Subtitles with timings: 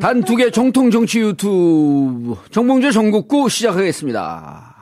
[0.00, 4.74] 단 두 개 정통 정치 유튜브 정봉재 정국구 시작하겠습니다.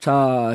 [0.00, 0.54] 자,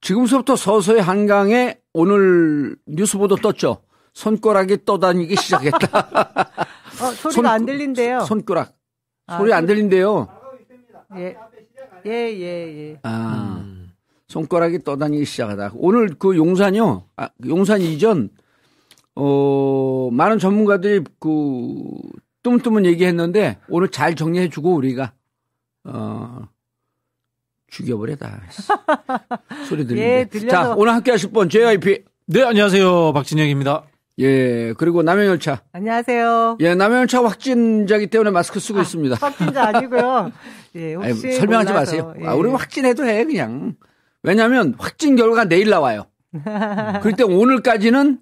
[0.00, 3.82] 지금서부터 서서히 한강에 오늘 뉴스 보도 떴죠.
[4.14, 5.98] 손가락이 떠다니기 시작했다.
[7.02, 8.20] 어, 소리가 손- 안 들린대요.
[8.20, 8.74] 손가락.
[9.26, 10.28] 아, 소리 안 들린대요.
[11.16, 11.36] 예,
[12.06, 12.90] 예, 예.
[12.92, 12.98] 예.
[13.02, 13.62] 아,
[14.28, 15.72] 손가락이 떠다니기 시작하다.
[15.74, 17.04] 오늘 그 용산이요.
[17.16, 18.30] 아, 용산 이전,
[19.14, 21.78] 어, 많은 전문가들이 그,
[22.42, 25.12] 뜸뜸은 얘기했는데 오늘 잘 정리해 주고 우리가,
[25.84, 26.40] 어,
[27.68, 28.42] 죽여버려다.
[29.68, 30.06] 소리 들리네.
[30.06, 32.04] 예, 들려서- 자, 오늘 함께 하실 분, JYP.
[32.26, 33.12] 네, 안녕하세요.
[33.12, 33.84] 박진영입니다.
[34.18, 35.62] 예, 그리고 남영열차.
[35.72, 36.58] 안녕하세요.
[36.60, 39.16] 예, 남영열차 확진자기 때문에 마스크 쓰고 있습니다.
[39.20, 40.32] 확진자 아니고요.
[40.76, 42.14] 예, 아니, 혹시 설명하지 몰라서, 마세요.
[42.20, 42.26] 예.
[42.26, 43.74] 아, 우리 확진해도 해, 그냥.
[44.22, 46.06] 왜냐면, 확진 결과 내일 나와요.
[47.02, 48.18] 그럴 때 오늘까지는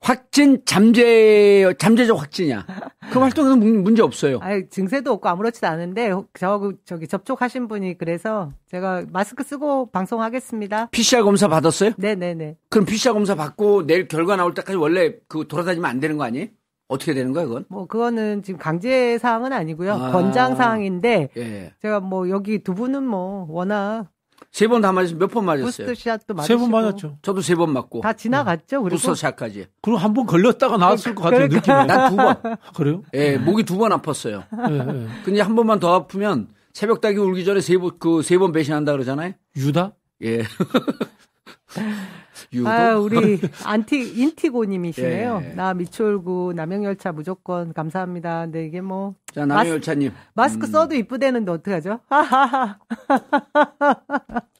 [0.00, 2.64] 확진 잠재, 잠재적 확진이야.
[3.12, 4.38] 그 활동에는 문- 문제 없어요.
[4.40, 10.86] 아니, 증세도 없고 아무렇지도 않은데 저 저기 접촉하신 분이 그래서 제가 마스크 쓰고 방송하겠습니다.
[10.90, 11.92] PCR 검사 받았어요?
[11.98, 12.56] 네, 네, 네.
[12.70, 16.46] 그럼 PCR 검사 받고 내일 결과 나올 때까지 원래 그 돌아다니면 안 되는 거 아니에요?
[16.88, 17.66] 어떻게 되는 거야, 그건?
[17.68, 19.92] 뭐 그거는 지금 강제 사항은 아니고요.
[19.92, 20.10] 아.
[20.12, 21.72] 권장 사항인데 예.
[21.82, 24.08] 제가 뭐 여기 두 분은 뭐 워낙
[24.52, 25.16] 세 번 다 맞았어요.
[25.18, 25.86] 몇번 맞았어요?
[25.86, 27.18] 부스트샷도 맞으시고 세번 맞았죠.
[27.22, 28.00] 저도 세 번 맞고.
[28.00, 28.82] 다 지나갔죠.
[28.82, 29.66] 그리고 부스터샷까지.
[29.80, 31.62] 그리고 한 번 걸렸다가 나왔을 것 같아요, 느낌이.
[31.86, 32.36] 난두 번.
[32.74, 33.02] 그래요?
[33.14, 34.44] 예, 목이 두 번 아팠어요.
[34.70, 35.06] 예, 예.
[35.24, 38.90] 근데 한 번만 더 아프면 새벽 닭이 울기 전에 세 번, 그 세 번 배신한다
[38.92, 39.32] 그러잖아요.
[39.56, 39.92] 유다?
[40.24, 40.42] 예.
[42.52, 42.68] 유도?
[42.68, 45.42] 아, 우리 안티 인티고님이시네요.
[45.44, 45.48] 예.
[45.54, 48.42] 나 미추홀구 남영열차 무조건 감사합니다.
[48.46, 50.10] 근데 이게 뭐 자, 남해열차님.
[50.34, 52.00] 마스크 써도 이쁘대는데 어떡하죠?
[52.08, 52.78] 하하하.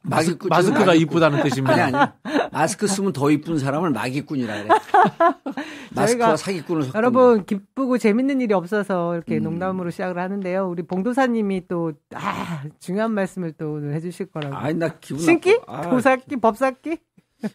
[0.03, 0.49] 마기꾼.
[0.49, 0.95] 마스크가.
[0.95, 1.85] 이쁘다는 뜻입니다.
[1.85, 2.11] 아니, 아니.
[2.53, 4.69] 마스크 쓰면 더 이쁜 사람을 마기꾼이라 그래.
[5.95, 9.43] 마스크와 사기꾼을 섞은 여러분 기쁘고 재밌는 일이 없어서 이렇게 음.
[9.43, 10.69] 농담으로 시작을 하는데요.
[10.69, 14.41] 우리 봉도사님이 또 아, 중요한 말씀을 또 오늘 해주실 거.
[14.41, 14.57] 거라고.
[14.57, 15.59] 아니, 나 기분 신기?
[15.67, 15.79] 나빠.
[15.79, 16.37] 아, 도사기?
[16.37, 16.99] 법사기?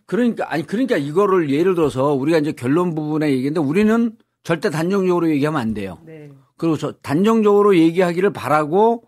[0.06, 5.60] 그러니까, 아니, 그러니까 이거를 예를 들어서 우리가 이제 결론 부분에 얘기했는데 우리는 절대 단정적으로 얘기하면
[5.60, 6.00] 안 돼요.
[6.06, 6.32] 네.
[6.58, 9.04] 그리고 저 단정적으로 얘기하기를 바라고,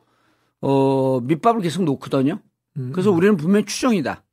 [0.62, 2.40] 어, 밑밥을 계속 놓거든요.
[2.78, 2.92] 음.
[2.92, 4.24] 그래서 우리는 분명히 추정이다.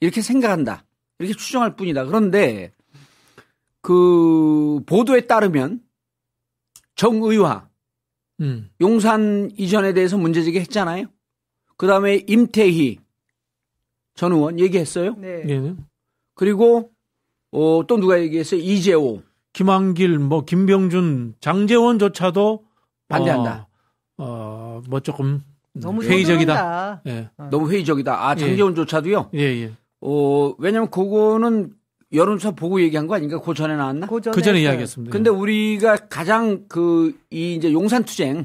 [0.00, 0.84] 이렇게 생각한다.
[1.18, 2.06] 이렇게 추정할 뿐이다.
[2.06, 2.72] 그런데
[3.82, 5.80] 그 보도에 따르면
[6.96, 7.68] 정의화
[8.40, 8.70] 음.
[8.80, 11.06] 용산 이전에 대해서 문제 제기 했잖아요.
[11.76, 12.98] 그 다음에 임태희
[14.20, 15.14] 전 의원 얘기했어요.
[15.16, 15.42] 네.
[15.48, 15.74] 예.
[16.34, 16.90] 그리고
[17.52, 18.60] 어, 또 누가 얘기했어요?
[18.60, 19.22] 이재호
[19.54, 22.62] 김한길, 뭐, 김병준, 장재원조차도
[23.08, 23.66] 반대한다.
[24.18, 25.40] 어, 어, 뭐 조금
[25.72, 26.54] 너무 회의적이다.
[26.54, 27.02] 서두른다.
[27.06, 27.30] 예.
[27.50, 28.28] 너무 회의적이다.
[28.28, 29.30] 아 장재원조차도요.
[29.32, 29.72] 예, 예.
[30.02, 31.72] 어 왜냐면 그거는
[32.12, 33.40] 여론조사 보고 얘기한 거 아닌가?
[33.40, 34.06] 그 전에 나왔나?
[34.06, 34.60] 그 전에, 그 전에.
[34.60, 35.12] 이야기했습니다.
[35.12, 38.44] 근데 우리가 가장 그 이 이제 용산 투쟁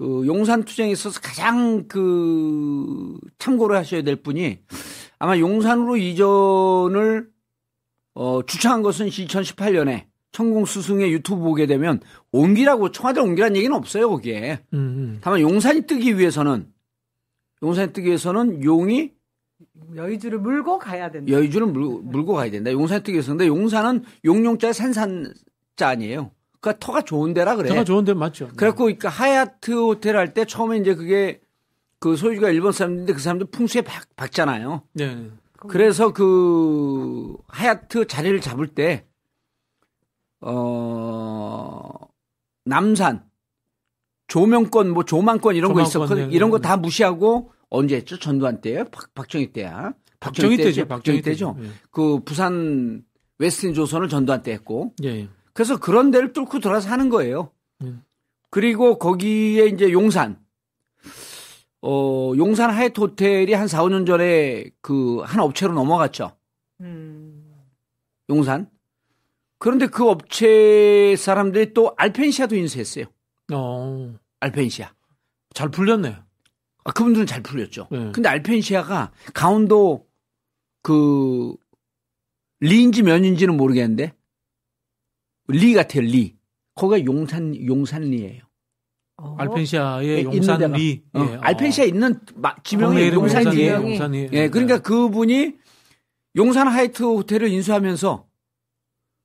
[0.00, 4.60] 그 용산 투쟁에 있어서 가장 그 참고를 하셔야 될 분이
[5.18, 7.28] 아마 용산으로 이전을
[8.14, 12.00] 어 주창한 것은 2018년에 천공 스승의 유튜브 보게 되면
[12.32, 14.60] 옮기라고 청와대 옮기라는 얘기는 없어요 거기에.
[14.72, 15.18] 음, 음.
[15.20, 16.72] 다만 용산이 뜨기 위해서는
[17.62, 19.12] 용산이 뜨기 위해서는 용이
[19.94, 21.30] 여의주를 물고 가야 된다.
[21.30, 22.72] 여의주를 물, 물고 가야 된다.
[22.72, 23.32] 용산이 뜨기 위해서.
[23.32, 25.34] 근데 용산은 용용자 산산자
[25.78, 26.30] 아니에요.
[26.60, 27.68] 그러니까 터가 좋은 데라 그래.
[27.68, 28.48] 제가 좋은 데 맞죠.
[28.56, 31.40] 그래갖고 그러니까 하얏트 호텔 할 때 처음에 이제 그게
[31.98, 34.82] 그 소유주가 일본 사람인데 그 사람들 풍수에 박, 박잖아요.
[34.92, 35.14] 네.
[35.14, 35.30] 네.
[35.68, 39.06] 그래서 그 하얏트 자리를 잡을 때,
[40.40, 41.90] 어,
[42.64, 43.24] 남산,
[44.28, 46.28] 조명권, 뭐 조망권 이런 거 조망권, 있었거든.
[46.30, 46.62] 네, 이런 거 네.
[46.68, 48.18] 다 무시하고 언제 했죠?
[48.18, 48.84] 전두환 때요?
[48.90, 49.92] 박, 박정희 때야.
[50.20, 50.68] 박정희 때죠.
[50.68, 50.88] 때죠.
[50.88, 51.56] 박정희 때죠.
[51.62, 51.68] 예.
[51.90, 53.02] 그 부산
[53.38, 54.94] 웨스틴 조선을 전두환 때 했고.
[55.04, 55.28] 예, 예.
[55.60, 57.50] 그래서 그런 데를 뚫고 들어서 하는 거예요.
[57.82, 58.02] 음.
[58.48, 60.42] 그리고 거기에 이제 용산.
[61.82, 66.34] 어, 용산 하얏트 호텔이 한 4, 5년 전에 그 한 업체로 넘어갔죠.
[66.80, 67.54] 음.
[68.30, 68.70] 용산.
[69.58, 73.04] 그런데 그 업체 사람들이 또 알펜시아도 인수했어요.
[73.52, 74.94] 어, 알펜시아.
[75.52, 76.16] 잘 풀렸네.
[76.84, 77.88] 아, 그분들은 잘 풀렸죠.
[77.90, 78.12] 네.
[78.14, 80.06] 근데 알펜시아가 강원도
[80.82, 81.54] 그
[82.60, 84.14] 리인지 면인지는 모르겠는데
[85.50, 86.36] 리 같아요, 리.
[86.74, 88.42] 거기가 용산 용산리예요.
[89.18, 89.34] 어.
[89.38, 91.02] 알펜시아의 예, 있는 용산리.
[91.12, 91.38] 어, 예.
[91.42, 93.74] 알펜시아 있는 마- 지명이 용산리예요.
[93.76, 94.28] 용산리.
[94.32, 95.54] 예, 그러니까 그분이
[96.36, 98.26] 용산 하이트 호텔을 인수하면서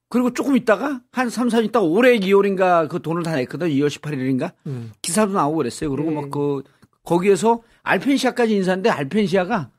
[0.10, 3.70] 그리고 조금 있다가 한 3, 4년 있다가 올해 2월인가 그 돈을 다 냈거든.
[3.70, 4.54] 2월 18일인가?
[4.68, 4.92] 음.
[5.02, 5.90] 기사도 나오고 그랬어요.
[5.90, 6.16] 그리고 네.
[6.22, 6.64] 막그
[7.04, 9.72] 거기에서 알펜시아까지 인사했는데 알펜시아가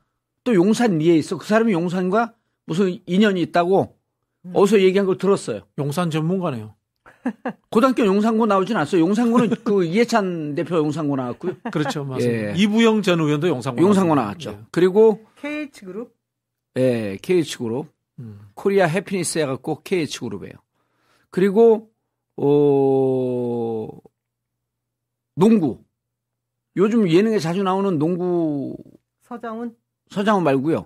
[0.43, 1.37] 또 용산 리에 있어.
[1.37, 2.33] 그 사람이 용산과
[2.65, 3.96] 무슨 인연이 있다고
[4.53, 5.61] 어디서 얘기한 걸 들었어요.
[5.77, 6.75] 용산 전문가네요.
[7.69, 9.01] 고등학교 용산고 나오진 않았어요.
[9.01, 11.55] 용산고는 그 이해찬 대표 용산고 나왔고요.
[11.71, 12.05] 그렇죠.
[12.05, 12.49] 맞습니다.
[12.49, 12.53] 예.
[12.55, 14.15] 이부영 전 의원도 용산고 용산고.
[14.15, 14.65] 나왔죠.
[14.71, 16.15] 그리고 KH 그룹
[16.77, 18.23] 예, KH그룹, 예.
[18.23, 18.39] 음.
[18.53, 20.53] 코리아 해피니스 해갖고 KH그룹이에요.
[21.31, 21.89] 그리고
[22.37, 23.89] 어
[25.35, 25.83] 농구.
[26.77, 28.77] 요즘 예능에 자주 나오는 농구
[29.23, 29.75] 서장훈
[30.09, 30.85] 서장훈 말고요.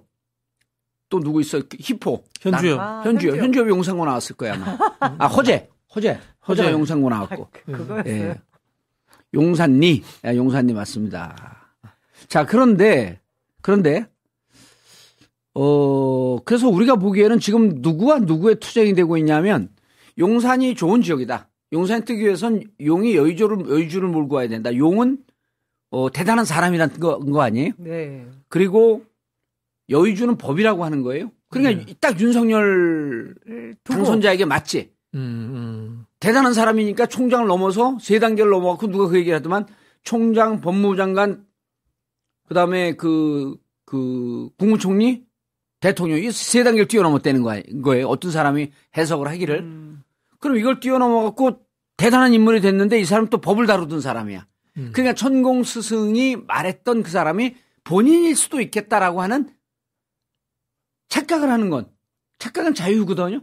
[1.12, 1.62] 또 누구 있어요?
[1.70, 2.24] 그 히포.
[2.42, 2.80] 현주요.
[2.80, 3.32] 아, 현주요.
[3.34, 3.44] 현주요.
[3.44, 4.78] 현주엽이 용산고 나왔을 거야 아마.
[5.20, 5.70] 아 허재.
[5.94, 6.20] 허재.
[6.48, 6.72] 허재가 허재.
[6.72, 7.50] 용산고 아, 나왔고.
[7.52, 8.14] 그- 그거였어요.
[8.30, 8.42] 예.
[9.34, 10.04] 용산리.
[10.26, 11.58] 예, 용산리 맞습니다.
[12.28, 13.20] 자, 그런데,
[13.62, 14.06] 그런데,
[15.54, 19.70] 어, 그래서 우리가 보기에는 지금 누구와 누구의 투쟁이 되고 있냐면
[20.18, 21.50] 용산이 좋은 지역이다.
[21.74, 24.76] 용산에 뜨기 위해선 용이 여의주를, 여의주를 몰고 와야 된다.
[24.76, 25.18] 용은
[25.90, 27.72] 어, 대단한 사람이라는 거, 거 아니에요?
[27.78, 28.26] 네.
[28.48, 29.04] 그리고
[29.92, 31.32] 여의주는 법이라고 하는 거예요.
[31.50, 33.36] 그러니까 딱 윤석열
[33.84, 34.92] 당선자에게 맞지.
[35.14, 36.06] 음, 음.
[36.20, 39.66] 대단한 사람이니까 총장을 넘어서 세 단계를 넘어갔고 누가 그 얘기를 하더만
[40.04, 41.46] 총장, 법무부 장관,
[42.48, 43.56] 그 다음에 그,
[43.86, 45.26] 그, 국무총리,
[45.82, 47.42] 대통령, 이 세 단계를 뛰어넘었다는
[47.82, 48.08] 거예요.
[48.08, 49.60] 어떤 사람이 해석을 하기를.
[49.60, 50.04] 음,
[50.40, 51.60] 그럼 이걸 뛰어넘어갖고
[51.98, 54.48] 대단한 인물이 됐는데 이 사람 또 법을 다루던 사람이야.
[54.78, 54.92] 음.
[54.94, 59.50] 그러니까 천공 스승이 말했던 그 사람이 본인일 수도 있겠다라고 하는
[61.12, 61.88] 착각을 하는 건
[62.40, 63.42] 착각은 자유거든요.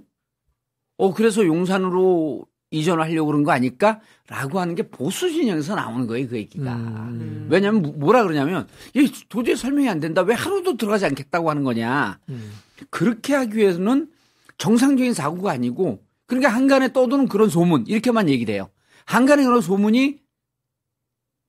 [0.97, 6.37] 어 그래서 용산으로 이전을 하려고 그런 거 아닐까라고 하는 게 보수 진영에서 나오는 거예요 그
[6.37, 6.75] 얘기가.
[6.75, 7.47] 음.
[7.50, 10.23] 왜냐하면 뭐- 뭐라 그러냐면 이 도저히 설명이 안 된다.
[10.23, 12.19] 왜 하루도 들어가지 않겠다고 하는 거냐.
[12.31, 12.53] 음.
[12.91, 14.11] 그렇게 하기 위해서는
[14.59, 18.69] 정상적인 사고가 아니고 그러니까 한간에 떠도는 그런 소문 이렇게만 얘기를 해요.
[19.05, 20.19] 한간에 그런 소문이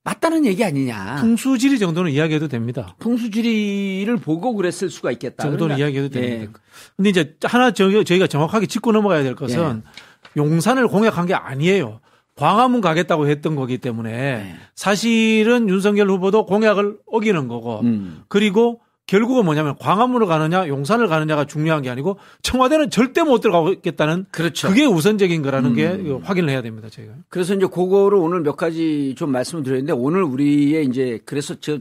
[0.02, 1.16] 맞다는 얘기 아니냐.
[1.20, 2.96] 풍수지리 정도는 이야기해도 됩니다.
[3.00, 5.42] 풍수지리를 보고 그랬을 수가 있겠다.
[5.42, 6.30] 정도는 그러니까, 이야기해도 예.
[6.30, 6.60] 됩니다.
[6.96, 10.40] 근데 이제 하나 저희, 저희가 정확하게 짚고 넘어가야 될 것은 예.
[10.40, 12.00] 용산을 공약한 게 아니에요.
[12.36, 14.56] 광화문 가겠다고 했던 거기 때문에 예.
[14.74, 18.22] 사실은 윤석열 후보도 공약을 어기는 거고 음.
[18.28, 24.68] 그리고 결국은 뭐냐면 광화문을 가느냐 용산을 가느냐가 중요한 게 아니고 청와대는 절대 못 들어가겠다는 그렇죠.
[24.68, 26.06] 그게 우선적인 거라는 게 음.
[26.06, 26.88] 이거 확인을 해야 됩니다.
[26.88, 27.14] 저희가.
[27.28, 31.78] 그래서 이제 그거를 오늘 몇 가지 좀 말씀을 드렸는데 오늘 우리의 이제 그래서 저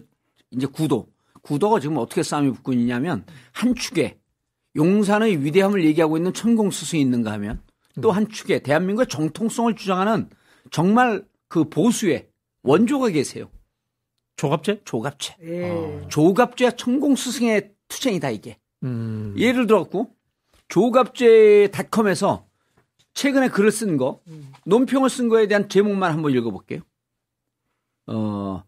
[0.52, 1.08] 이제 구도
[1.44, 4.18] 구도가 지금 어떻게 싸움이 붙고 있냐면 한 축에
[4.76, 7.62] 용산의 위대함을 얘기하고 있는 천공 스승이 있는가 하면
[8.02, 10.30] 또 한 축에 대한민국의 정통성을 주장하는
[10.72, 12.28] 정말 그 보수의
[12.64, 13.50] 원조가 계세요.
[14.40, 14.84] 조갑제?
[14.86, 15.36] 조갑제.
[15.42, 16.08] 예.
[16.08, 18.58] 조갑제와 천공 스승의 투쟁이다 이게.
[18.84, 19.36] 음.
[19.38, 20.16] 예를 들어갖고
[20.70, 22.48] 조갑제닷컴에서
[23.14, 24.22] 최근에 글을 쓴 거,
[24.66, 26.80] 논평을 쓴 거에 대한 제목만 한번 읽어볼게요.
[28.08, 28.64] 어,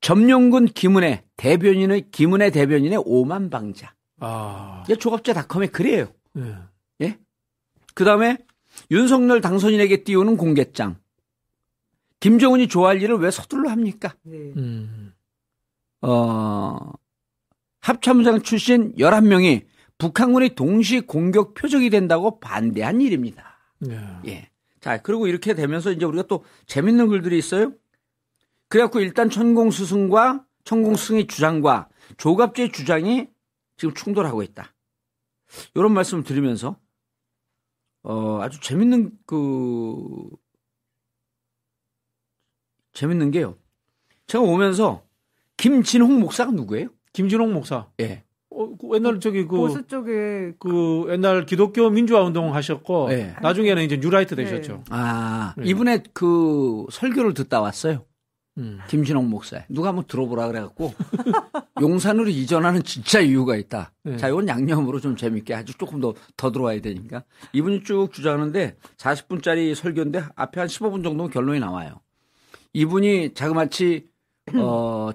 [0.00, 3.94] 점령군 김은혜 대변인의 김은혜 대변인의 오만 방자.
[4.18, 4.82] 아.
[4.86, 6.08] 이게 조갑제닷컴의 글이에요.
[6.32, 6.54] 네.
[7.02, 7.18] 예.
[7.94, 8.38] 그 다음에
[8.90, 10.98] 윤석열 당선인에게 띄우는 공개장.
[12.26, 14.16] 김정은이 좋아할 일을 왜 서둘러 합니까?
[14.24, 14.52] 네.
[14.56, 15.14] 음.
[16.02, 16.76] 어,
[17.78, 19.64] 합참장 출신 11명이
[19.98, 23.60] 북한군의 동시 공격 표적이 된다고 반대한 일입니다.
[23.78, 23.96] 네.
[24.26, 24.50] 예.
[24.80, 27.72] 자, 그리고 이렇게 되면서 이제 우리가 또 재밌는 글들이 있어요.
[28.70, 33.28] 그래갖고 일단 천공 스승과 천공 스승의 주장과 조갑제의 주장이
[33.76, 34.74] 지금 충돌하고 있다.
[35.76, 36.76] 이런 말씀을 드리면서,
[38.02, 40.28] 어, 아주 재밌는 그,
[42.96, 43.56] 재밌는 게요.
[44.26, 45.02] 제가 오면서
[45.58, 46.88] 김진홍 목사가 누구예요?
[47.12, 47.88] 김진홍 목사.
[48.00, 48.24] 예.
[48.50, 53.34] 어, 그 옛날 저기 그, 보수 쪽에 그 옛날 기독교 민주화 운동 하셨고 네.
[53.42, 54.44] 나중에는 이제 뉴라이트 네.
[54.44, 54.84] 되셨죠.
[54.88, 55.66] 아, 네.
[55.66, 58.06] 이분의 그 설교를 듣다 왔어요.
[58.56, 58.78] 음.
[58.88, 59.62] 김진홍 목사.
[59.68, 60.94] 누가 한번 들어보라 그래갖고
[61.82, 63.92] 용산으로 이전하는 진짜 이유가 있다.
[64.04, 64.16] 네.
[64.16, 67.24] 자, 이건 양념으로 좀 재밌게 아주 조금 더, 더 들어와야 되니까.
[67.52, 72.00] 이분이 쭉 주장하는데 40분짜리 설교인데 앞에 한 15분 정도면 결론이 나와요.
[72.80, 74.06] 이분이 자그마치,
[74.60, 75.08] 어,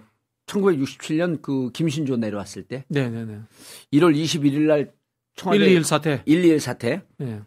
[0.48, 3.40] 1967년 그 김신조 내려왔을 때 네네네.
[3.94, 4.94] 1월 21일 날
[5.36, 6.24] 청와대 121 사태.
[6.26, 7.04] 121 사태.
[7.18, 7.40] 네.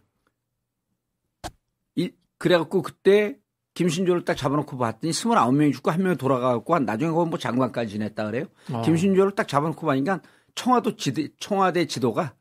[1.97, 3.37] 이- 그래갖고 그때
[3.75, 8.26] 김신조를 딱 잡아놓고 봤더니 29명이 죽고 한 명이 돌아가갖고 한 나중에 그건 뭐 장관까지 지냈다
[8.26, 8.44] 그래요.
[8.73, 8.83] 어.
[8.83, 10.23] 김신조를 딱 잡아놓고 보니까
[10.54, 12.37] 청와도 지도, 청와대 지도가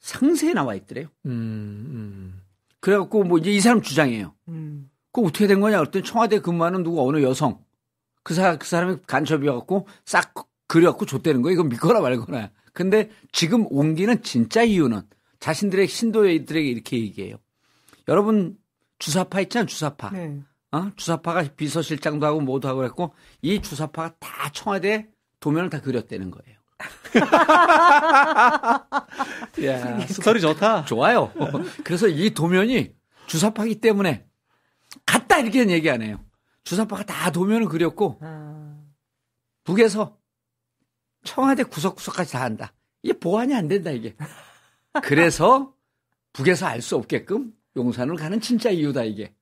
[0.00, 1.08] 상세히 나와 있더래요.
[1.26, 2.40] 음, 음.
[2.80, 4.34] 그래갖고 뭐 이제 이 사람 주장이에요.
[4.48, 4.88] 음.
[5.16, 7.64] 그 어떻게 된 거냐 그랬더니 청와대 근무하는 누구 어느 여성
[8.22, 10.34] 그 사람 그 사람이 간첩이어갖고 싹
[10.68, 11.54] 그려갖고 줬다는 거예요.
[11.54, 12.50] 이건 믿거나 말거나.
[12.74, 15.00] 근데 지금 옮기는 진짜 이유는
[15.40, 17.36] 자신들의 신도들에게 이렇게 얘기해요.
[18.08, 18.58] 여러분
[18.98, 19.66] 주사파 있잖아요.
[19.66, 20.10] 주사파.
[20.10, 20.42] 네.
[20.72, 20.90] 어?
[20.96, 25.08] 주사파가 비서실장도 하고 뭐도 하고 그랬고 이 주사파가 다 청와대
[25.40, 26.58] 도면을 다 그렸다는 거예요.
[29.64, 30.84] 야, 스토리 좋다.
[30.84, 31.32] 좋아요.
[31.84, 32.92] 그래서 이 도면이
[33.26, 34.26] 주사파기 때문에
[35.04, 36.24] 갔다 이렇게는 얘기 안 해요.
[36.64, 38.80] 주사파가 다 도면을 그렸고 아,
[39.64, 40.18] 북에서
[41.24, 42.72] 청와대 구석구석까지 다 안다.
[43.02, 44.16] 이게 보안이 안 된다 이게.
[45.02, 45.74] 그래서
[46.32, 49.35] 북에서 알 수 없게끔 용산을 가는 진짜 이유다 이게.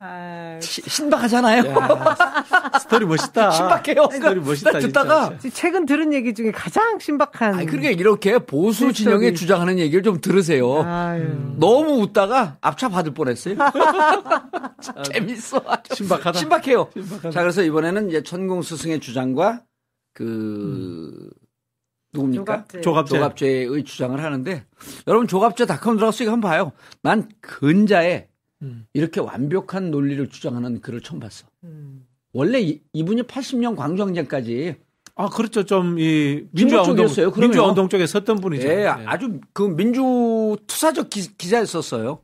[0.00, 1.64] 아, 시- 신박하잖아요.
[1.66, 3.50] 야, 스토리 멋있다.
[3.82, 4.08] 신박해요.
[4.12, 4.70] 스토리 멋있다.
[4.72, 5.56] 나 듣다가 진짜.
[5.56, 7.54] 최근 들은 얘기 중에 가장 신박한.
[7.54, 10.82] 아니 그러니까 이렇게 보수 진영에 주장하는 얘기를 좀 들으세요.
[10.84, 11.22] 아유.
[11.22, 11.56] 음.
[11.58, 13.56] 너무 웃다가 압차 받을 뻔했어요.
[15.12, 15.60] 재밌어.
[15.92, 16.38] 신박하다.
[16.38, 16.90] 신박해요.
[16.92, 17.30] 신박하다.
[17.32, 19.62] 자 그래서 이번에는 이제 천공 스승의 주장과
[20.14, 21.28] 그
[22.12, 22.44] 누굽니까?
[22.44, 22.80] 조갑제.
[22.82, 23.14] 조갑제.
[23.16, 24.64] 조갑제 의 주장을 하는데
[25.08, 26.72] 여러분 조갑제닷컴 들어가서 이거 한번 봐요.
[27.02, 28.28] 난 근자에
[28.62, 28.86] 음.
[28.92, 31.46] 이렇게 완벽한 논리를 주장하는 글을 처음 봤어.
[31.64, 32.06] 음.
[32.32, 34.76] 원래 이, 이분이 80년 광주항쟁까지
[35.20, 35.64] 아, 그렇죠.
[35.64, 37.32] 좀, 이, 민주화 운동, 쪽이었어요.
[37.32, 38.68] 민주화 운동 쪽에 섰던 분이죠.
[38.68, 38.86] 예, 네.
[38.86, 42.20] 아주 그 민주 투사적 기, 기자였었어요.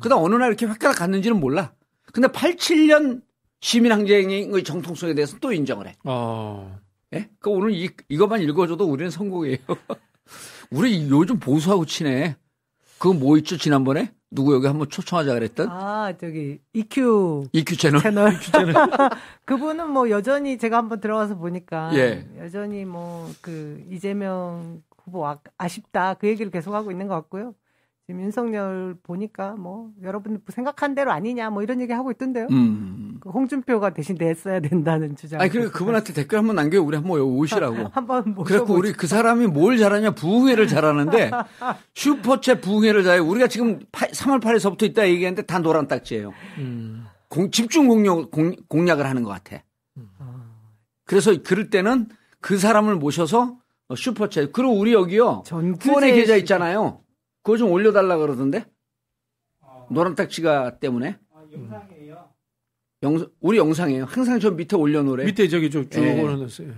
[0.00, 1.74] 그다 어느 날 이렇게 획가락 갔는지는 몰라.
[2.10, 3.20] 근데 87년
[3.60, 5.96] 시민항쟁의 정통성에 대해서 또 인정을 해.
[6.04, 6.80] 어.
[7.14, 7.28] 예?
[7.38, 9.58] 그 오늘 이, 이것만 읽어줘도 우리는 성공이에요.
[10.70, 12.36] 우리 요즘 보수하고 치네.
[12.98, 14.10] 그거 뭐 있죠, 지난번에?
[14.34, 15.68] 누구 여기 한번 초청하자 그랬던?
[15.68, 18.00] 아, 저기, EQ EQ 채널.
[18.02, 18.32] 채널.
[19.44, 22.26] 그분은 뭐 여전히 제가 한번 들어가서 보니까 예.
[22.38, 27.54] 여전히 뭐 그 이재명 후보 아, 아쉽다 그 얘기를 계속 하고 있는 것 같고요.
[28.06, 32.48] 지금 윤석열 보니까 뭐 여러분 생각한 대로 아니냐 뭐 이런 얘기 하고 있던데요.
[32.50, 33.18] 음.
[33.20, 35.40] 그 홍준표가 대신 냈어야 된다는 주장.
[35.40, 37.76] 아니, 그러니까 그분한테 댓글 한번 남겨 우리 한번 여기 오시라고.
[37.94, 41.30] 한번 그래갖고 우리 그 사람이 뭘 잘하냐 부흥회를 잘하는데
[41.94, 46.32] 슈퍼챗 부흥회를 잘해 우리가 지금 3월 8일서부터 있다 얘기했는데 다 노란 딱지예요.
[46.58, 47.06] 음.
[47.28, 49.62] 공- 집중 공략, 공, 공략을 하는 것 같아.
[51.04, 52.08] 그래서 그럴 때는
[52.40, 53.56] 그 사람을 모셔서
[53.88, 56.98] 어, 슈퍼챗 그리고 우리 여기요 후원의 계좌 씨- 있잖아요.
[57.42, 58.64] 그거 좀 올려달라 그러던데
[59.90, 61.18] 노란 딱지가 때문에.
[63.02, 64.04] 영상 우리 영상이에요.
[64.04, 65.24] 항상 저 밑에 올려놓으래.
[65.24, 66.20] 밑에 저기 쭉, 쭉 예.
[66.22, 66.72] 올려놨어요.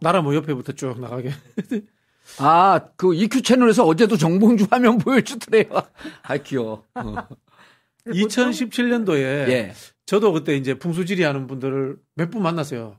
[0.00, 1.30] 나라 뭐 옆에부터 쭉 나가게.
[2.40, 5.64] 아, 그 EQ 채널에서 어제도 정봉주 화면 보여주더래요.
[6.22, 6.84] 아, 귀여워.
[6.94, 7.28] 어.
[8.06, 9.18] 2017년도에
[9.50, 9.72] 예.
[10.06, 12.96] 저도 그때 이제 풍수지리 하는 분들을 몇 분 만났어요.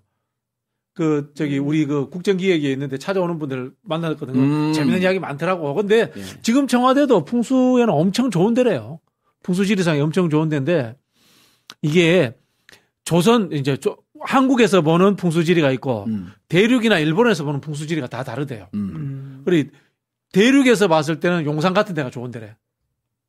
[1.00, 4.38] 그 저기 우리 그 국정기획에 있는데 찾아오는 분들 만났거든요.
[4.38, 4.74] 음.
[4.74, 5.74] 재밌는 이야기 많더라고.
[5.74, 6.22] 근데 예.
[6.42, 9.00] 지금 청와대도 풍수에는 엄청 좋은 데래요.
[9.44, 10.98] 풍수지리상이 엄청 좋은 데인데
[11.82, 12.36] 이게
[13.06, 18.68] 조선 이제 조- 한국에서 보는 풍수지리가 있고 음, 대륙이나 일본에서 보는 풍수지리가 다 다르대요.
[18.74, 19.42] 음, 음.
[19.46, 19.70] 그리고
[20.34, 22.58] 대륙에서 봤을 때는 용산 같은 데가 좋은 데래.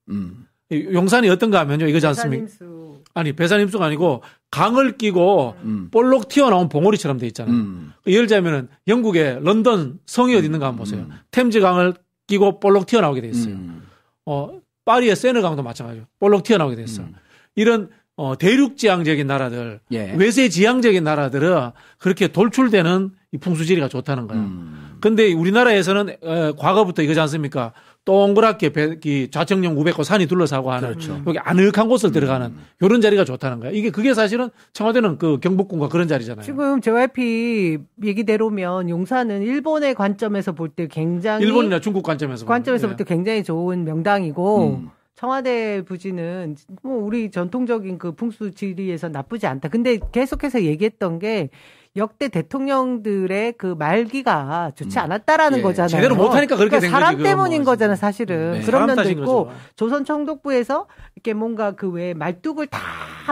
[0.09, 0.45] 음.
[0.71, 1.87] 이 용산이 어떤가 하면요.
[1.87, 2.49] 이거지 않습니까?
[2.49, 3.03] 사님수.
[3.15, 5.89] 아니 배산임수가 아니고 강을 끼고 음.
[5.91, 7.55] 볼록 튀어나온 봉오리처럼 돼 있잖아요.
[7.55, 7.93] 음.
[8.07, 11.03] 예를 들자면은 영국의 런던 성이 어디 있는가 한번 보세요.
[11.03, 11.11] 음.
[11.31, 11.95] 템즈 강을
[12.27, 13.55] 끼고 볼록 튀어나오게 돼 있어요.
[13.55, 13.83] 음.
[14.27, 14.51] 어
[14.85, 17.03] 파리의 세느 강도 마찬가지로 볼록 튀어나오게 돼 있어.
[17.03, 17.15] 음.
[17.55, 20.13] 이런 어 대륙 지향적인 나라들, 예.
[20.15, 24.43] 외세 지향적인 나라들은 그렇게 돌출되는 이 풍수지리가 좋다는 거예요.
[24.43, 24.99] 음.
[25.01, 27.73] 근데 우리나라에서는 어, 과거부터 이거지 않습니까?
[28.05, 31.21] 동그랗게 배, 이 좌청령 우백고 산이 둘러싸고 하는 그렇죠.
[31.27, 33.71] 여기 아늑한 곳을 들어가는 이런 자리가 좋다는 거야.
[33.73, 36.43] 이게 그게 사실은 청와대는 그 경복궁과 그런 자리잖아요.
[36.45, 42.47] 지금 JYP 얘기대로면 용산은 일본의 관점에서 볼 때 굉장히 일본이나 중국 관점에서.
[42.47, 44.91] 관점에서 볼때 굉장히 좋은 명당이고 음.
[45.17, 49.69] 청와대 부지는 뭐 우리 전통적인 그 풍수 지리에서 나쁘지 않다.
[49.69, 51.51] 근데 계속해서 얘기했던 게
[51.97, 55.03] 역대 대통령들의 그 말기가 좋지 음.
[55.03, 55.89] 않았다라는 예, 거잖아요.
[55.89, 57.73] 제대로 못하니까 그렇게 된 사람 거지, 때문인 뭐.
[57.73, 58.53] 거잖아, 사실은.
[58.53, 58.63] 네.
[58.63, 59.57] 그런 면도 있고 거죠.
[59.75, 62.79] 조선 청독부에서 이렇게 뭔가 그외 말뚝을 다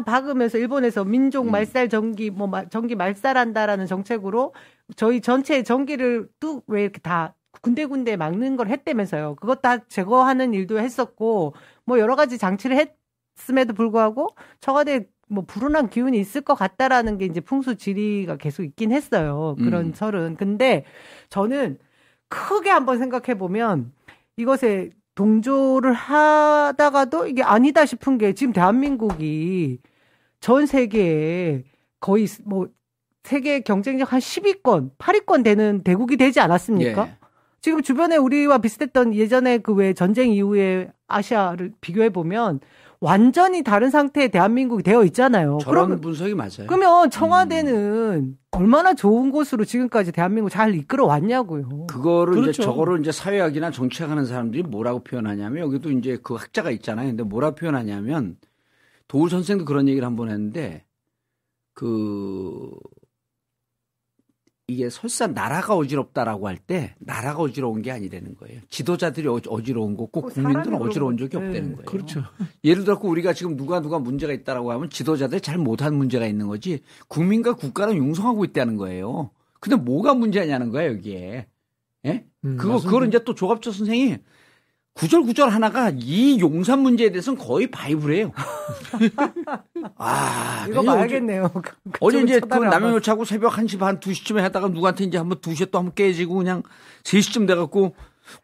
[0.04, 1.52] 박으면서 일본에서 민족 음.
[1.52, 4.54] 말살 전기 뭐 마- 전기 말살한다라는 정책으로
[4.96, 9.36] 저희 전체 전기를 뚝왜 이렇게 다 군데군데 막는 걸 했다면서요.
[9.36, 12.88] 그것 다 제거하는 일도 했었고 뭐 여러 가지 장치를
[13.38, 14.28] 했음에도 불구하고
[14.60, 19.56] 청와대 뭐 불운한 기운이 있을 것 같다라는 게 이제 풍수 지리가 계속 있긴 했어요.
[19.58, 19.92] 그런 음.
[19.94, 20.36] 설은.
[20.36, 20.84] 근데
[21.30, 21.78] 저는
[22.28, 23.92] 크게 한번 생각해 보면
[24.36, 29.80] 이것에 동조를 하다가도 이게 아니다 싶은 게 지금 대한민국이
[30.40, 31.64] 전 세계에
[32.00, 32.68] 거의 뭐
[33.24, 37.06] 세계 경쟁력 한 10위권, 8위권 되는 대국이 되지 않았습니까?
[37.08, 37.16] 예.
[37.60, 42.60] 지금 주변에 우리와 비슷했던 예전에 그 왜 전쟁 이후에 아시아를 비교해 보면
[43.00, 45.58] 완전히 다른 상태의 대한민국이 되어 있잖아요.
[45.62, 46.66] 저런 그러면 분석이 맞아요.
[46.66, 51.86] 그러면 청와대는 얼마나 좋은 곳으로 지금까지 대한민국 잘 이끌어 왔냐고요.
[51.86, 52.50] 그거를 그렇죠.
[52.50, 57.08] 이제 저거를 이제 사회학이나 정치학 하는 사람들이 뭐라고 표현하냐면 여기도 이제 그 학자가 있잖아요.
[57.08, 58.36] 근데 뭐라 표현하냐면
[59.06, 60.84] 도울 선생도 그런 얘기를 한 번 했는데
[61.74, 62.70] 그
[64.70, 68.60] 이게 설사 나라가 어지럽다라고 할 때 나라가 어지러운 게 아니라는 거예요.
[68.68, 71.86] 지도자들이 어- 어지러운 거고 그 국민들은 어지러운 적이 거- 없다는 네, 거예요.
[71.86, 72.22] 그렇죠.
[72.64, 76.80] 예를 들어 우리가 지금 누가 누가 문제가 있다라고 하면 지도자들이 잘 못한 문제가 있는 거지
[77.08, 79.30] 국민과 국가는 융성하고 있다는 거예요.
[79.58, 81.46] 근데 뭐가 문제냐는 거야 여기에.
[82.04, 82.26] 예?
[82.44, 82.90] 음, 그거 맞습니다.
[82.90, 84.18] 그걸 이제 또 조갑조 선생이
[84.98, 88.32] 구절 구절 하나가 이 용산 문제에 대해서는 거의 바이블이에요.
[89.96, 91.52] 아, 이거 말겠네요.
[92.00, 95.94] 어제 이제 그 남양유차고 새벽 1시 반 2시쯤에 하다가 누구한테 이제 한번 2시에 또 한번
[95.94, 96.64] 깨지고 그냥
[97.04, 97.94] 3시쯤 돼갖고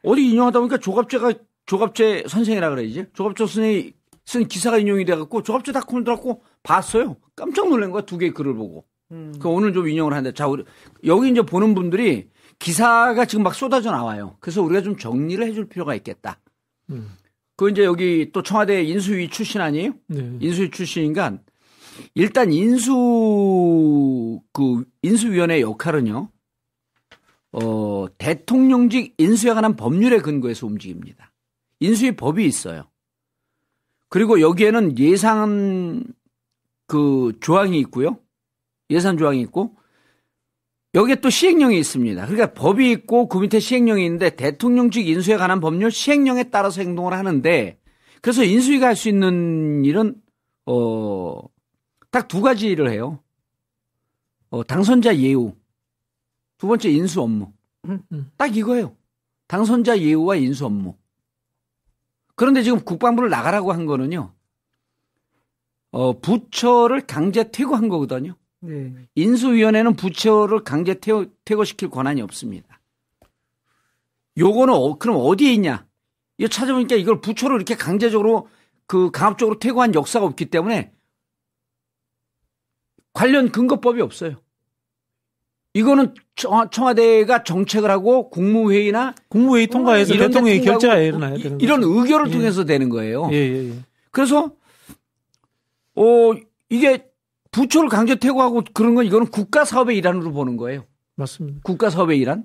[0.05, 1.33] 어디 인용하다 보니까 조갑제가
[1.67, 3.07] 조갑제 선생이라 그래야지.
[3.15, 3.93] 조갑제 선생이
[4.25, 7.17] 쓴 기사가 인용이 돼갖고 조갑제 닷컴을 들어갖고 봤어요.
[7.35, 8.03] 깜짝 놀란 거야.
[8.03, 8.85] 두 개의 글을 보고.
[9.11, 9.35] 음.
[9.41, 10.63] 그 오늘 좀 인용을 하는데 자, 우리
[11.05, 12.29] 여기 이제 보는 분들이
[12.61, 14.37] 기사가 지금 막 쏟아져 나와요.
[14.39, 16.39] 그래서 우리가 좀 정리를 해줄 필요가 있겠다.
[16.91, 17.11] 음.
[17.57, 19.95] 그 이제 여기 또 청와대 인수위 출신 아니에요?
[20.09, 20.39] 네.
[20.41, 21.39] 인수위 출신이니까
[22.15, 26.31] 일단 인수 그 인수위원회 역할은요.
[27.53, 31.33] 어, 대통령직 인수에 관한 법률에 근거해서 움직입니다.
[31.79, 32.91] 인수위 법이 있어요.
[34.09, 36.05] 그리고 여기에는 예산
[36.87, 38.19] 그 조항이 있고요.
[38.91, 39.77] 예산 조항이 있고
[40.95, 42.27] 여기에 또 시행령이 있습니다.
[42.27, 47.79] 그러니까 법이 있고 그 밑에 시행령이 있는데 대통령직 인수에 관한 법률 시행령에 따라서 행동을 하는데
[48.23, 50.15] 그래서 인수위가 할 수 있는 일은
[50.67, 51.41] 어,
[52.11, 53.19] 딱 두 가지 일을 해요.
[54.51, 55.53] 어, 당선자 예우.
[56.59, 57.53] 두 번째 인수 업무.
[57.87, 58.31] 음.
[58.37, 58.97] 딱 이거예요.
[59.49, 60.97] 당선자 예우와 인수 업무.
[62.37, 64.33] 그런데 지금 국방부를 나가라고 한 거는요.
[65.91, 68.37] 어, 부처를 강제 퇴거한 거거든요.
[68.67, 68.93] 네.
[69.15, 72.81] 인수위원회는 부처를 강제 퇴거, 퇴거시킬 권한이 없습니다.
[74.39, 75.87] 요거는 어, 그럼 어디에 있냐?
[76.39, 78.49] 이거 찾아보니까 이걸 부처를 이렇게 강제적으로
[78.87, 80.93] 그 강압적으로 퇴거한 역사가 없기 때문에
[83.13, 84.37] 관련 근거법이 없어요.
[85.75, 92.01] 이거는 청- 청와대가 정책을 하고 국무회의나 국무회의 통과해서 대통령이 결재가 일어나야 되는 이런 거죠.
[92.01, 92.33] 의결을 예.
[92.33, 93.29] 통해서 되는 거예요.
[93.33, 93.73] 예, 예, 예.
[94.11, 94.51] 그래서
[95.97, 96.33] 어
[96.69, 97.09] 이게
[97.55, 100.85] 부처를 강제 퇴거하고 그런 건 이거는 국가 사업의 일환으로 보는 거예요.
[101.17, 101.61] 맞습니다.
[101.63, 102.45] 국가 사업의 일환.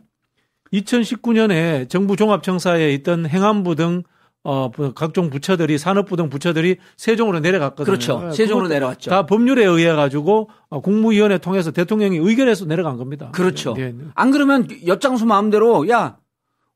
[0.71, 4.03] 2019년에 정부 종합청사에 있던 행안부 등
[4.43, 7.85] 어, 뭐 각종 부처들이 산업부 등 부처들이 세종으로 내려갔거든요.
[7.85, 8.23] 그렇죠.
[8.27, 9.09] 예, 세종으로 내려왔죠.
[9.09, 13.31] 다 법률에 의해 가지고 어, 국무위원회 통해서 대통령이 의결해서 내려간 겁니다.
[13.33, 13.73] 그렇죠.
[13.79, 13.95] 예, 예.
[14.13, 16.17] 안 그러면 엿장수 마음대로 야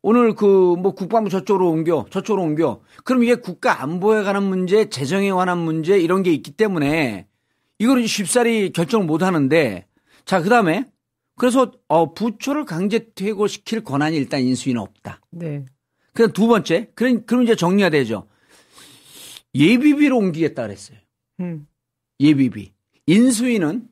[0.02, 5.32] 오늘 그 뭐 국방부 저쪽으로 옮겨 저쪽으로 옮겨 그럼 이게 국가 안보에 관한 문제 재정에
[5.32, 7.28] 관한 문제 이런 게 있기 때문에
[7.84, 9.86] 이거를 쉽사리 결정을 못 하는데
[10.26, 10.90] 자 그 다음에
[11.36, 15.20] 그래서 어 부처를 강제 퇴거시킬 권한이 일단 인수위는 없다.
[15.32, 15.66] 네.
[16.14, 18.28] 그럼 두 번째 그럼 그럼 이제 정리가 되죠.
[19.56, 20.98] 예비비로 옮기겠다 그랬어요.
[21.40, 21.68] 음.
[22.20, 22.72] 예비비.
[23.08, 23.88] 인수위는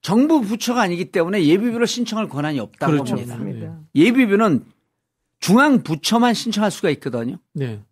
[0.00, 3.14] 정부 부처가 아니기 때문에 예비비를 신청할 권한이 없다고 그렇죠.
[3.16, 3.36] 합니다.
[3.36, 3.80] 맞습니다.
[3.94, 4.64] 예비비는
[5.40, 7.36] 중앙 부처만 신청할 수가 있거든요.
[7.52, 7.82] 네.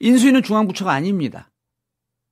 [0.00, 1.49] 인수위는 중앙 부처가 아닙니다.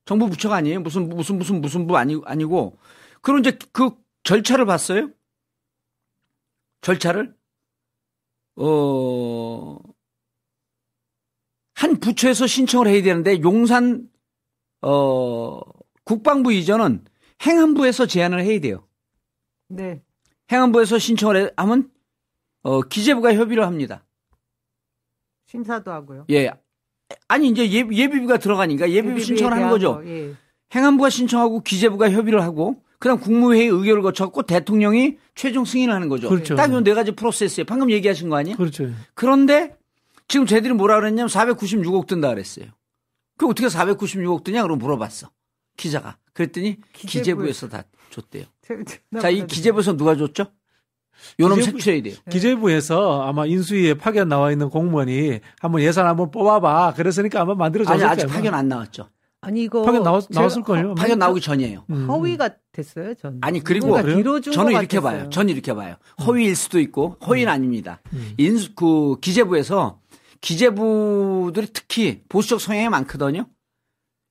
[0.08, 0.80] 정부 부처가 아니에요.
[0.80, 2.78] 무슨 무슨 무슨 무슨 부 아니 아니고
[3.20, 3.90] 그럼 이제 그
[4.22, 5.10] 절차를 봤어요?
[6.80, 7.36] 절차를
[8.56, 9.76] 어.
[11.74, 14.08] 한 부처에서 신청을 해야 되는데 용산
[14.80, 15.60] 어
[16.04, 17.04] 국방부 이전은
[17.46, 18.88] 행안부에서 제안을 해야 돼요.
[19.68, 20.02] 네.
[20.50, 21.92] 행안부에서 신청을 해- 하면
[22.62, 24.06] 어 기재부가 협의를 합니다.
[25.44, 26.24] 심사도 하고요.
[26.30, 26.50] 예.
[27.28, 29.96] 아니 이제 예, 예비비가 들어가니까 예비비 신청을 하는 거죠.
[29.96, 30.34] 거, 예.
[30.74, 36.28] 행안부가 신청하고 기재부가 협의를 하고 그다음 국무회의 의결을 거쳤고 대통령이 최종 승인을 하는 거죠.
[36.28, 36.56] 그렇죠.
[36.56, 38.56] 딱이 네 가지 프로세스에 방금 얘기하신 거 아니에요?
[38.56, 38.90] 그렇죠.
[39.14, 39.76] 그런데
[40.26, 42.66] 지금 쟤들이 뭐라 그랬냐면 496억 든다 그랬어요.
[43.38, 45.30] 그 어떻게 496억 드냐 그러고 물어봤어.
[45.76, 46.18] 기자가.
[46.34, 47.18] 그랬더니 기재부에서.
[47.18, 48.44] 기재부에서 다 줬대요.
[49.20, 50.52] 자, 이 기재부에서 누가 줬죠?
[51.40, 52.14] 요놈 기재부- 색출해야 돼요.
[52.30, 56.94] 기재부에서 아마 인수위에 파견 나와 있는 공무원이 한번 예산 한번 뽑아봐.
[56.96, 58.36] 그랬으니까 아마 만들어졌을 아니, 아직 거예요.
[58.36, 59.08] 파견 안 나왔죠.
[59.40, 60.94] 아니 이거 파견 나왔, 제가 나왔을걸요.
[60.96, 61.84] 파견 나오기 전이에요.
[61.90, 62.06] 음.
[62.10, 63.38] 허위가 됐어요, 전.
[63.40, 63.92] 아니, 그리고
[64.40, 65.20] 준 저는 것 이렇게 같았어요.
[65.22, 65.30] 봐요.
[65.30, 65.94] 저는 이렇게 봐요.
[66.26, 68.00] 허위일 수도 있고 허위는 아닙니다.
[68.12, 68.32] 음.
[68.36, 70.00] 인수 그 기재부에서
[70.40, 73.46] 기재부들이 특히 보수적 성향이 많거든요.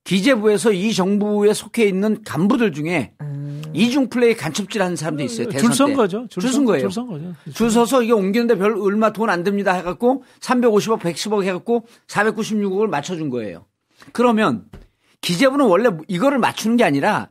[0.08, 3.60] 기재부에서 이 정부에 속해 있는 간부들 중에 음.
[3.74, 5.48] 이중 플레이 간첩질 하는 사람도 있어요.
[5.50, 5.94] 대선 줄선 때.
[5.96, 6.26] 거죠.
[6.30, 6.80] 줄선 거예요.
[6.88, 7.34] 줄선 거죠.
[7.52, 13.28] 줄 서서 이게 옮기는데 별 얼마 돈 안 듭니다 해갖고 350억, 110억 해갖고 496억을 맞춰준
[13.28, 13.66] 거예요.
[14.14, 14.64] 그러면
[15.20, 17.28] 기재부는 원래 이거를 맞추는 게 아니라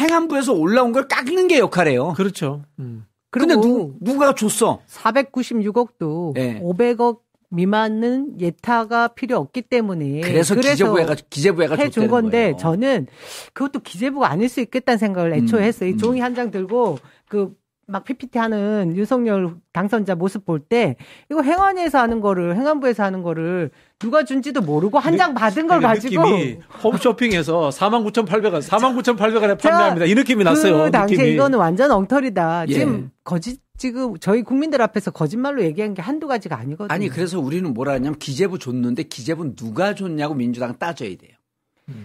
[0.00, 2.14] 행안부에서 올라온 걸 깎는 게 역할이에요.
[2.14, 2.64] 그렇죠.
[2.80, 3.06] 음.
[3.30, 4.80] 근데 그리고 누, 누가 줬어?
[4.88, 6.58] 496억도 예.
[6.60, 7.18] 500억
[7.50, 12.56] 미만은 예타가 필요 없기 때문에 그래서, 기재부가 기재부가 해준 건데 거예요.
[12.56, 13.06] 저는
[13.52, 15.88] 그것도 기재부가 아닐 수 있겠다는 생각을 애초에 음, 했어요.
[15.90, 15.98] 이 음.
[15.98, 17.54] 종이 한 장 들고 그
[17.88, 20.96] 막 PPT 하는 윤석열 당선자 모습 볼 때
[21.30, 26.28] 이거 행안위에서 하는 거를 행안부에서 하는 거를 누가 준지도 모르고 한 장 받은 걸 가지고
[26.28, 30.06] 느낌이 홈쇼핑에서 49,800원, 49,800원에 판매합니다.
[30.06, 30.82] 이 느낌이 났어요.
[30.86, 31.34] 그 당시에 느낌이.
[31.34, 32.64] 이거는 완전 엉터리다.
[32.66, 32.72] 예.
[32.72, 36.92] 지금 거짓 지금 저희 국민들 앞에서 거짓말로 얘기한 게 한두 가지가 아니거든요.
[36.94, 41.32] 아니 그래서 우리는 뭐라 하냐면 기재부 줬는데 기재부 누가 줬냐고 민주당 따져야 돼요.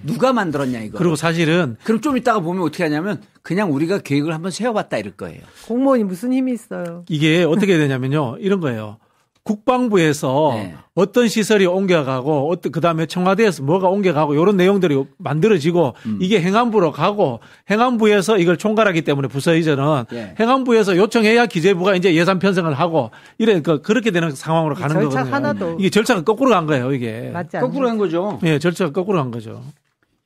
[0.03, 0.97] 누가 만들었냐 이거.
[0.99, 5.41] 그리고 사실은 그럼 좀 이따가 보면 어떻게 하냐면 그냥 우리가 계획을 한번 세워봤다 이럴 거예요.
[5.67, 7.03] 공무원이 무슨 힘이 있어요.
[7.10, 8.38] 이게 어떻게 되냐면요.
[8.39, 8.99] 이런 거예요.
[9.43, 10.75] 국방부에서 네.
[10.93, 16.19] 어떤 시설이 옮겨가고 어떤 그다음에 청와대에서 뭐가 옮겨가고 이런 내용들이 만들어지고 음.
[16.21, 20.36] 이게 행안부로 가고 행안부에서 이걸 총괄하기 때문에 부서 이전은 예.
[20.39, 25.36] 행안부에서 요청해야 기재부가 이제 예산 편성을 하고 이래 그 그렇게 되는 상황으로 가는 절차 거거든요.
[25.36, 27.32] 하나도 이게 절차가 거꾸로 간 거예요, 이게.
[27.34, 27.67] 맞지 않아요?
[27.67, 28.39] 거꾸로 한 거죠.
[28.43, 29.62] 예, 절차가 거꾸로 간 거죠.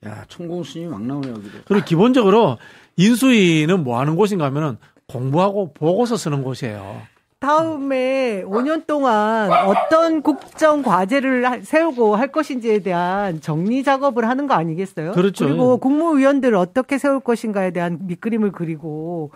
[0.04, 1.58] 야 총공순이 막 나오네 여기도.
[1.64, 2.58] 그리고 기본적으로
[2.96, 4.76] 인수위는 뭐 하는 곳인가 하면은
[5.06, 7.00] 공부하고 보고서 쓰는 곳이에요.
[7.38, 14.54] 다음에 5년 동안 어떤 국정 과제를 하- 세우고 할 것인지에 대한 정리 작업을 하는 거
[14.54, 15.12] 아니겠어요?
[15.12, 15.46] 그렇죠.
[15.46, 19.32] 그리고 국무위원들을 어떻게 세울 것인가에 대한 밑그림을 그리고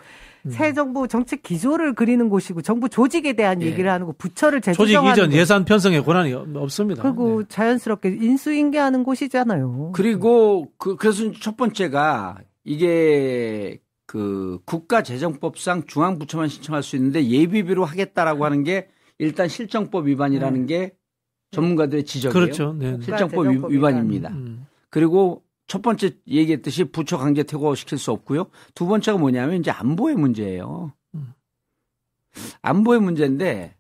[0.47, 0.51] 음.
[0.51, 3.67] 새 정부 정책 기조를 그리는 곳이고 정부 조직에 대한 예.
[3.67, 5.37] 얘기를 하는 거 부처를 조직 재조정하는 이전 곳.
[5.37, 7.03] 예산 편성의 권한이 없습니다.
[7.03, 7.49] 그리고 네.
[7.51, 9.93] 자연스럽게 인수인계하는 곳이잖아요.
[9.95, 13.79] 그리고 그 그래서 첫 번째가 이게
[14.11, 20.97] 그 국가재정법상 중앙부처만 신청할 수 있는데 예비비로 하겠다라고 하는 게 일단 실정법 위반이라는 게
[21.53, 22.33] 전문가들의 지적이에요.
[22.33, 22.73] 그렇죠.
[22.73, 22.97] 네.
[22.97, 23.05] 네.
[23.05, 24.31] 실정법 위- 위반입니다.
[24.31, 24.67] 음.
[24.89, 28.47] 그리고 첫 번째 얘기했듯이 부처 강제 퇴거시킬 수 없고요.
[28.75, 30.93] 두 번째가 뭐냐면 이제 안보의 문제예요.
[31.15, 31.33] 음.
[32.63, 33.77] 안보의 문제인데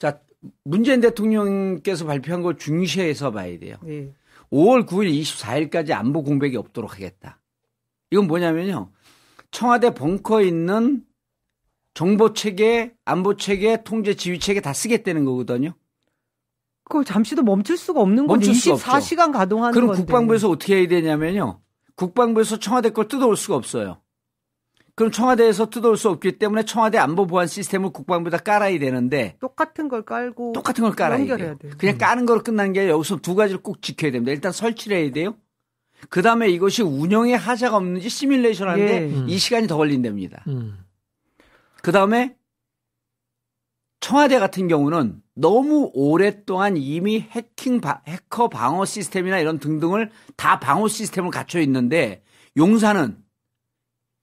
[0.00, 0.18] 자
[0.64, 3.76] 문재인 대통령께서 발표한 걸 중시해서 봐야 돼요.
[3.86, 4.12] 예.
[4.50, 7.38] 5월 9일 24일까지 안보 공백이 없도록 하겠다.
[8.10, 8.90] 이건 뭐냐면요.
[9.52, 11.04] 청와대 벙커에 있는
[11.94, 15.74] 정보 체계, 안보 체계, 통제 지휘 체계 다 쓰겠다는 거거든요.
[16.84, 18.34] 그걸 잠시도 멈출 수가 없는 거죠.
[18.48, 20.02] 멈출 수가 24시간 가동하는 그럼 건데.
[20.02, 21.60] 국방부에서 어떻게 해야 되냐면요.
[21.94, 24.00] 국방부에서 청와대 걸 뜯어올 수가 없어요.
[24.94, 30.02] 그럼 청와대에서 뜯어올 수 없기 때문에 청와대 안보 보안 시스템을 국방부에다 깔아야 되는데 똑같은 걸
[30.02, 31.36] 깔고 똑같은 걸 깔아야 돼요.
[31.36, 31.56] 돼요.
[31.64, 31.72] 음.
[31.78, 34.32] 그냥 까는 거로 끝난 게 여기서 두 가지를 꼭 지켜야 됩니다.
[34.32, 35.36] 일단 설치를 해야 돼요.
[36.08, 39.06] 그 다음에 이것이 운영에 하자가 없는지 시뮬레이션 하는데 예.
[39.14, 39.28] 음.
[39.28, 40.44] 이 시간이 더 걸린답니다.
[40.48, 40.78] 음.
[41.82, 42.36] 그 다음에
[44.00, 50.88] 청와대 같은 경우는 너무 오랫동안 이미 해킹, 바- 해커 방어 시스템이나 이런 등등을 다 방어
[50.88, 52.22] 시스템을 갖춰 있는데
[52.56, 53.16] 용사는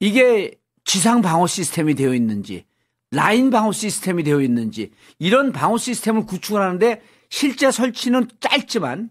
[0.02, 2.66] 이게 지상 방어 시스템이 되어 있는지
[3.12, 9.10] 라인 방어 시스템이 되어 있는지 이런 방어 시스템을 구축을 하는데 실제 설치는 짧지만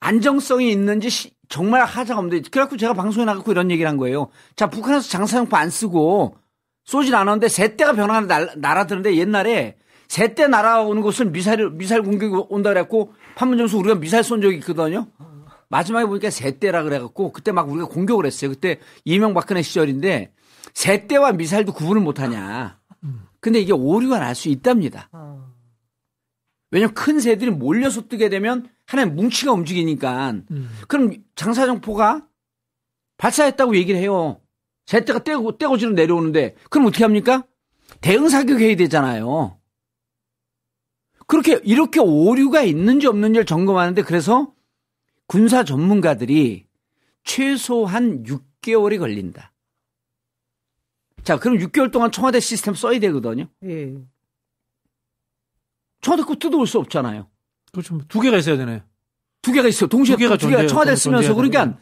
[0.00, 4.28] 안정성이 있는지 시- 정말 하자가 없는데 그래갖고 제가 방송에 나가고 이런 얘기를 한 거예요.
[4.56, 6.36] 자 북한에서 장사용포 안 쓰고
[6.84, 9.76] 쏘진 않았는데 새떼가 변화하는 날, 날아드는데 옛날에
[10.08, 15.08] 새떼 날아오는 곳을 미사일 미사일 공격이 온다 그래갖고 판문점에서 우리가 미사일 쏜 적이 있거든요.
[15.68, 18.50] 마지막에 보니까 새떼라 그래갖고 그때 막 우리가 공격을 했어요.
[18.50, 20.32] 그때 이명박근혜 시절인데
[20.74, 22.78] 새떼와 미사일도 구분을 못하냐.
[23.40, 25.08] 근데 이게 오류가 날 수 있답니다.
[25.12, 25.46] 어.
[26.70, 30.70] 왜냐면 큰 새들이 몰려서 뜨게 되면 하나의 뭉치가 움직이니까 음.
[30.88, 32.26] 그럼 장사정포가
[33.18, 34.40] 발사했다고 얘기를 해요.
[34.86, 37.46] 새떼가 떼고 떼고지로 내려오는데 그럼 어떻게 합니까?
[38.00, 39.58] 대응 사격해야 되잖아요.
[41.26, 44.54] 그렇게 이렇게 오류가 있는지 없는지를 점검하는데 그래서
[45.26, 46.66] 군사 전문가들이
[47.24, 49.52] 최소한 6개월이 걸린다.
[51.24, 53.48] 자, 그럼 6개월 동안 청와대 시스템 써야 되거든요.
[53.64, 53.96] 예.
[56.00, 57.28] 청와대 거 뜯어올 수 없잖아요.
[57.82, 58.00] 그렇죠.
[58.08, 58.82] 두 개가 있어야 되네.
[59.42, 59.88] 두 개가 있어요.
[59.88, 60.66] 동시에 두 개가 두 개가.
[60.66, 61.78] 청와대 쓰면서 존재해야 그러니까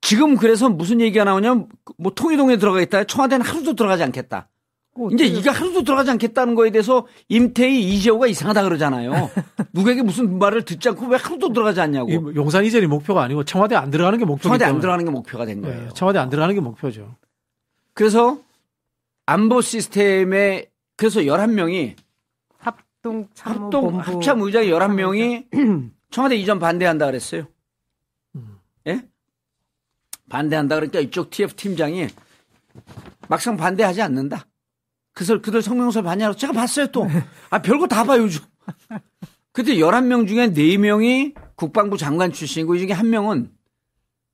[0.00, 3.04] 지금 그래서 무슨 얘기가 나오냐면 뭐 통일동에 들어가겠다.
[3.04, 4.48] 청와대는 하루도 들어가지 않겠다.
[4.96, 9.30] 어, 이제 이게 하루도 들어가지 않겠다는 거에 대해서 임태희 이재호가 이상하다 그러잖아요.
[9.72, 12.10] 누구에게 무슨 말을 듣지 않고 왜 하루도 들어가지 않냐고.
[12.10, 14.80] 이 용산 이전이 목표가 아니고 청와대 안 들어가는 게 목표기 청와대 안 때문에.
[14.80, 15.82] 들어가는 게 목표가 된 거예요.
[15.84, 17.14] 네, 청와대 안 들어가는 게 목표죠.
[17.94, 18.38] 그래서
[19.26, 21.94] 안보 시스템에 그래서 11명이
[23.38, 27.46] 합동 합참 의장이 11명이 청와대 이전 반대한다 그랬어요.
[28.86, 29.02] 예?
[30.28, 32.08] 반대한다 그러니까 이쪽 TF 팀장이
[33.28, 34.46] 막상 반대하지 않는다.
[35.12, 37.06] 그래서 그들 성명서 반대하고 제가 봤어요 또.
[37.50, 38.42] 아 별거 다 봐요 요즘.
[39.52, 43.50] 그때 11명 중에 4명이 국방부 장관 출신이고 이 중에 한 명은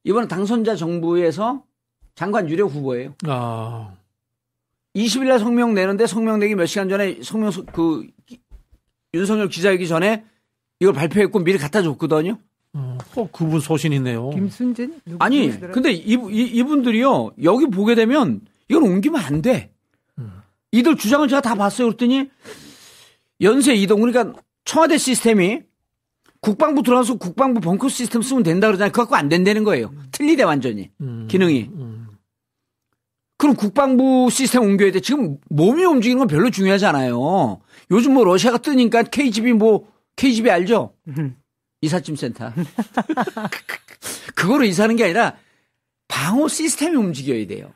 [0.05, 1.65] 이번 당선자 정부에서
[2.15, 3.15] 장관 유력 후보예요.
[3.27, 3.95] 아,
[4.95, 8.07] 20일 날 성명 내는데 성명 내기 몇 시간 전에 성명 소- 그
[9.15, 10.25] 윤석열 기자회기 전에
[10.81, 12.39] 이걸 발표했고 미리 갖다 줬거든요.
[12.75, 14.31] 어, 어, 그분 소신 있네요.
[14.31, 15.73] 김순진 누구 아니, 누구시더라?
[15.73, 19.71] 근데 이, 이, 이 분들이요, 여기 보게 되면 이건 옮기면 안 돼.
[20.19, 20.33] 음.
[20.73, 21.89] 이들 주장을 제가 다 봤어요.
[21.89, 22.29] 그랬더니
[23.41, 25.61] 연쇄 이동 그러니까 청와대 시스템이
[26.41, 28.91] 국방부 들어가서 국방부 벙커 시스템 쓰면 된다 그러잖아요.
[28.91, 29.95] 그거 갖고 안 된다는 거예요.
[30.11, 31.27] 틀리대 완전히 음.
[31.31, 31.71] 기능이.
[31.73, 32.04] 음.
[33.37, 35.01] 그럼 국방부 시스템 옮겨야 돼.
[35.01, 37.61] 지금 몸이 움직이는 건 별로 중요하지 않아요.
[37.91, 40.95] 요즘 뭐 러시아가 뜨니까 KGB 뭐 KGB 알죠?
[41.83, 42.53] 이삿짐 센터.
[44.35, 45.37] 그거로 이사하는 게 아니라
[46.09, 47.71] 방어 시스템이 움직여야 돼요.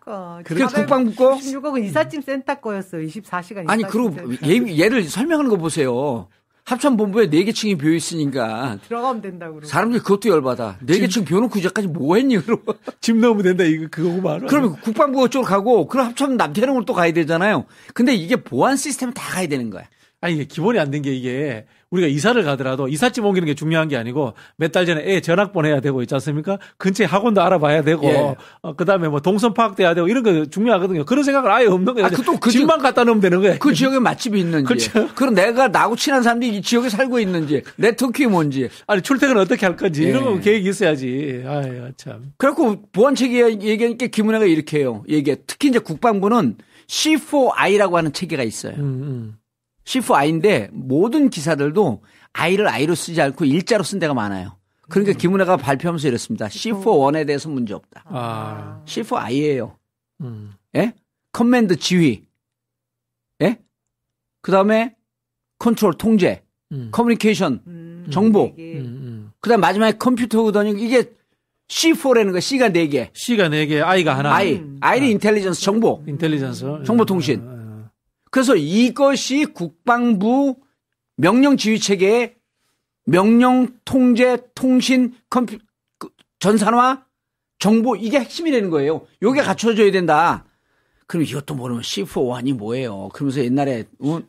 [0.00, 1.36] 그러니까 그게 국방부 거?
[1.36, 3.06] 16억은 이삿짐 센터 거였어요.
[3.06, 3.64] 24시간.
[3.68, 4.14] 아니 그리고.
[4.44, 6.28] 예, 얘를 설명하는 거 보세요.
[6.64, 9.66] 합참본부에 네 개 층이 비어 있으니까 들어가면 된다고 그러고.
[9.68, 10.78] 사람들이 그것도 열받아.
[10.80, 12.38] 네 개 층 비워놓고 이제까지 뭐 했니?
[12.38, 12.74] 그러고.
[13.00, 14.46] 집 넣으면 된다 이거 그거구만.
[14.46, 17.66] 그러면 국방부가 쪽으로 가고 그럼 합참 남태령으로 또 가야 되잖아요.
[17.92, 19.84] 근데 이게 보안 시스템 다 가야 되는 거야.
[20.22, 23.96] 아니 이게 기본이 안 된 게 이게 우리가 이사를 가더라도 이삿짐 옮기는 게 중요한 게
[23.96, 26.58] 아니고 몇 달 전에 애 전학 보내야 되고 있지 않습니까?
[26.78, 28.34] 근처에 학원도 알아봐야 되고 예.
[28.62, 31.04] 어, 그다음에 뭐 동선 파악돼야 되고 이런 거 중요하거든요.
[31.04, 32.06] 그런 생각을 아예 없는 거예요.
[32.06, 33.56] 아, 그또그 집만 갖다 놓으면 되는 거예요.
[33.60, 34.64] 그 지역에 맛집이 있는지.
[34.66, 35.08] 그렇죠.
[35.14, 37.62] 그럼 내가 나하고 친한 사람들이 이 지역에 살고 있는지.
[37.76, 38.68] 네트워크가 뭔지.
[38.88, 40.24] 아니 출퇴근 어떻게 할 건지 이런 예.
[40.24, 41.44] 거 계획이 있어야지.
[41.46, 42.32] 아유 참.
[42.36, 45.04] 그래갖고 보안체계 얘기하니까 김은혜가 이렇게 해요.
[45.08, 45.36] 얘기해.
[45.46, 46.56] 특히 이제 국방부는
[46.88, 48.74] C4I라고 하는 체계가 있어요.
[48.74, 49.36] 음, 음.
[49.84, 54.56] C4I인데 모든 기사들도 I를 I로 쓰지 않고 일자로 쓴 데가 많아요.
[54.88, 56.46] 그러니까 김은혜가 발표하면서 이랬습니다.
[56.48, 58.04] C4-1에 대해서 문제 없다.
[58.06, 58.82] 아.
[58.86, 59.74] C4I예요.
[60.20, 60.52] 음.
[60.76, 60.92] 예?
[61.32, 62.24] command 지휘.
[63.42, 63.58] 예?
[64.42, 64.94] 그 다음에
[65.58, 66.42] 컨트롤 통제,
[66.72, 66.88] 음.
[66.90, 68.46] 커뮤니케이션, 음, 정보.
[68.46, 69.32] 음, 음.
[69.40, 70.76] 그 다음 마지막에 컴퓨터거든요.
[70.78, 71.12] 이게
[71.68, 73.08] C4라는 거, C가 4개.
[73.14, 74.34] C가 4개, I가 하나.
[74.34, 74.62] I.
[74.80, 76.02] I는 intelligence 정보.
[76.06, 76.82] intelligence.
[76.84, 77.53] 정보 통신.
[78.34, 80.56] 그래서 이것이 국방부
[81.14, 82.34] 명령 지휘 체계의
[83.04, 85.58] 명령 통제 통신 컴퓨
[85.98, 86.08] 그
[86.40, 87.06] 전산화
[87.60, 89.06] 정보 이게 핵심이 되는 거예요.
[89.22, 90.46] 요게 갖춰져야 된다.
[91.06, 93.08] 그럼 이것도 모르면 C4-1이 뭐예요?
[93.10, 94.20] 그러면서 옛날에 어,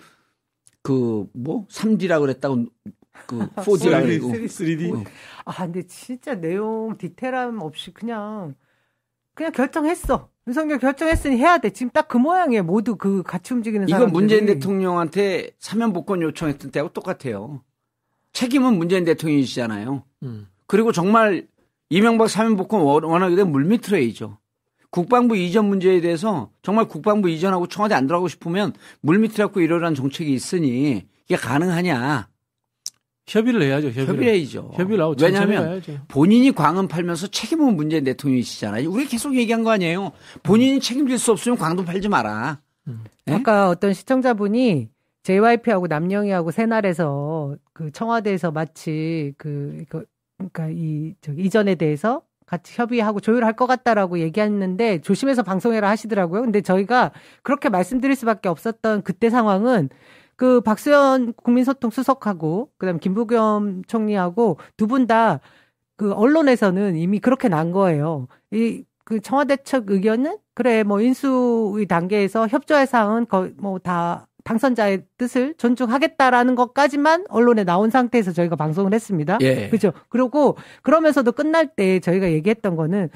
[0.84, 2.64] 그뭐 3D라 그랬다고
[3.26, 5.04] 그 4D라 그러고 3D.
[5.46, 8.54] 아, 근데 진짜 내용 디테일함 없이 그냥
[9.36, 10.30] 그냥 결정했어.
[10.48, 11.70] 윤석열 결정했으니 해야 돼.
[11.72, 12.64] 지금 딱 그 모양이에요.
[12.64, 14.14] 모두 그 같이 움직이는 이건 사람들이.
[14.22, 17.62] 문재인 대통령한테 사면 복권 요청했던 때하고 똑같아요.
[18.34, 20.04] 책임은 문재인 대통령이시잖아요.
[20.24, 20.48] 음.
[20.68, 21.48] 그리고 정말
[21.90, 24.38] 이명박 사면 복권 원- 원하게 되면 물밑으로 해야죠.
[24.92, 30.32] 국방부 이전 문제에 대해서 정말 국방부 이전하고 청와대 안 들어가고 싶으면 물밑으로 갖고 이러한 정책이
[30.34, 32.28] 있으니 이게 가능하냐.
[33.28, 33.88] 협의를 해야죠.
[33.88, 34.08] 협의를.
[34.08, 34.72] 협의를 해야죠.
[34.76, 35.82] 협의를 하고 왜냐하면.
[36.08, 38.90] 본인이 광은 팔면서 책임은 문재인 대통령이시잖아요.
[38.90, 40.12] 우리 계속 얘기한 거 아니에요.
[40.44, 42.60] 본인이 책임질 수 없으면 광도 팔지 마라.
[43.28, 43.34] 예?
[43.34, 44.90] 아까 어떤 시청자분이
[45.24, 50.04] JYP하고 남영희하고 새날에서 그 청와대에서 마치 그 이거
[50.38, 56.42] 그러니까 이 저기 이전에 대해서 같이 협의하고 조율할 것 같다라고 얘기했는데 조심해서 방송해라 하시더라고요.
[56.42, 57.12] 근데 저희가
[57.42, 59.90] 그렇게 말씀드릴 수밖에 없었던 그때 상황은
[60.36, 65.40] 그 박수현 국민소통 수석하고 그다음 김부겸 총리하고 두 분 다
[65.98, 68.28] 그 언론에서는 이미 그렇게 난 거예요.
[68.52, 76.56] 이 그 청와대 측 의견은 그래 뭐 인수의 단계에서 협조의 사항은 뭐다 당선자의 뜻을 존중하겠다라는
[76.56, 79.38] 것까지만 언론에 나온 상태에서 저희가 방송을 했습니다.
[79.42, 79.70] 예.
[79.70, 79.94] 그죠?
[80.10, 83.10] 그리고 그러면서도 끝날 때 저희가 얘기했던 거는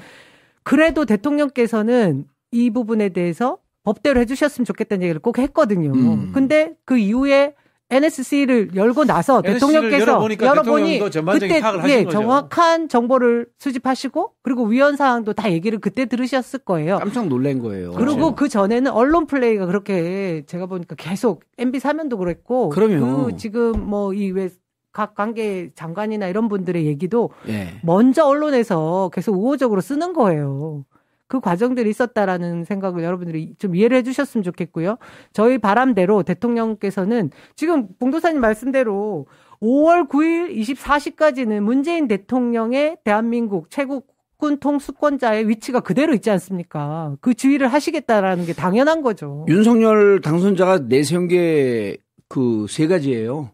[0.62, 5.92] 그래도 대통령께서는 이 부분에 대해서 법대로 해주셨으면 좋겠다는 얘기를 꼭 했거든요.
[5.92, 6.32] 음.
[6.32, 7.54] 근데 그 이후에
[7.90, 12.06] NSC를 열고 나서 대통령께서 열어보니 그때 예.
[12.08, 16.98] 정확한 정보를 수집하시고 그리고 위헌 사항도 다 얘기를 그때 들으셨을 거예요.
[16.98, 17.92] 깜짝 놀란 거예요.
[17.92, 23.24] 그리고 그 전에는 언론 플레이가 그렇게 제가 보니까 계속 MB 사면도 그랬고 그럼요.
[23.24, 24.50] 그 지금 뭐이왜
[24.92, 27.80] 각 관계 장관이나 이런 분들의 얘기도 예.
[27.82, 30.84] 먼저 언론에서 계속 우호적으로 쓰는 거예요.
[31.30, 34.98] 그 과정들이 있었다라는 생각을 여러분들이 좀 이해를 해주셨으면 좋겠고요.
[35.32, 39.26] 저희 바람대로 대통령께서는 지금 봉도사님 말씀대로
[39.62, 44.00] 5월 9일 24시까지는 문재인 대통령의 대한민국 최고
[44.36, 47.14] 국군 통수권자의 위치가 그대로 있지 않습니까?
[47.20, 49.44] 그 주의를 하시겠다라는 게 당연한 거죠.
[49.48, 51.96] 윤석열 당선자가 내세운 게
[52.28, 53.50] 그 세 가지예요.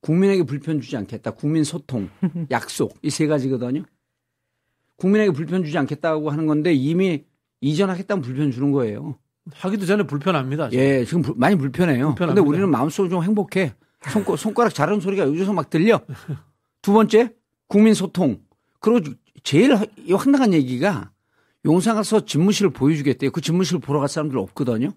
[0.00, 1.32] 국민에게 불편 주지 않겠다.
[1.32, 2.08] 국민 소통,
[2.50, 3.82] 약속 이 세 가지거든요.
[4.96, 7.24] 국민에게 불편 주지 않겠다고 하는 건데 이미
[7.60, 9.18] 이전하겠다면 불편 주는 거예요.
[9.52, 10.72] 하기도 전에 불편합니다.
[10.72, 12.06] 예, 지금 불- 많이 불편해요.
[12.08, 12.48] 근데 불편합니다.
[12.48, 13.74] 우리는 마음속으로 좀 행복해.
[14.10, 16.00] 손가, 손가락 자르는 소리가 여기서 막 들려.
[16.82, 17.32] 두 번째,
[17.68, 18.40] 국민 소통.
[18.80, 19.76] 그리고 제일
[20.14, 21.10] 황당한 얘기가
[21.64, 23.30] 용산 가서 집무실을 보여주겠대요.
[23.30, 24.90] 그 집무실 보러 갈 사람들 없거든요.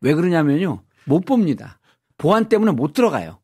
[0.00, 0.82] 왜 그러냐면요.
[1.04, 1.78] 못 봅니다.
[2.16, 3.38] 보안 때문에 못 들어가요.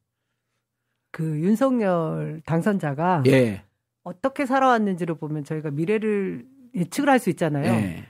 [1.11, 3.63] 그 윤석열 당선자가 예.
[4.05, 7.65] 어떻게 살아왔는지를 보면 저희가 미래를 예측을 할 수 있잖아요.
[7.73, 8.05] 예.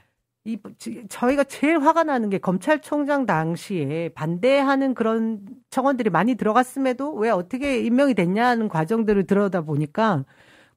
[0.47, 5.39] 이 지- 저희가 제일 화가 나는 게 검찰총장 당시에 반대하는 그런
[5.71, 10.23] 청원들이 많이 들어갔음에도 왜 어떻게 임명이 됐냐는 과정들을 들여다 보니까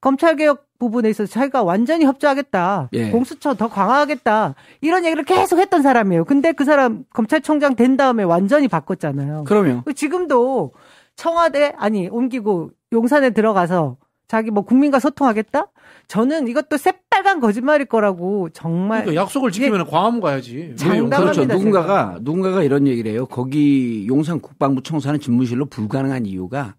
[0.00, 2.88] 검찰 개혁 부분에 있어서 자기가 완전히 협조하겠다.
[2.92, 3.10] 예.
[3.10, 4.54] 공수처 더 강화하겠다.
[4.80, 6.24] 이런 얘기를 계속 했던 사람이에요.
[6.24, 9.44] 근데 그 사람 검찰총장 된 다음에 완전히 바꿨잖아요.
[9.46, 10.72] 그러면 지금도
[11.16, 13.96] 청와대 아니 옮기고 용산에 들어가서
[14.28, 15.68] 자기 뭐 국민과 소통하겠다?
[16.06, 20.74] 저는 이것도 새빨간 거짓말일 거라고 정말 그러니까 약속을 지키면 광화문 가야지.
[20.76, 21.40] 장담합니다, 그렇죠.
[21.42, 21.54] 제가.
[21.54, 23.26] 누군가가 누군가가 이런 얘기를 해요.
[23.26, 26.76] 거기 용산 국방부 청사는 집무실로 불가능한 이유가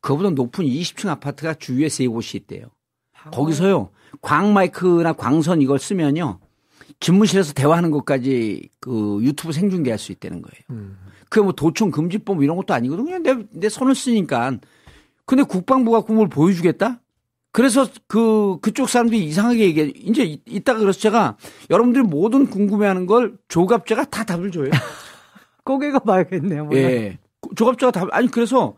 [0.00, 2.66] 그보다 높은 20층 아파트가 주위에 세 곳이 있대요.
[3.32, 6.40] 거기서요 광 마이크나 광선 이걸 쓰면요
[6.98, 10.62] 집무실에서 대화하는 것까지 그 유튜브 생중계할 수 있다는 거예요.
[10.70, 10.98] 음.
[11.28, 13.04] 그게 뭐 도청 금지법 뭐 이런 것도 아니거든.
[13.04, 14.58] 그냥 내, 내 손을 쓰니까.
[15.32, 17.00] 근데 국방부가 그걸 보여주겠다?
[17.52, 19.92] 그래서 그, 그쪽 사람들이 이상하게 얘기해.
[19.96, 21.38] 이제 이- 이따가 그래서 제가
[21.70, 24.68] 여러분들이 모든 궁금해하는 걸 조갑제가 다 답을 줘요.
[25.64, 26.66] 꼭 읽어봐야겠네요.
[26.66, 26.76] 뭐.
[26.76, 27.18] 예.
[27.56, 28.76] 조갑제가 답, 아니, 그래서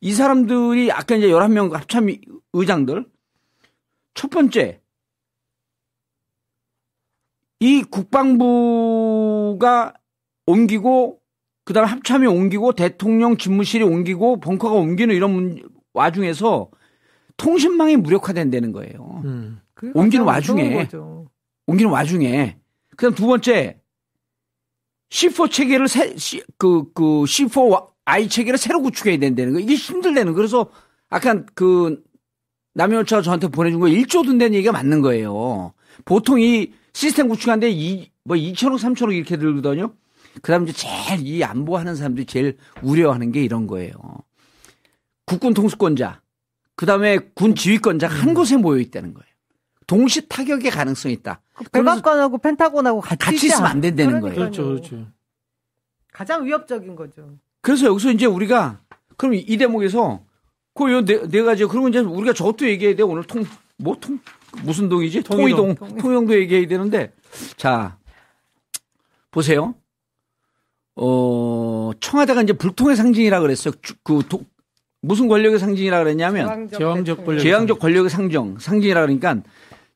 [0.00, 2.08] 이 사람들이 아까 이제 11명 합참
[2.52, 3.06] 의장들
[4.14, 4.80] 첫 번째
[7.60, 9.14] 이 국방부가
[10.46, 11.20] 옮기고
[11.68, 16.70] 그다음에 합참이 옮기고 대통령 집무실이 옮기고 벙커가 옮기는 이런 문- 와중에서
[17.36, 19.20] 통신망이 무력화된다는 거예요.
[19.26, 19.60] 음.
[19.94, 20.62] 옮기는 와중에.
[21.66, 22.56] 옮기는 와중에
[22.96, 23.78] 그다음 두 번째
[25.10, 30.36] C4 체계를 새, C, 그, 그 C4I 체계를 새로 구축해야 된다는 거 이게 힘들다는 거
[30.36, 30.70] 그래서
[31.10, 32.02] 아까 그
[32.72, 35.74] 남현차가 저한테 보내준 거 1조 든다는 얘기가 맞는 거예요.
[36.06, 39.92] 보통 이 시스템 구축하는데 이, 뭐 2천억, 3천억 이렇게 들거든요.
[40.42, 43.92] 그 다음 이제 제일 이 안보하는 사람들이 제일 우려하는 게 이런 거예요.
[45.24, 46.20] 국군 통수권자,
[46.76, 49.26] 그 다음에 군 지휘권자가 한 곳에 모여 있다는 거예요.
[49.86, 51.40] 동시 타격의 가능성이 있다.
[51.72, 54.36] 그러면서 백악관하고 펜타곤하고 같이, 같이 있으면 안 된다는 거예요.
[54.36, 55.06] 그렇죠, 그렇죠.
[56.12, 57.36] 가장 위협적인 거죠.
[57.60, 58.80] 그래서 여기서 이제 우리가
[59.16, 60.22] 그럼 이 대목에서
[60.74, 63.44] 그네 네 가지 그러면 이제 우리가 저것도 얘기해야 돼 오늘 통
[63.78, 64.20] 뭐통
[64.62, 65.74] 무슨 동이지 통이동.
[65.74, 67.12] 통이동 통영도 얘기해야 되는데
[67.56, 67.98] 자
[69.30, 69.74] 보세요
[71.00, 73.72] 어 청와대가 이제 불통의 상징이라 그랬어요.
[73.82, 74.42] 주- 그 도-
[75.00, 76.46] 무슨 권력의 상징이라 그랬냐면
[76.78, 77.40] 제왕적 권력.
[77.42, 79.42] 제왕적 권력의 상정 상징이라 그러니까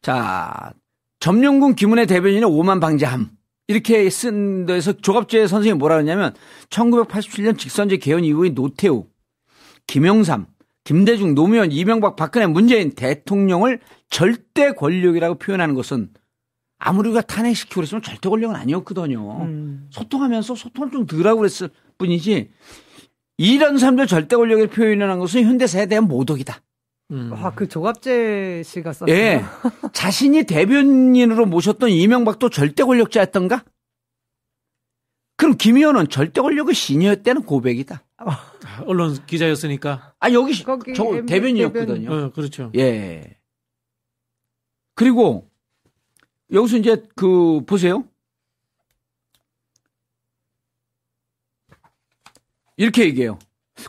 [0.00, 0.72] 자
[1.20, 3.30] 점령군 김은혜 대변인의 오만 방지함.
[3.68, 6.34] 이렇게 쓴 데서 조갑재 선생님이 뭐라 그러냐면
[6.68, 9.06] 1987년 직선제 개헌 이후의 노태우,
[9.86, 10.46] 김영삼,
[10.84, 16.10] 김대중, 노무현, 이명박, 박근혜, 문재인 대통령을 절대 권력이라고 표현하는 것은
[16.84, 19.42] 아무리 우리가 탄핵시키고 그랬으면 절대 권력은 아니었거든요.
[19.42, 19.86] 음.
[19.90, 22.50] 소통하면서 소통을 좀 덜하고 그랬을 뿐이지
[23.38, 26.60] 이런 사람들 절대 권력을 표현하는 것은 현대 세대에 대한 모독이다.
[27.12, 27.32] 음.
[27.32, 29.14] 와, 그 조갑재 씨가 썼어요.
[29.14, 29.44] 예.
[29.92, 33.64] 자신이 대변인으로 모셨던 이명박도 절대 권력자였던가?
[35.36, 38.02] 그럼 김 의원은 절대 권력의 신이었다는 고백이다.
[38.86, 40.14] 언론 기자였으니까.
[40.18, 42.12] 아, 여기 거기 저 대변인이었거든요.
[42.12, 42.70] 어, 그렇죠.
[42.76, 43.36] 예.
[44.94, 45.51] 그리고
[46.52, 48.04] 여기서 이제 그 보세요.
[52.76, 53.38] 이렇게 얘기해요.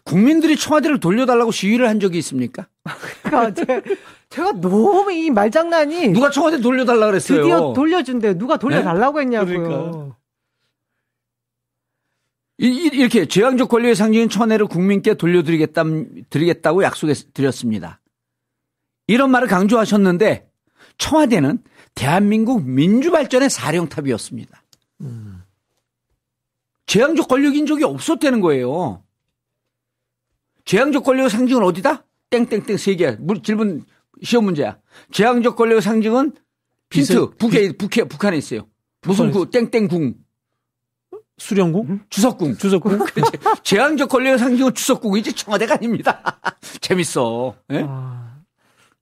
[0.04, 2.68] 국민들이 청와대를 돌려달라고 시위를 한 적이 있습니까?
[3.24, 3.82] 그러니까 제,
[4.30, 7.42] 제가 너무 이 말장난이 누가 청와대 돌려달라 그랬어요?
[7.42, 8.38] 드디어 돌려준대.
[8.38, 9.64] 누가 돌려달라고 했냐고요.
[9.64, 10.18] 그러니까.
[12.60, 15.84] 이- 이- 이렇게 제왕적 권력의 상징인 천혜를 국민께 돌려드리겠다,
[16.30, 18.00] 드리겠다고 약속해 드렸습니다.
[19.08, 20.50] 이런 말을 강조하셨는데
[20.98, 21.62] 청와대는
[21.96, 24.64] 대한민국 민주발전의 사령탑이었습니다.
[26.86, 29.04] 제왕적 권력인 적이 없었다는 거예요.
[30.66, 32.06] 제왕적 권력의 상징은 어디다?
[32.30, 33.12] 땡땡땡 세 개.
[33.20, 33.86] 물- 질문
[34.24, 34.78] 시험 문제야.
[35.12, 36.34] 제왕적 권력의 상징은
[36.92, 37.14] 힌트.
[37.14, 38.68] 비서- 북에 북에 북한에 있어요.
[39.02, 40.16] 무슨 구 땡땡궁
[41.38, 42.02] 수령궁?
[42.10, 42.58] 주석궁.
[42.58, 43.00] 주석궁?
[43.64, 46.40] 제왕적 권력의 상징은 주석궁이지 청와대가 아닙니다.
[46.80, 47.56] 재밌어.
[47.72, 47.84] 예?
[47.88, 48.33] 아,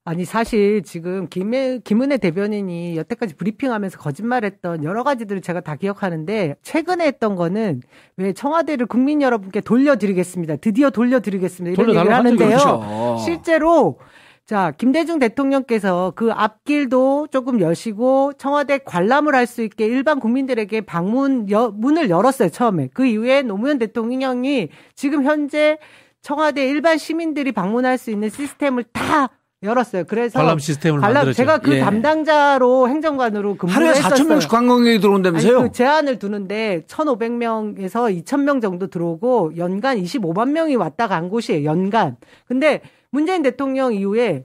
[0.04, 7.06] 아니 사실 지금 김해, 김은혜 대변인이 여태까지 브리핑하면서 거짓말했던 여러 가지들을 제가 다 기억하는데 최근에
[7.06, 7.82] 했던 거는
[8.16, 10.56] 왜 청와대를 국민 여러분께 돌려드리겠습니다.
[10.56, 11.80] 드디어 돌려드리겠습니다.
[11.80, 12.48] 이런 얘기를 하는데요.
[12.48, 13.16] 그렇죠.
[13.24, 13.98] 실제로
[14.44, 21.48] 자 김대중 대통령께서 그 앞길도 조금 여시고 청와대 관람을 할 수 있게 일반 국민들에게 방문
[21.50, 25.78] 여- 문을 열었어요 처음에 그 이후에 노무현 대통령이 지금 현재
[26.22, 29.28] 청와대 일반 시민들이 방문할 수 있는 시스템을 다
[29.62, 30.04] 열었어요.
[30.04, 31.36] 그래서 관람 시스템을 관람 만들었죠.
[31.36, 31.80] 제가 그 예.
[31.80, 34.24] 담당자로 행정관으로 근무를 하루에 했었어요.
[34.24, 35.62] 4천 명씩 관광객이 아니, 들어온다면서요?
[35.62, 41.64] 그 제한을 두는데 1,500명에서 2,000명 정도 들어오고 연간 25만 명이 왔다 간 곳이에요.
[41.64, 42.16] 연간.
[42.46, 44.44] 근데 문재인 대통령 이후에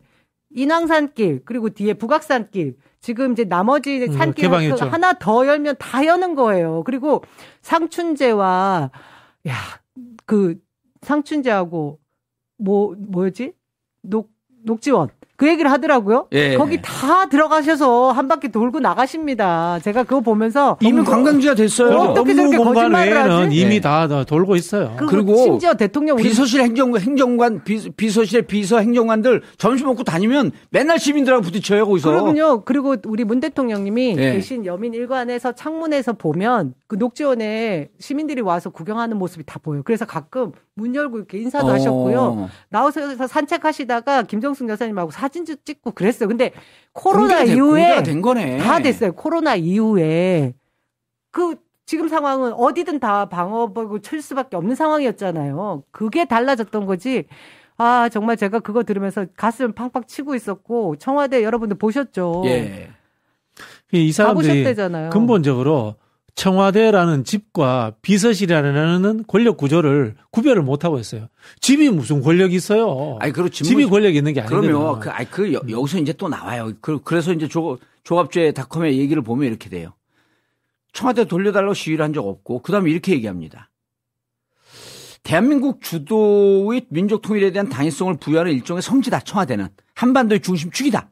[0.55, 4.85] 인왕산길 그리고 뒤에 북악산길 지금 이제 나머지 음, 산길 개방했죠.
[4.85, 6.83] 하나 더 열면 다 여는 거예요.
[6.85, 7.23] 그리고
[7.61, 8.91] 상춘제와
[9.47, 9.53] 야
[10.27, 10.55] 그
[11.01, 11.99] 상춘제하고
[12.57, 13.53] 뭐 뭐였지
[14.01, 14.31] 녹
[14.67, 16.27] 녹지원 그 얘기를 하더라고요.
[16.31, 16.57] 예.
[16.57, 19.79] 거기 다 들어가셔서 한 바퀴 돌고 나가십니다.
[19.83, 21.95] 제가 그거 보면서 이미 관광지가 됐어요.
[21.95, 23.55] 어, 어떻게 저렇게 거짓말을 하지?
[23.55, 23.79] 이미 네.
[23.79, 24.95] 다, 다 돌고 있어요.
[24.97, 30.97] 그 그리고 심지어 대통령 비서실 행정 행정관 비, 비서실의 비서 행정관들 점심 먹고 다니면 맨날
[30.97, 32.09] 시민들하고 부딪혀요 거기서.
[32.09, 32.61] 그러군요.
[32.61, 34.31] 그리고 우리 문 대통령님이 예.
[34.33, 39.81] 계신 여민 일관에서 창문에서 보면 그 녹지원에 시민들이 와서 구경하는 모습이 다 보여 요.
[39.85, 41.71] 그래서 가끔 문 열고 이렇게 인사도 어.
[41.71, 42.49] 하셨고요.
[42.69, 46.29] 나와서 산책하시다가 김정숙 여사님하고 사진도 찍고 그랬어요.
[46.29, 46.51] 근데
[46.93, 48.57] 코로나 공개가 이후에 공개가 된 거네.
[48.59, 49.11] 다 됐어요.
[49.13, 50.53] 코로나 이후에
[51.31, 51.55] 그
[51.87, 55.83] 지금 상황은 어디든 다 방어하고 칠 수밖에 없는 상황이었잖아요.
[55.91, 57.25] 그게 달라졌던 거지.
[57.77, 62.43] 아 정말 제가 그거 들으면서 가슴 팡팡 치고 있었고 청와대 여러분들 보셨죠?
[62.45, 62.89] 예.
[63.91, 65.09] 이 사람들이 가보셨대잖아요.
[65.09, 65.95] 근본적으로
[66.37, 71.27] 청와대라는 집과 비서실이라는 권력 구조를 구별을 못 하고 있어요.
[71.61, 73.17] 집이 무슨 권력이 있어요?
[73.19, 74.71] 아니 그리고 집이 권력이 있는 게 아니거든요.
[74.71, 76.71] 그러면 그, 아니 그 여, 여기서 이제 또 나와요.
[76.79, 79.93] 그, 그래서 이제 조, 조합제 닷컴의 얘기를 보면 이렇게 돼요.
[80.93, 83.71] 청와대 돌려달라고 시위를 한 적 없고 그다음에 이렇게 얘기합니다.
[85.23, 89.21] 대한민국 주도의 민족 통일에 대한 당위성을 부여하는 일종의 성지다.
[89.21, 91.09] 청와대는 한반도의 중심축이다.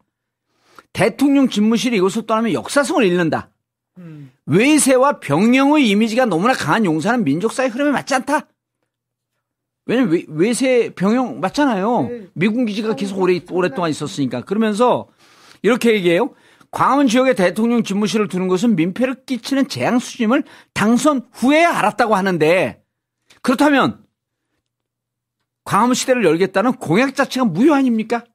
[0.93, 3.49] 대통령 집무실이 이것을 떠나면 역사성을 잃는다.
[3.97, 4.31] 음.
[4.45, 8.47] 외세와 병영의 이미지가 너무나 강한 용사는 민족사의 흐름에 맞지 않다.
[9.85, 12.01] 왜냐면 외, 외세 병영 맞잖아요.
[12.09, 12.27] 네.
[12.33, 14.41] 미군 기지가 계속 오래, 오랫동안 있었으니까.
[14.41, 15.07] 그러면서
[15.61, 16.33] 이렇게 얘기해요.
[16.71, 20.43] 광화문 지역에 대통령 집무실을 두는 것은 민폐를 끼치는 재앙 수짐을
[20.73, 22.83] 당선 후에야 알았다고 하는데
[23.41, 24.03] 그렇다면
[25.63, 28.25] 광화문 시대를 열겠다는 공약 자체가 무효 아닙니까?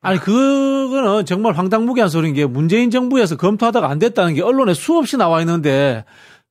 [0.00, 5.40] 아니 그거는 정말 황당무계한 소리인 게 문재인 정부에서 검토하다가 안 됐다는 게 언론에 수없이 나와
[5.40, 6.04] 있는데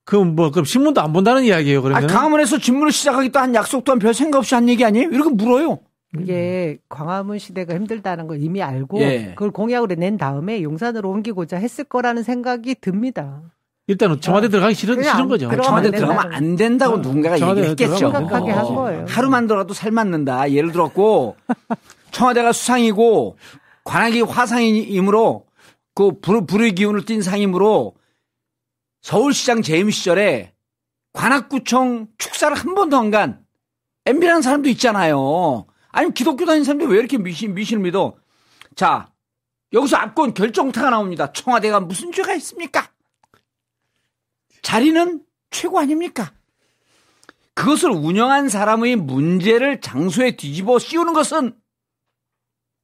[0.04, 4.39] 그뭐 그럼 신문도 안 본다는 이야기예요 아, 그러면 광화문에서 집무를 시작하기도 한 약속도 한별 생각
[4.39, 5.10] 없이 한 얘기 아니에요?
[5.10, 5.80] 이렇게 물어요.
[6.20, 9.34] 이게 광화문 시대가 힘들다는 걸 이미 알고 예.
[9.36, 13.41] 그걸 공약으로 낸 다음에 용산으로 옮기고자 했을 거라는 생각이 듭니다.
[13.88, 15.50] 일단은 청와대 들어가기 싫은, 싫은 거죠.
[15.62, 17.98] 청와대 안 들어가면 안 된다고 어, 누군가가 얘기했겠죠.
[17.98, 19.06] 생각하게 한 거예요.
[19.08, 20.52] 하루만 더라도 살 맞는다.
[20.52, 21.36] 예를 들었고
[22.18, 23.38] 청와대가 수상이고
[23.84, 25.45] 관악이 화상이므로
[25.93, 27.95] 그 불, 불의 기운을 띤 상이므로
[29.01, 30.55] 서울시장 재임 시절에
[31.13, 33.45] 관악구청 축사를 한 번도 안간
[34.05, 35.68] MB라는 사람도 있잖아요.
[35.89, 38.15] 아니 기독교 다니는 사람들이 왜 이렇게 미신 미신을 믿어?
[38.76, 39.11] 자
[39.74, 41.32] 여기서 압권 결정타가 나옵니다.
[41.32, 42.89] 청와대가 무슨 죄가 있습니까?
[44.63, 46.34] 자리는 최고 아닙니까?
[47.53, 51.55] 그것을 운영한 사람의 문제를 장소에 뒤집어 씌우는 것은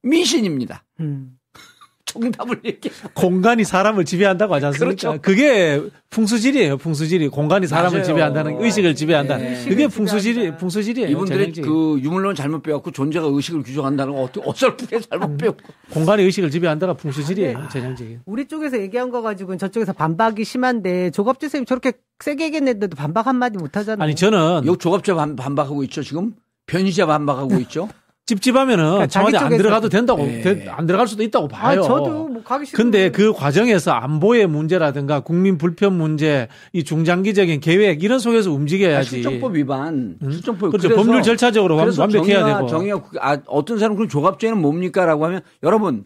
[0.04, 0.84] 미신입니다.
[1.00, 1.36] 음.
[2.06, 2.94] 정답을 얘기해.
[3.14, 4.86] 공간이 사람을 지배한다고 하지 않습니까?
[4.86, 5.22] 그렇죠.
[5.22, 6.76] 그게 풍수질이에요.
[6.76, 8.04] 풍수질이 공간이 사람을 맞아요.
[8.04, 9.38] 지배한다는 의식을 지배한다.
[9.38, 9.64] 네.
[9.66, 10.56] 그게 풍수질이.
[10.58, 11.08] 풍수질이에요.
[11.08, 11.64] 이분들이 전형적인.
[11.64, 15.72] 그 유물론 잘못 배웠고 존재가 의식을 규정한다는 거 어떻게 어설프게 잘못 배웠고.
[15.90, 17.58] 공간이 의식을 지배한다가 풍수질이에요.
[17.58, 17.64] 네.
[17.72, 18.20] 전형적인.
[18.26, 23.58] 우리 쪽에서 얘기한 거 가지고는 저쪽에서 반박이 심한데 조갑주 선생님 저렇게 세게 얘기했는데도 반박 한마디
[23.58, 24.04] 못 하잖아요.
[24.04, 26.34] 아니 저는 요 조갑제 반, 반박하고 있죠 지금
[26.66, 27.88] 변희재 반박하고 있죠.
[28.26, 30.40] 찝찝하면은 그러니까 자기 청와대 안 들어가도 된다고 네.
[30.40, 31.82] 되- 안 들어갈 수도 있다고 아, 봐요.
[31.82, 38.02] 저도 뭐 가기 싫은 근데 그 과정에서 안보의 문제라든가 국민 불편 문제, 이 중장기적인 계획
[38.02, 39.10] 이런 속에서 아, 움직여야지.
[39.10, 40.16] 실정법 위반.
[40.22, 40.88] 실정법 그렇죠.
[40.88, 42.68] 그래서- 법률 절차적으로 완- 그래서 완벽해야 정의와, 되고.
[42.68, 46.04] 정의와 국- 아, 어떤 사람 그럼 조갑제는 뭡니까라고 하면 여러분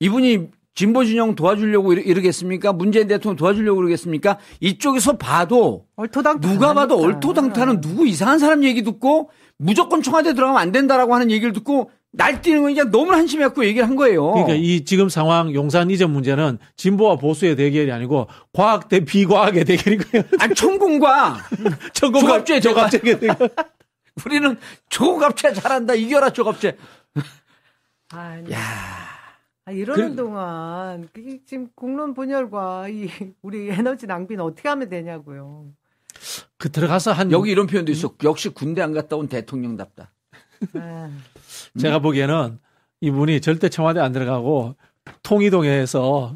[0.00, 2.72] 이분이 진보 진영 도와주려고 이러- 이러겠습니까?
[2.74, 4.38] 문재인 대통령 도와주려고 그러겠습니까?
[4.60, 9.30] 이쪽에서 봐도 얼토당 누가 봐도 얼토당타는 누구 이상한 사람 얘기 듣고
[9.62, 13.96] 무조건 청와대 들어가면 안 된다라고 하는 얘기를 듣고 날뛰는 거 그냥 너무 한심해갖고 얘기를 한
[13.96, 14.30] 거예요.
[14.32, 20.00] 그러니까 이 지금 상황 용산 이전 문제는 진보와 보수의 대결이 아니고 과학 대 비과학의 대결인
[20.00, 20.24] 거예요.
[20.40, 21.36] 아니 천공과
[21.92, 23.50] 천공과 조갑제, 조갑제의 대결.
[24.24, 24.56] 우리는
[24.88, 26.76] 조갑제 잘한다 이겨라 조갑제.
[28.10, 28.58] 아, 야
[29.66, 31.08] 아, 이러는 그- 동안
[31.46, 33.08] 지금 공론 분열과 이
[33.42, 35.66] 우리 에너지 낭비는 어떻게 하면 되냐고요.
[36.56, 38.14] 그 들어가서 한 여기 이런 표현도 있어.
[38.24, 40.10] 역시 군대 안 갔다 온 대통령답다.
[40.74, 41.10] 아,
[41.78, 42.58] 제가 보기에는
[43.00, 44.74] 이분이 절대 청와대 안 들어가고
[45.22, 46.34] 통이동에서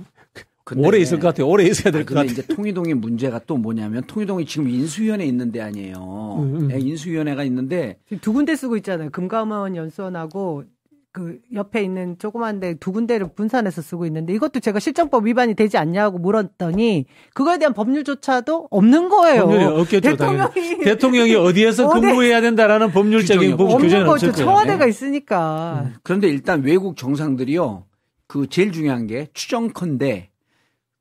[0.64, 1.48] 근데- 오래 있을 것 같아요.
[1.48, 2.30] 오래 있어야 될 아, 것 같아요.
[2.30, 6.36] 이제 통일동의 문제가 또 뭐냐면 통일동이 지금 인수위원회 있는데 아니에요.
[6.38, 6.68] 음, 음.
[6.68, 9.10] 네, 인수위원회가 있는데 지금 두 군데 쓰고 있잖아요.
[9.10, 10.64] 금감원 연수원하고
[11.12, 15.76] 그 옆에 있는 조그만 데 두 군데를 분산해서 쓰고 있는데 이것도 제가 실정법 위반이 되지
[15.76, 17.04] 않냐고 물었더니
[17.34, 19.42] 그거에 대한 법률조차도 없는 거예요.
[19.42, 24.32] 법률이 없겠죠, 대통령이 대통령이 어디에서 어디- 근무해야 된다라는 법률적인 규정이 규제는 거예요.
[24.32, 24.90] 청와대가 네.
[24.90, 25.90] 있으니까.
[26.02, 27.84] 그런데 일단 외국 정상들이요.
[28.26, 30.30] 그 제일 중요한 게 추정컨대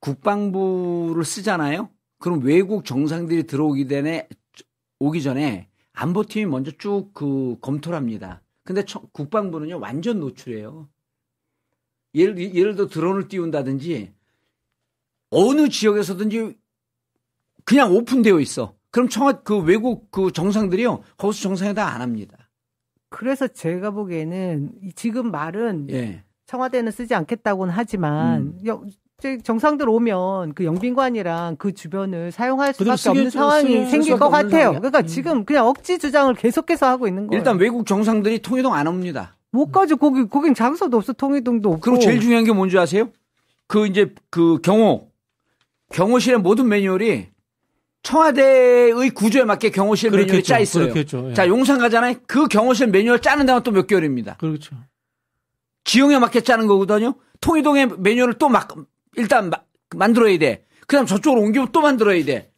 [0.02, 1.90] 국방부를 쓰잖아요.
[2.20, 4.28] 그럼 외국 정상들이 들어오기 전에
[5.00, 8.41] 오기 전에 안보팀이 먼저 쭉 그 검토를 합니다.
[8.64, 10.90] 근데 처- 국방부는요 완전 노출해요.
[12.14, 14.14] 예를 예를 들어 드론을 띄운다든지
[15.32, 16.58] 어느 지역에서든지
[17.64, 18.76] 그냥 오픈되어 있어.
[18.90, 22.50] 그럼 청와 그 외국 그 정상들이요 거기서 정상회담 안 합니다.
[23.10, 26.24] 그래서 제가 보기에는 이 지금 말은 예.
[26.46, 28.60] 청와대는 쓰지 않겠다고는 하지만 음.
[29.44, 33.40] 정상들 오면 그 영빈관이랑 그 주변을 사용할 수밖에 없는 쓰겠죠.
[33.40, 34.50] 상황이 쓰- 생길 것 같아요.
[34.50, 34.80] 상황이야.
[34.80, 35.08] 그러니까 음.
[35.08, 37.40] 지금 그냥 억지 주장을 계속해서 하고 있는 거예요.
[37.40, 39.36] 일단 외국 정상들이 통일동 안 옵니다.
[39.52, 39.98] 못 가죠.
[39.98, 41.14] 거기 거긴 장소도 없어.
[41.14, 41.82] 통일동도 없고.
[41.82, 43.10] 그리고 제일 중요한 게 뭔지 아세요?
[43.68, 45.08] 그 이제 그 경호
[45.94, 47.28] 경호실의 모든 매뉴얼이
[48.04, 50.48] 청와대의 구조에 맞게 경호실 매뉴얼이 그렇겠죠.
[50.48, 50.84] 짜 있어요.
[50.86, 51.28] 그렇겠죠.
[51.30, 51.34] 예.
[51.34, 52.16] 자 용산 가잖아요.
[52.28, 54.38] 그 경호실 매뉴얼 짜는 데만 또 몇 개월입니다.
[54.38, 54.76] 그렇죠.
[55.84, 57.14] 지형에 맞게 짜는 거거든요.
[57.42, 58.70] 통일동의 매뉴얼을 또 막
[59.16, 59.62] 일단 마-
[59.96, 60.64] 만들어야 돼.
[60.88, 62.52] 그다음 저쪽으로 옮기면 또 만들어야 돼.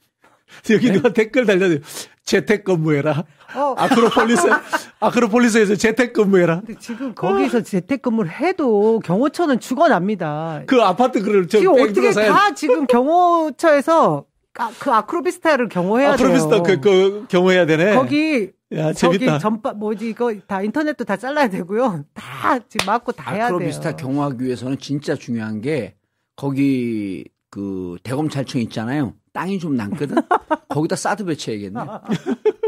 [0.70, 0.93] 여기 네?
[0.93, 1.80] 누가 댓글 달려요.
[2.26, 3.26] 재택근무해라.
[3.56, 4.47] 어, 아크로폴리스
[4.99, 6.62] 아크로폴리스에서 재택근무해라.
[6.62, 10.64] 근데 지금 거기서 재택근무를 해도 경호처는 죽어납니다.
[10.68, 14.26] 그 아파트 그를 저 지금 뺑 어떻게 다 지금 경호처에서
[14.60, 16.64] 아, 그 아크로비스타를 경호해야 아크로비스타 돼요.
[16.64, 17.95] 그, 그 경호해야 되네.
[17.95, 19.39] 거기 야 저기 재밌다.
[19.39, 22.06] 전파 뭐지 이거 다 인터넷도 다 잘라야 되고요.
[22.14, 23.56] 다 지금 막고 다 해야 돼요.
[23.56, 25.95] 아크로비스타 경호하기 위해서는 진짜 중요한 게
[26.36, 29.13] 거기 그 대검찰청 있잖아요.
[29.34, 30.17] 땅이 좀 남거든.
[30.69, 31.79] 거기다 사드 배치해야겠네.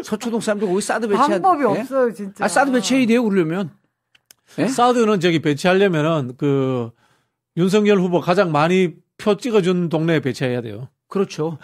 [0.04, 2.46] 서초동 사람들 거기 사드 배치 방법이 없어요 진짜.
[2.46, 3.72] 아 사드 배치해야 돼요 그러려면.
[4.60, 4.68] 예?
[4.68, 6.92] 사드는 저기 배치하려면은 그
[7.58, 10.90] 윤석열 후보 가장 많이 표 찍어준 동네에 배치해야 돼요.
[11.08, 11.58] 그렇죠.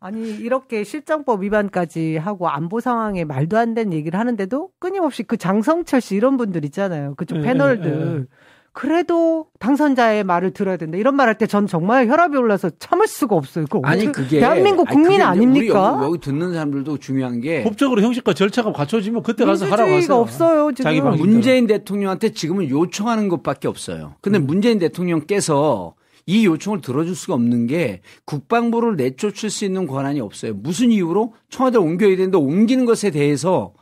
[0.00, 6.00] 아니 이렇게 실정법 위반까지 하고 안보 상황에 말도 안 되는 얘기를 하는데도 끊임없이 그 장성철
[6.00, 7.14] 씨 이런 분들 있잖아요.
[7.16, 8.26] 그쪽 예, 패널들.
[8.30, 8.36] 예,
[8.72, 10.96] 그래도 당선자의 말을 들어야 된다.
[10.96, 13.64] 이런 말할 때 전 정말 혈압이 올라서 참을 수가 없어요.
[13.68, 15.92] 그거 아니 그게 대한민국 아니, 국민 그게 이제 아닙니까?
[15.92, 20.16] 우리 여기, 여기 듣는 사람들도 중요한 게 법적으로 형식과 절차가 갖춰지면 그때 가서 하라고 하세요.
[20.16, 20.84] 없어요 지금.
[20.84, 21.00] 자기.
[21.00, 24.14] 문재인 대통령한테 지금은 요청하는 것밖에 없어요.
[24.20, 24.46] 근데 음.
[24.46, 25.94] 문재인 대통령께서
[26.26, 30.54] 이 요청을 들어줄 수가 없는 게 국방부를 내쫓을 수 있는 권한이 없어요.
[30.54, 33.72] 무슨 이유로 청와대를 옮겨야 되는데 옮기는 것에 대해서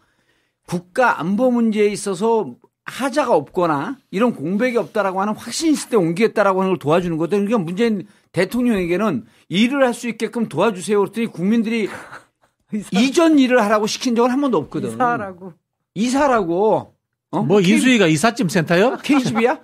[0.67, 2.55] 국가 안보 문제에 있어서
[2.89, 7.45] 하자가 없거나 이런 공백이 없다라고 하는 확신이 있을 때 옮기겠다라고 하는 걸 도와주는 거거든요.
[7.45, 10.99] 그러니까 문재인 대통령에게는 일을 할 수 있게끔 도와주세요.
[10.99, 11.89] 그랬더니 국민들이
[12.93, 14.91] 이전 일을 하라고 시킨 적은 한 번도 없거든.
[14.91, 15.53] 이사라고.
[15.95, 16.95] 이사라고.
[17.31, 17.43] 어?
[17.43, 18.97] 뭐 이수희가 이삿짐 센터요?
[19.05, 19.61] KGB야?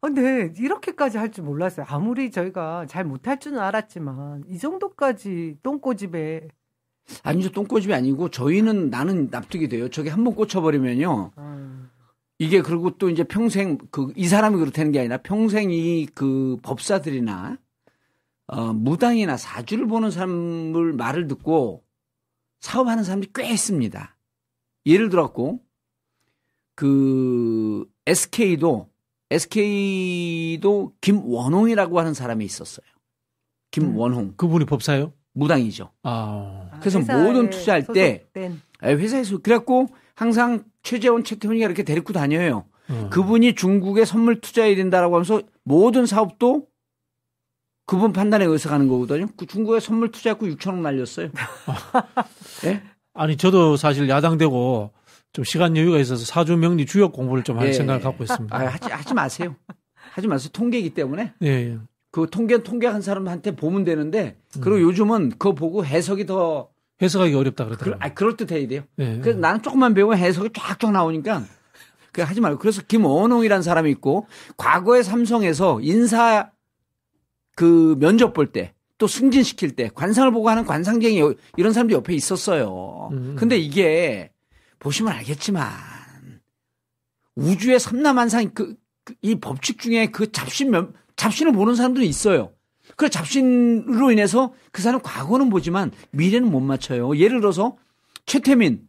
[0.00, 1.86] 근데 이렇게까지 할 줄 몰랐어요.
[1.88, 6.48] 아무리 저희가 잘 못할 줄은 알았지만 이 정도까지 똥꼬집에
[7.22, 7.50] 아니죠.
[7.50, 9.88] 똥꼬집이 아니고 저희는 나는 납득이 돼요.
[9.90, 11.32] 저게 한 번 꽂혀버리면요.
[11.38, 11.90] 음,
[12.38, 17.58] 이게 그리고 또 이제 평생 그 이 사람이 그렇다는 게 아니라 평생 이 그 법사들이나
[18.48, 21.84] 어, 무당이나 사주를 보는 사람을 말을 듣고
[22.60, 24.16] 사업하는 사람들이 꽤 있습니다.
[24.86, 25.60] 예를 들었고
[26.74, 28.90] 그 SK도
[29.30, 32.86] SK도 김원홍이라고 하는 사람이 있었어요.
[33.70, 35.12] 김원홍 그분이 법사요?
[35.32, 35.90] 무당이죠.
[36.02, 36.61] 아.
[36.82, 42.64] 그래서 모든 투자할 때 소속된 아, 회사에서 그래갖고 항상 최재원, 최태훈이가 이렇게 데리고 다녀요.
[42.90, 43.08] 어.
[43.10, 46.66] 그분이 중국에 선물 투자해야 된다라고 하면서 모든 사업도
[47.86, 49.26] 그분 판단에 의해서 가는 거거든요.
[49.36, 51.30] 그 중국에 선물 투자했고 6천억 날렸어요.
[52.66, 52.82] 예?
[53.14, 54.90] 아니 저도 사실 야당되고
[55.32, 57.72] 좀 시간 여유가 있어서 사주 명리 주역 공부를 좀 할 예.
[57.72, 58.54] 생각을 갖고 있습니다.
[58.56, 59.56] 아, 하지, 하지 마세요.
[60.12, 60.50] 하지 마세요.
[60.52, 61.32] 통계이기 때문에.
[61.42, 61.78] 예, 예.
[62.10, 64.82] 그 통계, 통계한 사람한테 보면 되는데, 그리고 음.
[64.82, 66.68] 요즘은 그거 보고 해석이 더,
[67.02, 67.98] 해석하기 어렵다 그러더라고요.
[68.00, 68.82] 아, 그럴듯해야 돼요.
[68.98, 69.18] 예.
[69.20, 71.44] 그래서 나는 조금만 배우면 해석이 쫙쫙 나오니까
[72.12, 74.26] 그 하지 말고 그래서 김원홍이라는 사람이 있고
[74.56, 76.50] 과거에 삼성에서 인사
[77.56, 82.14] 그 면접 볼 때 또 승진시킬 때 관상을 보고 하는 관상쟁이 여- 이런 사람들이 옆에
[82.14, 83.08] 있었어요.
[83.10, 83.34] 음.
[83.36, 84.30] 근데 이게
[84.78, 85.68] 보시면 알겠지만
[87.34, 92.52] 우주의 삼라만상 그, 그- 이 법칙 중에 그 잡신 면, 잡신을 보는 사람들이 있어요.
[93.02, 97.16] 그 잡신으로 인해서 그 사람 과거는 보지만 미래는 못 맞춰요.
[97.16, 97.76] 예를 들어서
[98.26, 98.82] 최태민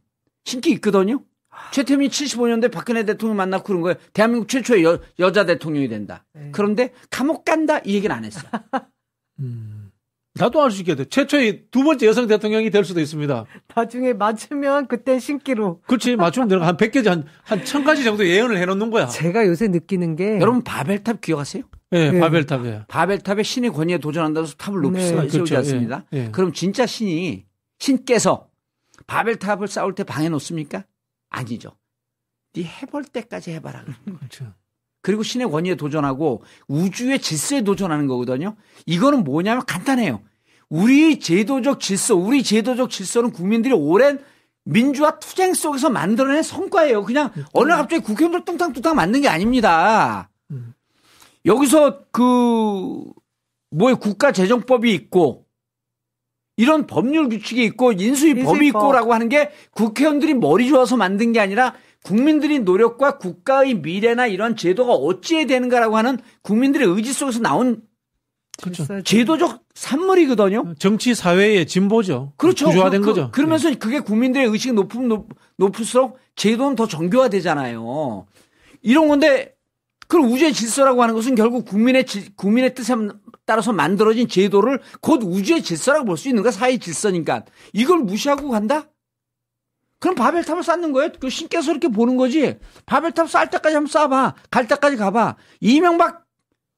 [0.46, 1.24] 신기 있거든요.
[1.72, 3.96] 최태민이 75년대 박근혜 대통령 만나고 그런 거예요.
[4.14, 6.26] 대한민국 최초의 여, 여자 대통령이 된다.
[6.34, 6.50] 네.
[6.52, 8.44] 그런데 감옥 간다 이 얘기는 안 했어요.
[9.40, 9.90] 음.
[10.36, 11.06] 나도 알 수 있겠다.
[11.10, 13.46] 최초의 두 번째 여성 대통령이 될 수도 있습니다.
[13.76, 15.82] 나중에 맞으면 그때 신기로.
[15.88, 16.16] 그렇지.
[16.18, 19.08] 맞추면 되는 한 100개, 한, 한 1000가지 정도 예언을 해놓는 거야.
[19.08, 20.40] 제가 요새 느끼는 게.
[20.40, 21.64] 여러분 바벨탑 기억하세요?
[21.94, 22.20] 예, 네.
[22.20, 22.86] 바벨탑에.
[22.88, 25.58] 바벨탑에 신의 권위에 도전한다고 해서 탑을 높이 네, 세우지 그렇죠.
[25.58, 26.06] 않습니다.
[26.14, 26.32] 예, 예.
[26.32, 27.46] 그럼 진짜 신이
[27.80, 28.50] 신께서
[29.08, 30.86] 바벨탑을 쌓을 때 방해 놓습니까?
[31.30, 31.72] 아니죠.
[32.54, 33.84] 네 해볼 때까지 해봐라.
[34.06, 34.54] 그렇죠.
[35.02, 38.56] 그리고 신의 권위에 도전하고 우주의 질서에 도전하는 거거든요.
[38.86, 40.22] 이거는 뭐냐면 간단해요.
[40.70, 44.20] 우리 제도적 질서, 우리 제도적 질서는 국민들이 오랜
[44.64, 47.04] 민주화 투쟁 속에서 만들어낸 성과예요.
[47.04, 50.30] 그냥 어느 날 갑자기 국회의원들 뚱땅뚱땅 만든 게 아닙니다.
[51.46, 53.04] 여기서 그
[53.72, 55.46] 뭐에 국가재정법이 있고
[56.56, 58.68] 이런 법률 규칙이 있고 인수위 법이.
[58.68, 61.74] 있고라고 하는 게 국회의원들이 머리 좋아서 만든 게 아니라
[62.04, 67.82] 국민들의 노력과 국가의 미래나 이런 제도가 어찌해야 되는가라고 하는 국민들의 의지 속에서 나온
[68.62, 69.02] 그렇죠.
[69.02, 70.76] 제도적 산물이거든요.
[70.78, 72.34] 정치 사회의 진보죠.
[72.38, 72.68] 그렇죠.
[72.68, 73.30] 구조화된 그, 거죠.
[73.32, 78.28] 그, 러면서 그게 국민들의 의식이 높으면 높, 높을수록 제도는 더 정교화되잖아요.
[78.84, 79.56] 이런 건데
[80.08, 82.94] 그럼 우주의 질서라고 하는 것은 결국 국민의 질- 국민의 뜻에
[83.46, 86.52] 따라서 만들어진 제도를 곧 우주의 질서라고 볼 수 있는 거야.
[86.52, 87.44] 사회 질서니까.
[87.74, 88.86] 이걸 무시하고 간다?
[90.00, 91.12] 그럼 바벨탑을 쌓는 거예요.
[91.20, 92.58] 그 신께서 이렇게 보는 거지.
[92.86, 94.36] 바벨탑 쌓을 때까지 한번 쌓아봐.
[94.52, 95.36] 갈 때까지 가봐.
[95.62, 96.26] 이명박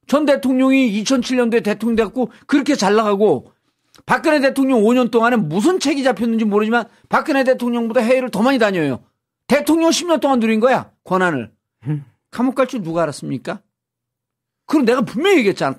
[0.06, 3.52] 전 대통령이 2007년도에 대통령 돼갖고 그렇게 잘 나가고
[4.06, 9.02] 박근혜 대통령 5년 동안에 무슨 책이 잡혔는지 모르지만 박근혜 대통령보다 해외를 더 많이 다녀요.
[9.48, 10.90] 대통령 10년 동안 누린 거야.
[11.04, 11.50] 권한을.
[12.36, 13.60] 감옥 갈 줄 누가 알았습니까?
[14.66, 15.76] 그럼 내가 분명히 얘기했잖아.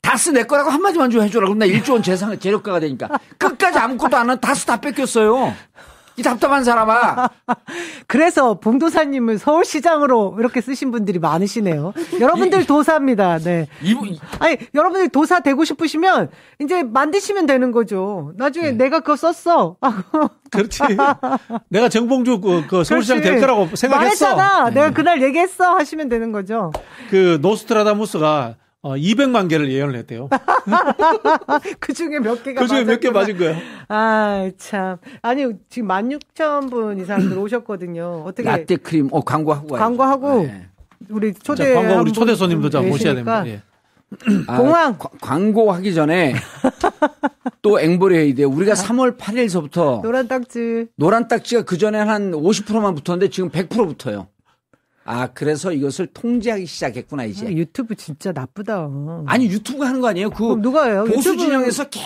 [0.00, 1.46] 다스 내 거라고 한마디만 좀 해줘라.
[1.48, 3.08] 그럼 나 1조 원 재산, 재력가가 되니까.
[3.36, 5.54] 끝까지 아무것도 안 하고 다스 다 뺏겼어요.
[6.16, 7.28] 이 답답한 사람아.
[8.06, 11.92] 그래서 봉도사님을 서울시장으로 이렇게 쓰신 분들이 많으시네요.
[12.20, 13.38] 여러분들 도사입니다.
[13.38, 13.68] 네.
[13.82, 13.94] 이,
[14.38, 18.32] 아니, 여러분들 도사 되고 싶으시면 이제 만드시면 되는 거죠.
[18.36, 18.72] 나중에 네.
[18.72, 19.76] 내가 그거 썼어.
[20.50, 20.82] 그렇지.
[21.68, 23.30] 내가 정봉주 그, 그 서울시장 그렇지.
[23.30, 24.34] 될 거라고 생각했어.
[24.34, 24.70] 말했잖아.
[24.70, 25.74] 내가 그날 얘기했어.
[25.76, 26.72] 하시면 되는 거죠.
[27.10, 30.28] 그 노스트라다무스가 어, 200만 개를 예언을 했대요.
[31.80, 33.10] 그 중에 몇 개가 그 중에 몇 개.
[33.10, 33.56] 맞은 거야.
[33.88, 34.98] 아, 참.
[35.22, 38.22] 아니, 지금 16,000분 이상 들어오셨거든요.
[38.26, 38.48] 어떻게.
[38.48, 39.68] 라떼 크림, 어, 광고하고.
[39.68, 40.66] 광고하고 네.
[41.08, 41.74] 우리 자, 초대.
[41.74, 43.46] 광고 우리 한 초대 분 손님도 좀 모셔야 됩니다.
[43.46, 43.60] 예.
[44.46, 44.96] 아, 공항.
[44.98, 46.34] 과- 광고하기 전에
[47.62, 48.48] 또 앵벌이 해야 돼요.
[48.48, 50.86] 우리가 3월 8일서부터 노란 딱지.
[50.94, 54.28] 노란 딱지가 그 전에 한 50%만 붙었는데 지금 100% 붙어요.
[55.06, 57.46] 아, 그래서 이것을 통제하기 시작했구나, 아, 이제.
[57.52, 58.88] 유튜브 진짜 나쁘다.
[59.26, 60.30] 아니, 유튜브가 하는 거 아니에요?
[60.30, 61.04] 그 그럼 누가 해요?
[61.04, 62.04] 보수 유튜브- 진영에서 계속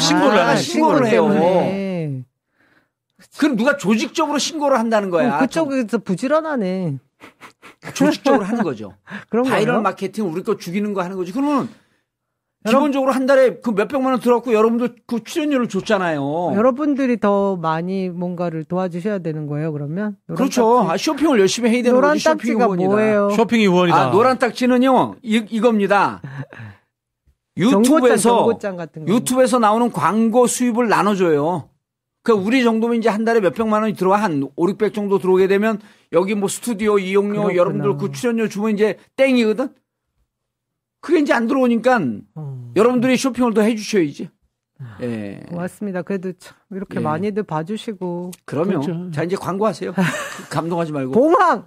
[0.00, 0.56] 신고를 아.
[0.56, 1.28] 신고를 해요.
[1.30, 2.24] 때문에.
[3.38, 5.26] 그럼 누가 조직적으로 신고를 한다는 거야.
[5.28, 6.98] 그럼 그쪽에서 부지런하네.
[7.82, 8.94] 저- 조직적으로 하는 거죠.
[9.28, 9.82] 그런 바이럴?
[9.82, 11.32] 마케팅 우리 거 죽이는 거 하는 거지.
[11.32, 11.68] 그러면
[12.66, 16.52] 기본적으로 한 달에 그 몇백만 원 들어갖고 여러분들 그 출연료를 줬잖아요.
[16.54, 20.16] 여러분들이 더 많이 뭔가를 도와주셔야 되는 거예요, 그러면?
[20.26, 20.86] 그렇죠.
[20.86, 20.92] 딱지.
[20.92, 22.20] 아, 쇼핑을 열심히 해야 되는 거지.
[22.20, 22.88] 쇼핑 후원이다.
[22.90, 23.30] 뭐예요?
[23.30, 23.96] 쇼핑이 후원이다.
[23.96, 25.16] 아, 노란 딱지는요.
[25.22, 26.20] 이, 이겁니다.
[27.56, 28.44] 유튜브에서
[28.76, 29.12] 같은 거.
[29.12, 31.70] 유튜브에서 나오는 광고 수입을 나눠 줘요.
[32.22, 35.80] 그 우리 정도면 이제 한 달에 몇백만 원이 들어와 한 5, 600 정도 들어오게 되면
[36.12, 37.56] 여기 뭐 스튜디오 이용료 그렇구나.
[37.56, 39.70] 여러분들 그 출연료 주면 이제 땡이거든.
[41.00, 42.00] 그게 이제 안 들어오니까
[42.34, 42.72] 어.
[42.76, 44.30] 여러분들이 쇼핑을 더 해주셔야지.
[45.02, 45.40] 예.
[45.48, 46.02] 고맙습니다.
[46.02, 47.00] 그래도 참 이렇게 예.
[47.00, 48.30] 많이들 봐주시고.
[48.44, 49.10] 그러면 그렇죠.
[49.10, 49.92] 자 이제 광고하세요.
[50.50, 51.10] 감동하지 말고.
[51.12, 51.64] 봉황!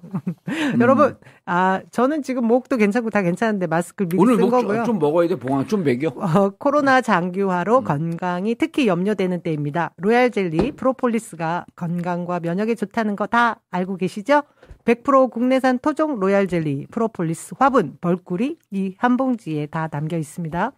[0.47, 0.79] 음.
[0.79, 4.84] 여러분, 아, 저는 지금 목도 괜찮고 다 괜찮은데 마스크를 미리 오늘 쓴목 거고요.
[4.86, 5.36] 좀 먹어야 돼.
[5.36, 6.07] 봉황 좀 먹여.
[6.15, 7.84] 어, 코로나 장기화로 음.
[7.84, 9.91] 건강이 특히 염려되는 때입니다.
[9.97, 14.43] 로얄 젤리 프로폴리스가 건강과 면역에 좋다는 거 다 알고 계시죠?
[14.86, 20.71] 100% 국내산 토종 로얄 젤리 프로폴리스 화분 벌꿀이 이 한 봉지에 다 담겨 있습니다.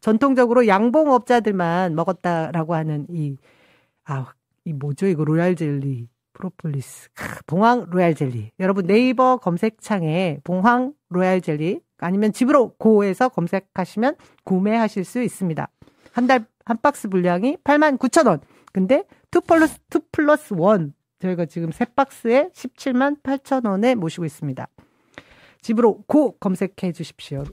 [0.00, 3.36] 전통적으로 양봉업자들만 먹었다라고 하는 이,
[4.04, 4.32] 아,
[4.64, 5.06] 이 뭐죠?
[5.06, 7.10] 이거 로얄 젤리 프로폴리스.
[7.14, 8.52] 크, 봉황 로얄 젤리.
[8.60, 15.68] 여러분 네이버 검색창에 봉황 로얄 젤리 아니면 집으로 go에서 검색하시면 구매하실 수 있습니다.
[16.12, 18.40] 한 달 한 박스 분량이 89,000원.
[18.74, 19.04] 근데
[19.34, 24.66] 2 플러스 2 플러스 1 저희가 지금 세 박스에 17만 8천 원에 모시고 있습니다.
[25.60, 27.44] 집으로 go 검색해 주십시오.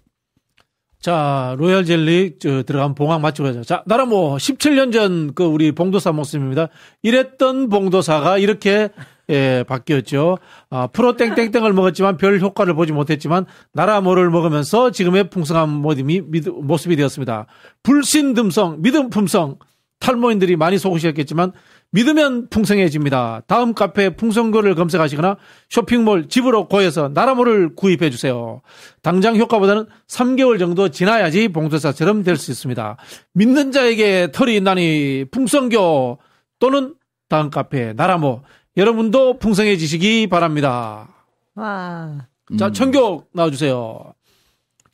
[1.00, 3.62] 자, 로얄 젤리 저, 들어간 봉황 맞추고 가자.
[3.64, 6.70] 자, 나라 뭐 17년 전 그 우리 봉도사 모습입니다.
[7.04, 8.90] 이랬던 봉도사가 이렇게
[9.30, 10.38] 예, 바뀌었죠.
[10.70, 16.96] 아, 프로 땡땡땡을 먹었지만 별 효과를 보지 못했지만 나라 모를 먹으면서 지금의 풍성한 모습이, 모습이
[16.96, 17.48] 되었습니다.
[17.84, 19.58] 불신 듬성, 믿음 품성,
[20.00, 21.52] 탈모인들이 많이 속으셨겠지만
[21.92, 23.44] 믿으면 풍성해집니다.
[23.48, 25.38] 다음 카페 풍성교를 검색하시거나
[25.70, 28.62] 쇼핑몰 집으로 고여서 나라모를 구입해 주세요.
[29.02, 32.98] 당장 효과보다는 3개월 정도 지나야지 봉도사처럼 될 수 있습니다.
[33.34, 36.18] 믿는 자에게 털이 있나니 풍성교
[36.60, 36.96] 또는
[37.30, 38.42] 다음 카페 나라모
[38.76, 41.08] 여러분도 풍성해지시기 바랍니다.
[41.56, 42.28] 와.
[42.60, 44.15] 자, 청교 나와주세요.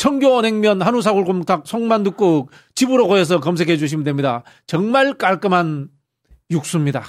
[0.01, 4.41] 청교 냉면, 한우 사골곰탕, 송만두국 집으로 고여서 검색해 주시면 됩니다.
[4.65, 5.89] 정말 깔끔한
[6.49, 7.03] 육수입니다.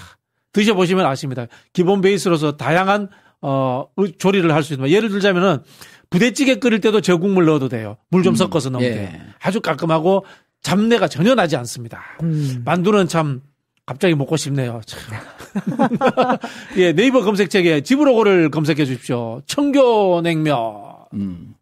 [0.53, 1.47] 드셔보시면 아십니다.
[1.73, 3.09] 기본 베이스로서 다양한
[3.41, 3.87] 어
[4.19, 4.95] 조리를 할 수 있습니다.
[4.95, 5.61] 예를 들자면은
[6.11, 7.97] 부대찌개 끓일 때도 저 국물 넣어도 돼요.
[8.11, 8.95] 물좀 섞어서 넣으면 예.
[8.95, 9.09] 돼요.
[9.41, 10.27] 아주 깔끔하고
[10.61, 12.03] 잡내가 전혀 나지 않습니다.
[12.23, 12.61] 음.
[12.67, 13.41] 만두는 참
[13.87, 14.83] 갑자기 먹고 싶네요.
[14.85, 15.01] 참.
[16.77, 19.41] 예, 네이버 검색책에 집으로고를 검색해 주십시오.
[19.47, 20.57] 청교냉면.
[21.15, 21.55] 음.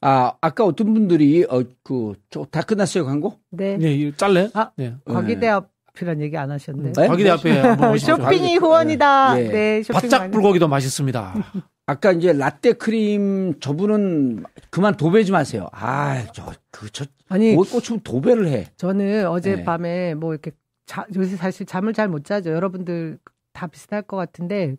[0.00, 3.38] 아, 아까 어떤 분들이, 어, 그, 저, 다 끝났어요, 광고?
[3.50, 3.76] 네.
[3.80, 4.48] 예, 이거 잘래?
[4.54, 4.94] 아, 예.
[5.04, 5.70] 과기대 앞
[6.00, 6.92] 이란 얘기 안 하셨네.
[6.92, 7.08] 네?
[7.08, 7.62] 과기대 앞에.
[7.98, 9.40] 쇼핑이 후원이다.
[9.40, 9.48] 예.
[9.48, 11.34] 네, 쇼핑 바짝 많이- 불고기도 맛있습니다.
[11.86, 15.68] 아까 이제 라떼 크림 저분은 그만 도배지 마세요.
[15.72, 18.66] 아, 저, 그, 저, 아니, 뭘 꽂히면 도배를 해.
[18.76, 19.64] 저는 어제 네.
[19.64, 20.52] 밤에 뭐 이렇게
[20.86, 22.50] 자, 요새 사실 잠을 잘 못 자죠.
[22.50, 23.18] 여러분들
[23.52, 24.76] 다 비슷할 것 같은데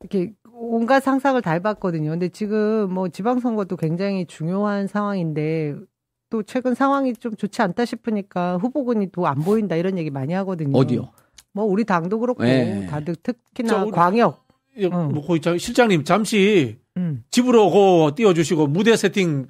[0.00, 0.32] 이렇게
[0.64, 2.10] 온갖 상상을 다 해봤거든요.
[2.10, 5.74] 근데 지금 뭐 지방선거도 굉장히 중요한 상황인데
[6.30, 10.76] 또 최근 상황이 좀 좋지 않다 싶으니까 후보군이 또 안 보인다 이런 얘기 많이 하거든요.
[10.78, 11.08] 어디요?
[11.52, 12.86] 뭐 우리 당도 그렇고 네.
[12.86, 14.46] 다들 저 특히나 우리- 광역.
[14.78, 15.10] 예, 어.
[15.12, 15.22] 뭐
[15.58, 17.24] 실장님 잠시 음.
[17.30, 19.46] 집으로 고 띄워주시고 무대 세팅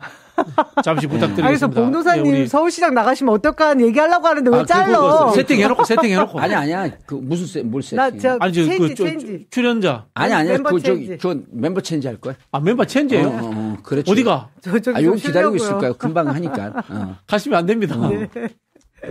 [0.83, 1.45] 잠시 부탁드리겠습니다.
[1.45, 4.85] 아, 그래서 봉도사님 예, 우리- 서울시장 나가시면 어떨까 하는 얘기하려고 하는데 왜 아?
[4.85, 6.39] 그거 세팅해놓고 세팅해놓고.
[6.41, 6.91] 아니, 아니야.
[7.07, 7.97] 그, 무슨 세, 뭘 세팅.
[7.97, 9.47] 나 저- 아니 저, 체인지, 그, 저, 체인지.
[9.51, 10.53] 출연자 아니, 아니야.
[10.55, 11.19] 멤버 그, 저기, 체인지.
[11.23, 12.35] 저 멤버 체인지 할 거야?
[12.51, 13.27] 아 멤버 체인지예요.
[13.27, 14.11] 어, 어, 어, 그렇지.
[14.11, 15.79] 어디가 저, 저기 아, 기다리고 있을.
[15.79, 15.93] 거야.
[15.93, 16.73] 금방 하니까.
[16.89, 17.17] 어.
[17.27, 17.97] 가시면 안 됩니다.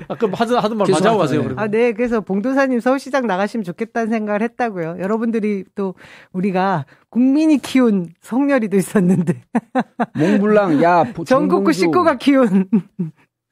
[0.08, 0.88] 아, 그럼 하든 하든 말
[1.18, 1.42] 가세요.
[1.42, 1.48] 네.
[1.48, 1.64] 그러면.
[1.64, 1.92] 아, 네.
[1.94, 4.98] 그래서 봉도사님 서울시장 나가시면 좋겠다는 생각을 했다고요.
[5.00, 5.96] 여러분들이 또
[6.34, 9.42] 우리가 국민이 키운 성렬이도 있었는데
[10.16, 11.74] 몽블랑, 야, 보- 전국구.
[11.74, 13.06] 식구가 키운 야.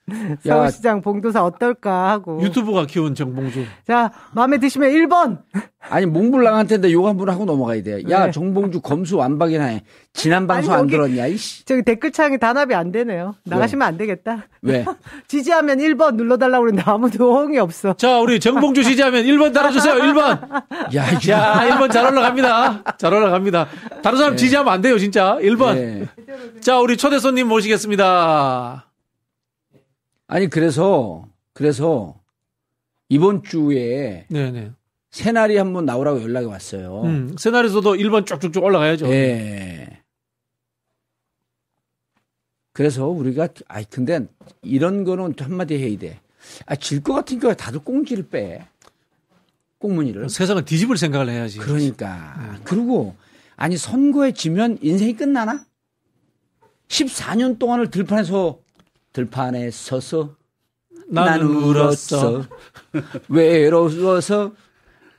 [0.46, 2.42] 서울시장 봉도사 어떨까 하고.
[2.42, 3.66] 유튜브가 키운 정봉주.
[3.88, 5.40] 자, 마음에 드시면 1번.
[5.90, 8.04] 아니, 몽블랑한테 욕한 번 하고 넘어가야 돼.
[8.10, 8.32] 야, 네.
[8.32, 9.84] 정봉주 검수 완박이나 해.
[10.14, 11.64] 지난 방송 안 여기- 들었냐, 이씨.
[11.66, 13.36] 저기 댓글창이 단합이 안 되네요.
[13.46, 14.46] 나가시면 안 되겠다.
[14.62, 14.84] 왜?
[15.30, 17.94] 지지하면 1번 눌러달라고 그러는데 아무도 호응이 없어.
[17.94, 19.94] 자, 우리 정봉주 시지하면 1번 달아주세요.
[19.96, 20.96] 1번.
[20.96, 21.20] 야.
[21.20, 22.84] 자, 1번 잘 올라갑니다.
[22.98, 23.68] 잘 올라갑니다.
[24.04, 25.38] 다른 사람 지지하면 안 돼요, 진짜.
[25.42, 25.76] 1번.
[25.76, 26.08] 네.
[26.60, 28.89] 자, 우리 초대 손님 모시겠습니다.
[30.32, 32.20] 아니, 그래서, 그래서,
[33.10, 34.72] 이번 주에 네네.
[35.10, 37.02] 새날이 한번 나오라고 연락이 왔어요.
[37.02, 39.08] 음, 세나리에서도 1번 쭉쭉쭉 올라가야죠.
[39.08, 40.04] 예.
[42.74, 44.28] 그래서 우리가, 아이, 근데
[44.62, 46.20] 이런 거는 한마디 해야 돼.
[46.68, 48.68] 아, 질 것 같으니까 다들 꽁지를 빼.
[49.80, 50.30] 꽁무니를.
[50.30, 51.58] 세상을 뒤집을 생각을 해야지.
[51.58, 52.60] 그러니까.
[52.64, 53.16] 그리고,
[53.56, 55.66] 아니, 선거에 지면 인생이 끝나나?
[56.90, 58.60] 14년 동안을 들판에서,
[59.14, 60.36] 들판에 서서
[61.10, 62.44] 나는 울었어.
[63.30, 64.54] 외로워서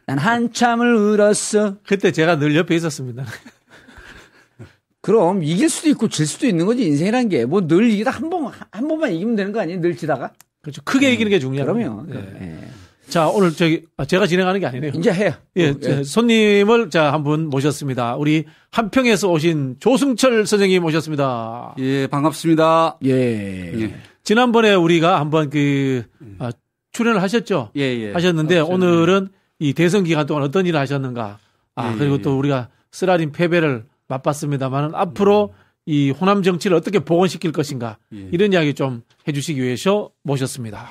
[0.07, 1.77] 난 한참을 울었어.
[1.87, 3.25] 그때 제가 늘 옆에 있었습니다.
[5.03, 9.13] 그럼 이길 수도 있고 질 수도 있는 거지 인생이란 게 뭐 늘 이기다 한번한 번만
[9.13, 9.81] 이기면 되는 거 아니에요?
[9.81, 10.33] 늘 지다가?
[10.61, 10.83] 그렇죠.
[10.85, 12.07] 크게 이기는 게 중요해요.
[12.11, 12.15] 예.
[12.43, 12.70] 예.
[13.11, 14.93] 자, 오늘 저기, 아, 제가 진행하는 게 아니네요.
[14.95, 15.33] 이제 해요.
[15.57, 18.15] 예, 어, 저 손님을 자, 한 분 모셨습니다.
[18.17, 21.75] 우리 한평에서 오신 조승철 선생님 모셨습니다.
[21.79, 22.99] 예, 반갑습니다.
[23.05, 23.81] 예.
[23.83, 23.95] 예.
[24.23, 26.05] 지난번에 우리가 한번 그,
[26.39, 26.51] 아,
[26.93, 27.71] 출연을 하셨죠?
[27.77, 28.13] 예, 예.
[28.13, 31.39] 하셨는데 아, 저는- 오늘은 이 대선 기간 동안 어떤 일을 하셨는가.
[31.75, 32.35] 아, 예, 그리고 예, 또 예.
[32.35, 35.53] 우리가 쓰라린 패배를 맛봤습니다만은 앞으로
[35.85, 37.99] 이 호남 정치를 어떻게 복원시킬 것인가.
[38.15, 38.29] 예.
[38.33, 40.89] 이런 이야기 좀 해주시기 위해서 모셨습니다.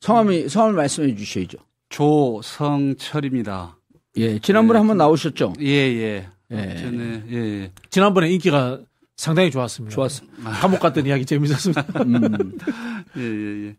[0.00, 1.58] 성함이 성함을 말씀해 주셔야죠.
[1.88, 3.78] 조성철입니다.
[4.16, 4.38] 예.
[4.38, 5.54] 지난번에 예, 한번 나오셨죠?
[5.60, 6.28] 예, 예.
[6.50, 6.76] 예.
[6.76, 7.72] 전에, 예, 예.
[7.90, 8.80] 지난번에 인기가
[9.16, 9.94] 상당히 좋았습니다.
[9.94, 10.50] 좋았습니다.
[10.50, 11.82] 감옥 갔던 이야기 재밌었습니다.
[12.04, 12.58] 음.
[13.16, 13.76] 예, 예, 예.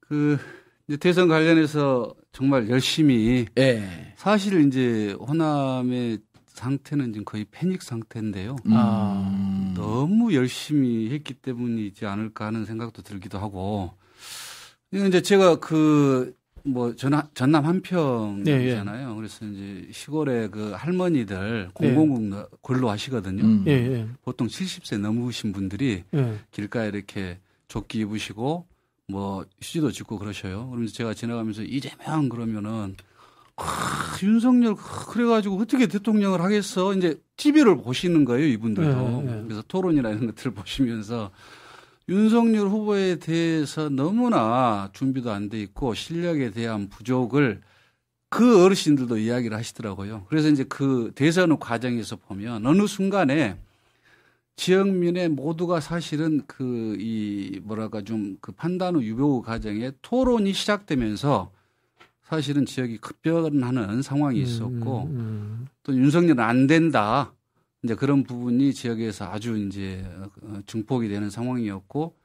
[0.00, 0.38] 그,
[0.88, 4.12] 이제 대선 관련해서 정말 열심히 예.
[4.16, 8.56] 사실 이제 호남의 상태는 지금 거의 패닉 상태인데요.
[8.70, 13.92] 아, 너무 열심히 했기 때문이지 않을까 하는 생각도 들기도 하고.
[14.92, 16.34] 이건 이제 제가 그,
[16.64, 19.14] 뭐, 전남, 전남 한평이잖아요.
[19.16, 23.44] 그래서 이제 시골에 그 할머니들 공공국 근로 하시거든요.
[23.44, 23.64] 음.
[23.66, 26.38] 예, 예, 보통 70세 넘으신 분들이 예.
[26.50, 28.66] 길가에 이렇게 조끼 입으시고
[29.08, 30.68] 뭐 휴지도 짓고 그러셔요.
[30.68, 32.96] 그러면서 제가 지나가면서 이재명 그러면은
[33.56, 36.94] 아, 윤석열 그래가지고 어떻게 대통령을 하겠어?
[36.94, 39.22] 이제 TV를 보시는 거예요, 이분들도.
[39.44, 41.30] 그래서 토론이나 이런 것들을 보시면서
[42.08, 47.60] 윤석열 후보에 대해서 너무나 준비도 안 돼 있고 실력에 대한 부족을
[48.28, 50.26] 그 어르신들도 이야기를 하시더라고요.
[50.28, 53.56] 그래서 이제 그 대선 과정에서 보면 어느 순간에
[54.56, 61.50] 지역민의 모두가 사실은 그 이 뭐랄까 좀 그 판단 후 유보 과정에 토론이 시작되면서
[62.22, 65.66] 사실은 지역이 급변하는 상황이 있었고 음, 음, 음.
[65.82, 67.32] 또 윤석열은 안 된다.
[67.82, 70.04] 이제 그런 부분이 지역에서 아주 이제
[70.42, 72.16] 어, 증폭이 되는 상황이었고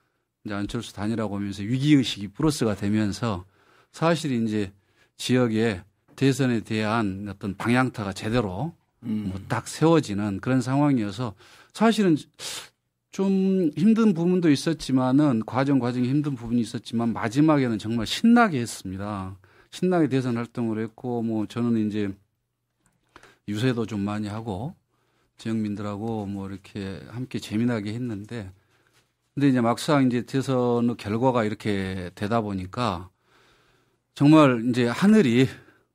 [0.45, 3.45] 이제 안철수 단일화고 하면서 위기 의식이 플러스가 되면서
[3.91, 4.71] 사실 이제
[5.17, 5.83] 지역에
[6.15, 8.73] 대선에 대한 어떤 방향타가 제대로
[9.03, 9.29] 음.
[9.29, 11.33] 뭐딱 세워지는 그런 상황이어서
[11.73, 12.17] 사실은
[13.11, 19.37] 좀 힘든 부분도 있었지만은 과정 과정에 힘든 부분이 있었지만 마지막에는 정말 신나게 했습니다.
[19.71, 22.09] 신나게 대선 활동을 했고 뭐 저는 이제
[23.47, 24.75] 유세도 좀 많이 하고
[25.41, 28.51] 지역민들하고 뭐 이렇게 함께 재미나게 했는데
[29.33, 33.09] 근데 이제 막상 이제 대선 결과가 이렇게 되다 보니까
[34.13, 35.47] 정말 이제 하늘이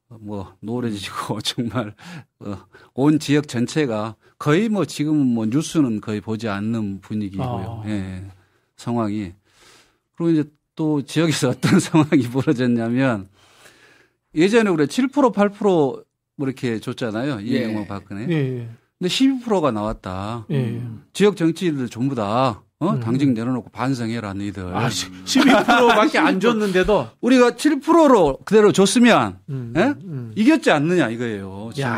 [0.09, 1.95] 뭐 노래지고 정말
[2.41, 2.59] 어,
[2.95, 7.83] 온 지역 전체가 거의 뭐 지금은 뭐 뉴스는 거의 보지 않는 분위기고요.
[7.85, 7.89] 아.
[7.89, 8.25] 예.
[8.77, 9.33] 상황이
[10.17, 13.29] 그리고 이제 또 지역에서 어떤 상황이 벌어졌냐면
[14.35, 16.05] 예전에 우리 7% 8%뭐
[16.39, 17.41] 이렇게 줬잖아요.
[17.41, 17.87] 이명박 예.
[17.87, 18.29] 박근혜.
[18.31, 18.69] 예.
[18.99, 20.47] 근데 12%가 나왔다.
[20.51, 20.81] 예.
[21.13, 22.91] 지역 정치인들 전부 다 어?
[22.91, 23.01] 음.
[23.01, 24.77] 당직 내려놓고 반성해라, 너희들.
[24.77, 29.95] 아, 12%밖에 안 줬는데도 우리가 7%로 그대로 줬으면 음, 예?
[30.05, 30.33] 음.
[30.37, 31.71] 이겼지 않느냐 이거예요.
[31.81, 31.91] 야,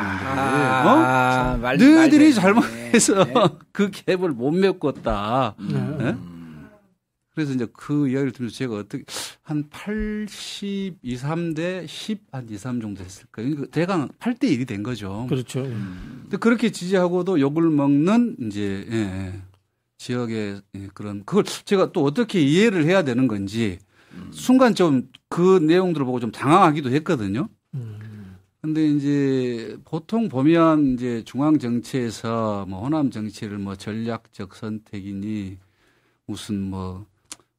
[0.86, 0.88] 어?
[0.88, 3.34] 아, 말, 너희들이 잘못해서 네.
[3.72, 5.54] 그 갭을 못 메꿨다.
[5.58, 5.98] 음.
[6.00, 6.37] 예?
[7.38, 9.04] 그래서 이제 그 이야기를 들으면서 제가 어떻게
[9.42, 13.26] 한 82, 3대 10, 한 2, 3 정도 거예요.
[13.30, 15.26] 그러니까 대강 8대 1이 된 거죠.
[15.28, 15.60] 그렇죠.
[15.60, 16.20] 음.
[16.22, 19.42] 근데 그렇게 지지하고도 욕을 먹는 이제 예, 예.
[19.98, 23.78] 지역의 예, 그런 그걸 제가 또 어떻게 이해를 해야 되는 건지
[24.14, 24.30] 음.
[24.32, 27.48] 순간 좀 그 내용들을 보고 좀 당황하기도 했거든요.
[27.74, 28.36] 음.
[28.60, 35.58] 근데 이제 보통 보면 이제 중앙 정치에서 뭐 호남 정치를 뭐 전략적 선택이니
[36.26, 37.06] 무슨 뭐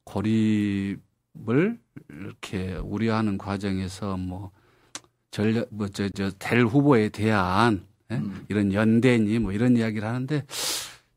[0.10, 1.80] 고립을
[2.10, 4.52] 이렇게 우려하는 과정에서 뭐
[5.32, 8.16] 전략 뭐저 저될 후보에 대한 예?
[8.16, 8.46] 음.
[8.50, 10.44] 이런 연대니 뭐 이런 이야기를 하는데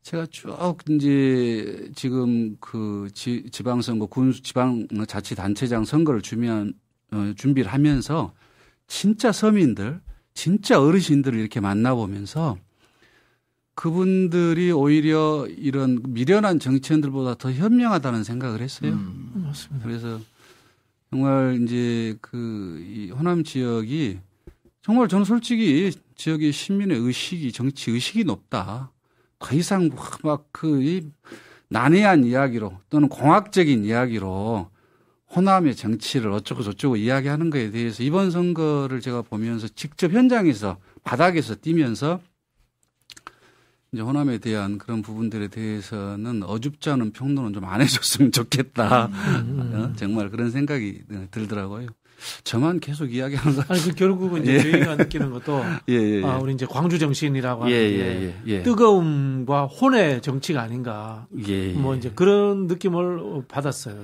[0.03, 6.73] 제가 쭉 이제 지금 그 지, 지방선거 군 지방 자치 단체장 선거를 주면
[7.11, 8.33] 어, 준비를 하면서
[8.87, 10.01] 진짜 서민들,
[10.33, 12.57] 진짜 어르신들을 이렇게 만나보면서
[13.75, 18.93] 그분들이 오히려 이런 미련한 정치인들보다 더 현명하다는 생각을 했어요.
[18.93, 19.87] 음, 맞습니다.
[19.87, 20.19] 그래서
[21.09, 24.19] 정말 이제 그이 호남 지역이
[24.81, 28.91] 정말 저는 솔직히 지역의 시민의 의식이 정치 의식이 높다.
[29.39, 29.89] 더 이상
[30.23, 31.11] 막그
[31.69, 34.69] 난해한 이야기로 또는 공학적인 이야기로
[35.35, 42.21] 호남의 정치를 어쩌고 저쩌고 이야기하는 것에 대해서 이번 선거를 제가 보면서 직접 현장에서 바닥에서 뛰면서
[43.93, 49.05] 이제 호남에 대한 그런 부분들에 대해서는 어줍지 않은 평론은 좀 안 해줬으면 좋겠다.
[49.07, 49.71] 음.
[49.73, 49.95] 어?
[49.95, 51.87] 정말 그런 생각이 들더라고요.
[52.43, 53.63] 저만 계속 이야기하는 거.
[53.67, 54.59] 아니, 그 결국은 이제 예.
[54.71, 58.35] 저희가 느끼는 것도 예, 예, 예, 아, 우리 이제 광주 정신이라고 예, 하는 게 예,
[58.59, 61.27] 예, 뜨거움과 혼의 정치가 아닌가.
[61.75, 64.03] 뭐 이제 그런 느낌을 받았어요.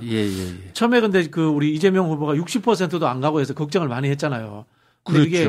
[0.74, 4.66] 처음에 근데 그 우리 이재명 후보가 60%도 안 가고 해서 걱정을 많이 했잖아요.
[5.12, 5.28] 그렇죠.
[5.28, 5.48] 이게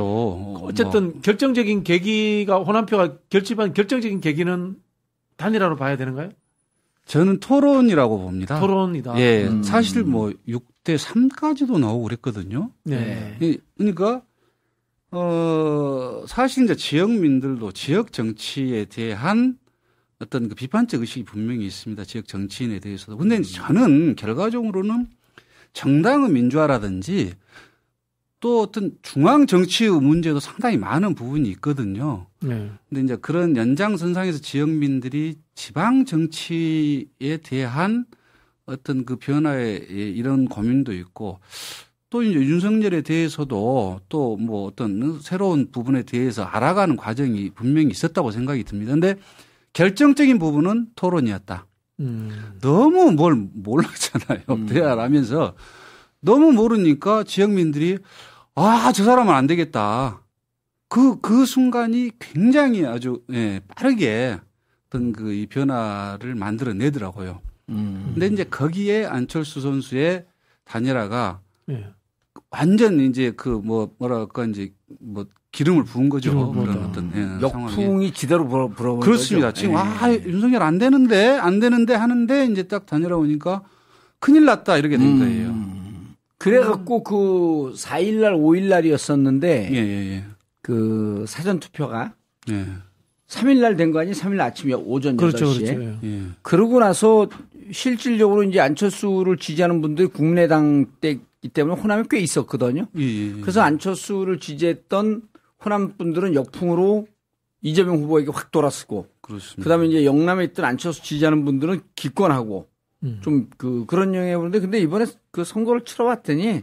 [0.67, 1.21] 어쨌든 뭐.
[1.23, 4.77] 결정적인 계기가 호남표가 결집한 결정적인 계기는
[5.37, 6.31] 단일화로 봐야 되는가요?
[7.07, 8.61] 저는 토론이라고 봅니다.
[8.61, 9.19] 토론이다.
[9.19, 9.47] 예.
[9.47, 9.63] 음.
[9.63, 12.71] 사실 뭐 6대 3까지도 나오고 그랬거든요.
[12.85, 13.37] 네.
[13.43, 13.57] 예.
[13.77, 14.23] 그러니까
[15.11, 19.59] 어 사실 이제 지역민들도 지역 정치에 대한
[20.21, 22.05] 어떤 그 비판적 의식이 분명히 있습니다.
[22.05, 23.17] 지역 정치인에 대해서도.
[23.17, 23.43] 근데 음.
[23.43, 25.09] 저는 결과적으로는
[25.73, 27.33] 정당의 민주화라든지
[28.41, 32.27] 또 어떤 중앙 정치의 문제도 상당히 많은 부분이 있거든요.
[32.41, 32.71] 네.
[32.89, 38.07] 근데 이제 그런 연장선상에서 지역민들이 지방 정치에 대한
[38.65, 41.39] 어떤 그 변화에 이런 고민도 있고
[42.09, 48.65] 또 이제 윤석열에 대해서도 또 뭐 어떤 새로운 부분에 대해서 알아가는 과정이 분명히 있었다고 생각이
[48.65, 48.93] 듭니다.
[48.93, 49.17] 근데
[49.75, 51.67] 결정적인 부분은 토론이었다.
[52.01, 52.55] 음.
[52.63, 54.41] 너무 뭘 몰랐잖아요.
[54.49, 54.67] 음.
[54.67, 55.55] 대화를 하면서
[56.21, 57.99] 너무 모르니까 지역민들이
[58.63, 60.21] 아, 저 사람은 안 되겠다.
[60.89, 64.39] 그, 그 순간이 굉장히 아주, 예, 빠르게
[64.89, 67.41] 어떤 그 이 변화를 만들어내더라고요.
[67.71, 68.11] 음.
[68.15, 70.27] 근데 이제 거기에 안철수 선수의
[70.65, 71.41] 단일화가
[71.71, 71.87] 예.
[72.51, 76.53] 완전 이제 그 뭐 뭐랄까 이제 뭐 기름을 부은 거죠.
[76.53, 78.13] 그런 어떤 예, 역풍이 상황이.
[78.13, 79.49] 지대로 불어 불어 그렇습니다.
[79.49, 79.61] 거죠.
[79.61, 79.79] 지금 예.
[79.79, 83.63] 아 윤석열 안 되는데 안 되는데 하는데 이제 딱 다녀오니까
[84.19, 85.19] 큰일 났다 이렇게 된 음.
[85.21, 85.80] 거예요.
[86.41, 90.25] 그래갖고 그 4일날 5일날이었었는데 예, 예, 예.
[90.63, 92.15] 그 사전 투표가
[92.51, 92.65] 예.
[93.29, 94.13] 3일날 된 거 아니?
[94.13, 95.77] 3일 아침 오전 그렇죠, 8시에.
[95.77, 95.99] 그렇죠.
[96.03, 96.23] 예.
[96.43, 97.29] 그러고 나서
[97.71, 102.87] 실질적으로 이제 안철수를 지지하는 분들이 국내당 때이기 때문에 호남이 꽤 있었거든요.
[102.97, 103.41] 예, 예, 예.
[103.43, 105.23] 그래서 안철수를 지지했던
[105.63, 107.07] 호남 분들은 역풍으로
[107.61, 109.07] 이재명 후보에게 확 돌았었고.
[109.21, 109.63] 그렇습니다.
[109.63, 112.70] 그다음에 이제 영남에 있던 안철수 지지하는 분들은 기권하고
[113.03, 113.21] 음.
[113.23, 116.63] 좀그 그런 영향이 오는데 근데 이번에 그 선거를 치러봤더니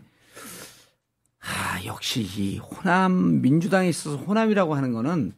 [1.39, 5.33] 아 역시 이 호남 민주당에 있어서 호남이라고 하는 거는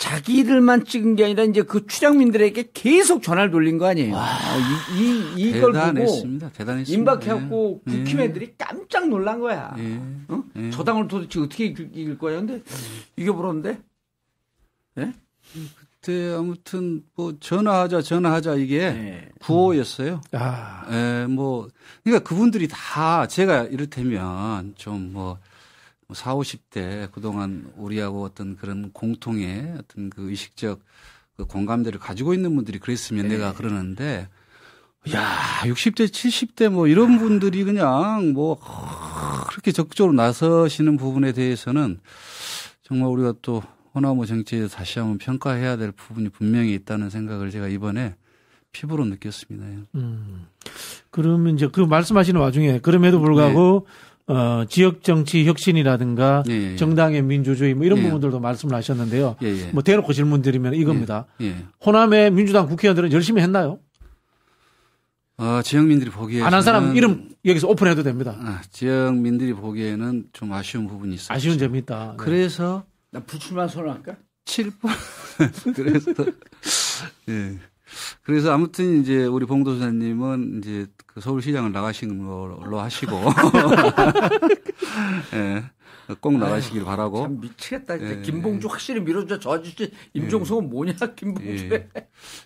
[0.00, 4.14] 자기들만 찍은 게 아니라 이제 그 출향민들에게 계속 전화를 돌린 거 아니에요.
[4.14, 4.38] 와,
[4.96, 6.46] 이, 이, 이걸 대단했습니다.
[6.46, 6.98] 보고 대단했습니다.
[6.98, 7.90] 임박해갖고 예.
[7.90, 9.74] 국힘애들이 깜짝 놀란 거야.
[9.78, 10.00] 예.
[10.28, 10.42] 어?
[10.56, 10.70] 예.
[10.70, 12.38] 저 당을 도대체 어떻게 이길 거야.
[12.38, 12.62] 근데
[13.16, 13.78] 이겨버렸는데?
[14.98, 15.12] 예?
[16.00, 19.28] 그때 아무튼 뭐 전화하자 전화하자 이게 네.
[19.40, 20.22] 구호였어요.
[20.32, 20.86] 아.
[20.90, 21.68] 예, 뭐
[22.02, 25.38] 그러니까 그분들이 다 제가 이를테면 좀뭐
[26.12, 30.80] 4, 50대 그동안 우리하고 어떤 그런 공통의 어떤 그 의식적
[31.36, 33.36] 그 공감대를 가지고 있는 분들이 그랬으면 네.
[33.36, 34.26] 내가 그러는데
[35.12, 38.58] 야, 60대, 70대 뭐 이런 분들이 그냥 뭐
[39.48, 42.00] 그렇게 적극적으로 나서시는 부분에 대해서는
[42.82, 43.62] 정말 우리가 또
[43.94, 48.14] 호남호 정치에 다시 한번 평가해야 될 부분이 분명히 있다는 생각을 제가 이번에
[48.72, 49.86] 피부로 느꼈습니다.
[49.96, 50.46] 음.
[51.10, 53.86] 그러면 이제 그 말씀하시는 와중에 그럼에도 불구하고
[54.28, 54.34] 네.
[54.34, 56.76] 어, 지역 정치 혁신이라든가 예, 예.
[56.76, 58.02] 정당의 민주주의 뭐 이런 예.
[58.04, 59.34] 부분들도 말씀을 하셨는데요.
[59.42, 59.70] 예, 예.
[59.72, 61.26] 뭐 대놓고 질문 드리면 이겁니다.
[61.40, 63.80] 예, 호남의 민주당 국회의원들은 열심히 했나요?
[65.36, 68.36] 어, 지역민들이 보기에 안 한 사람 이름 여기서 오픈해도 됩니다.
[68.38, 71.34] 아, 지역민들이 보기에는 좀 아쉬운 부분이 있어요.
[71.34, 72.10] 아쉬운 점이 있다.
[72.10, 72.14] 네.
[72.18, 74.16] 그래서 나 불출마 선언할까?
[74.44, 74.90] 7번.
[75.74, 76.12] 그래서
[77.28, 77.58] 예.
[78.22, 83.16] 그래서 아무튼 이제 우리 봉도사님은 이제 그 서울시장을 나가신 걸로 하시고
[85.34, 85.64] 예.
[86.20, 87.22] 꼭 나가시길 바라고.
[87.22, 88.00] 참 미치겠다.
[88.00, 88.22] 예.
[88.22, 89.38] 김봉주 확실히 밀어줘.
[89.38, 90.68] 저 아저씨 임종석은 예.
[90.68, 91.68] 뭐냐 김봉주.
[91.72, 91.86] 예.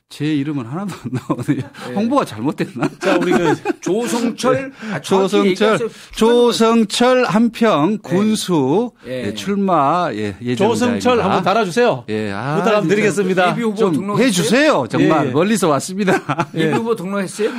[0.08, 1.70] 제 이름은 하나도 안 나오네요.
[1.90, 1.94] 예.
[1.94, 2.88] 홍보가 잘못됐나?
[3.00, 5.78] 자 우리 그 조성철, 아, 조성철,
[6.14, 9.26] 조성철 한평 군수 예.
[9.26, 9.34] 예.
[9.34, 12.04] 출마 예, 예정자 조성철 한번 달아주세요.
[12.08, 13.54] 예, 아, 부탁 한번 드리겠습니다.
[13.76, 14.86] 좀 해주세요.
[14.88, 16.48] 정말 멀리서 왔습니다.
[16.54, 17.50] 예비 후보 등록했어요?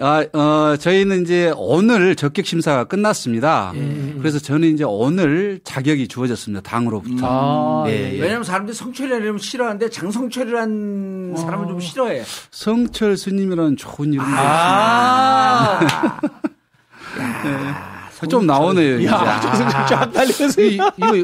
[0.00, 3.72] 아, 어, 저희는 이제 오늘 적격 심사가 끝났습니다.
[4.18, 6.62] 그래서 저는 이제 오늘 자격이 주어졌습니다.
[6.62, 7.26] 당으로부터.
[7.26, 8.18] 아, 네.
[8.20, 11.36] 왜냐하면 사람들이 성철이라면 싫어하는데 장성철이라는 어.
[11.36, 12.22] 사람을 좀 싫어해.
[12.50, 14.24] 성철 스님이라는 좋은 이름.
[14.26, 15.80] 아.
[17.44, 18.28] 네.
[18.28, 19.04] 좀 나오네요.
[19.04, 19.40] 야,
[19.88, 20.60] 쫙 달리면서.
[20.62, 21.22] 이거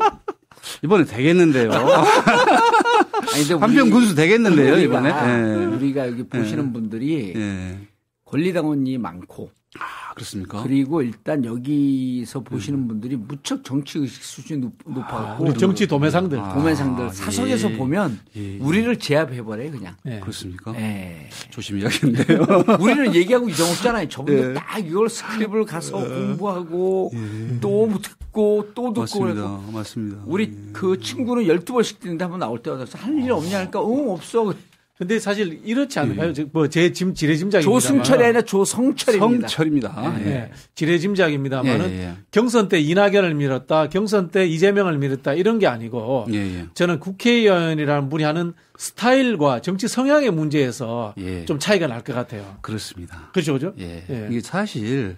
[0.82, 1.70] 이번에 되겠는데요.
[3.60, 5.12] 한평 군수 되겠는데요, 우리가, 이번에.
[5.12, 5.64] 네.
[5.66, 6.72] 우리가 여기 보시는 네.
[6.72, 7.78] 분들이 네.
[8.24, 10.64] 권리당원이 많고 아, 그렇습니까?
[10.64, 12.88] 그리고 일단 여기서 보시는 음.
[12.88, 15.48] 분들이 무척 정치 의식 수준이 높, 높아갖고.
[15.48, 16.40] 아, 정치 도매상들.
[16.40, 17.04] 아, 도매상들.
[17.04, 17.76] 아, 사석에서 예.
[17.76, 18.58] 보면 예.
[18.58, 19.94] 우리를 제압해 버려요, 그냥.
[20.06, 20.18] 예.
[20.18, 20.74] 그렇습니까?
[20.74, 21.28] 예.
[21.50, 22.46] 조심해야겠네요.
[22.80, 24.08] 우리는 얘기하고 잊어먹잖아요.
[24.08, 24.54] 저분들 예.
[24.54, 26.08] 딱 이걸 스크립을 가서 예.
[26.14, 27.60] 공부하고 예.
[27.60, 29.00] 또 듣고 또 듣고.
[29.02, 29.60] 맞습니다.
[29.72, 30.22] 맞습니다.
[30.26, 34.52] 우리 그 친구는 12번씩 듣는데 한번 나올 때마다 할 일 없냐 하니까 응, 없어.
[35.00, 36.34] 근데 사실 이렇지 않을까요?
[36.36, 36.44] 예.
[36.52, 37.62] 뭐제 짐 지레짐작입니다.
[37.72, 39.48] 조승철이 아니라 조성철입니다.
[39.48, 40.20] 성철입니다.
[40.20, 40.26] 예.
[40.26, 40.50] 예.
[40.74, 42.16] 지레짐작입니다만은 예, 예.
[42.30, 48.24] 경선 때 이낙연을 밀었다, 경선 때 이재명을 밀었다 이런 게 아니고 예, 저는 국회의원이라는 분이
[48.24, 51.14] 하는 스타일과 정치 성향의 문제에서
[51.46, 52.58] 좀 차이가 날 것 같아요.
[52.60, 53.30] 그렇습니다.
[53.32, 53.72] 그렇죠, 그죠?
[53.78, 54.04] 예.
[54.30, 55.16] 이게 사실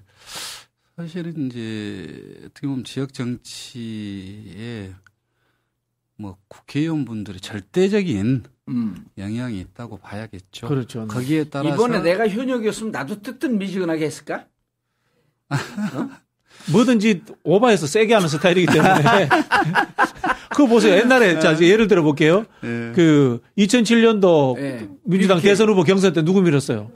[0.97, 2.07] 사실은 이제
[2.47, 4.93] 어떻게 보면 지역 정치에
[6.16, 9.04] 뭐 국회의원분들이 절대적인 음.
[9.18, 10.68] 영향이 있다고 봐야겠죠.
[10.68, 11.06] 그렇죠.
[11.08, 14.46] 거기에 따라서 이번에 내가 현역이었으면 나도 뜨뜻미지근하게 했을까?
[15.50, 16.08] 어?
[16.70, 19.28] 뭐든지 오바해서 세게 하는 스타일이기 때문에.
[20.50, 20.94] 그거 보세요.
[20.96, 22.44] 옛날에, 자, 예를 들어 볼게요.
[22.60, 22.92] 네.
[22.94, 24.88] 그, 2007년도 네.
[25.02, 25.48] 민주당 이렇게.
[25.48, 26.90] 대선 후보 경선 때 누구 밀었어요?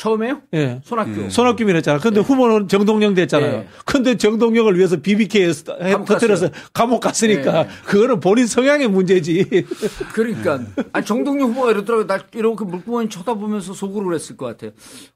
[0.00, 0.40] 처음에요?
[0.54, 0.80] 예.
[0.82, 1.24] 손학규.
[1.24, 1.28] 예.
[1.28, 1.98] 손학규 밀었잖아.
[1.98, 2.24] 근데 예.
[2.24, 3.52] 후보는 정동영 됐잖아요.
[3.52, 3.68] 예.
[3.84, 5.52] 근데 정동영을 위해서 BBK
[6.06, 7.68] 터뜨려서 감옥 갔으니까 예.
[7.84, 9.66] 그거는 본인 성향의 문제지.
[10.14, 10.58] 그러니까.
[10.94, 12.06] 아니, 정동영 후보가 이러더라고요.
[12.06, 14.70] 나 이렇게 물구멍이 쳐다보면서 속으로 그랬을 것 같아요.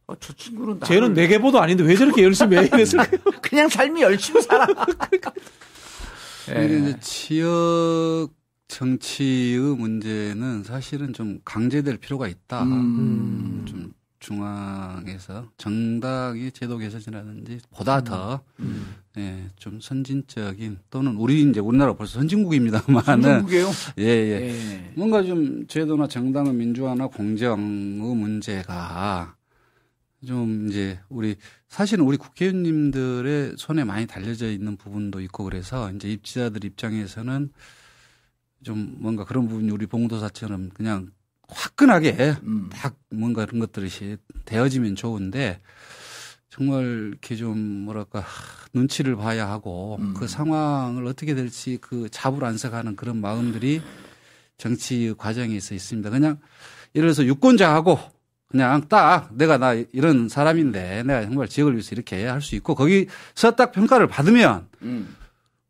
[0.07, 0.81] 아, 저 친구는.
[0.81, 0.95] 나를...
[0.95, 2.69] 쟤는 내게보도 아닌데 왜 저렇게 열심히 해?
[2.71, 3.21] 이랬을까요?
[3.41, 4.67] 그냥 삶이 열심히 살아.
[6.55, 6.65] 예.
[6.67, 8.29] 이제 지역
[8.69, 12.65] 정치의 문제는 사실은 좀 강제될 필요가 있다.
[12.65, 13.65] 음.
[13.67, 13.95] 좀
[14.25, 18.05] 중앙에서 정당의 제도 개선이라든지 보다 음.
[18.05, 18.95] 더, 음.
[19.19, 23.23] 예, 좀 선진적인 또는 우리 이제 우리나라 벌써 선진국입니다만은.
[23.23, 23.71] 선진국이에요?
[23.99, 24.93] 예, 예, 예.
[24.97, 29.37] 뭔가 좀 제도나 정당의 민주화나 공정의 문제가
[30.27, 31.37] 좀 이제 우리
[31.69, 37.53] 사실은 우리 국회의원님들의 손에 많이 달려져 있는 부분도 있고 그래서 이제 입지자들 입장에서는
[38.63, 41.11] 좀 뭔가 그런 부분이 우리 봉도사처럼 그냥
[41.49, 42.69] 화끈하게 음.
[42.73, 43.89] 딱 뭔가 그런 것들이
[44.45, 45.61] 되어지면 좋은데
[46.51, 48.25] 정말 이렇게 좀 뭐랄까
[48.75, 50.15] 눈치를 봐야 하고 음.
[50.15, 53.83] 그 상황을 어떻게 될지 그 자불안석하는 그런 마음들이
[54.57, 56.11] 정치 과정에 있어 있습니다.
[56.11, 56.39] 그냥
[56.95, 57.99] 예를 들어서 유권자하고
[58.47, 63.57] 그냥 딱 내가 나 이런 사람인데 내가 정말 지역을 위해서 이렇게 할 수 있고 거기서
[63.57, 65.17] 딱 평가를 받으면 음.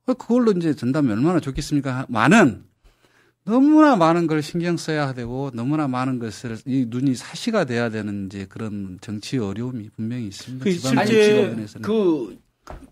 [0.04, 2.04] 그걸로 이제 전담이 얼마나 좋겠습니까?
[2.10, 2.64] 많은
[3.46, 8.46] 너무나 많은 걸 신경 써야 되고 너무나 많은 것을 이 눈이 사시가 돼야 되는 이제
[8.48, 10.64] 그런 정치 어려움이 분명히 있습니다.
[10.64, 12.36] 그 실제 그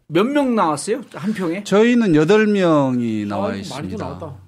[0.08, 1.00] 몇 명 나왔어요?
[1.14, 1.64] 한 평에?
[1.64, 4.42] 저희는 8명이 나와 아, 있습니다.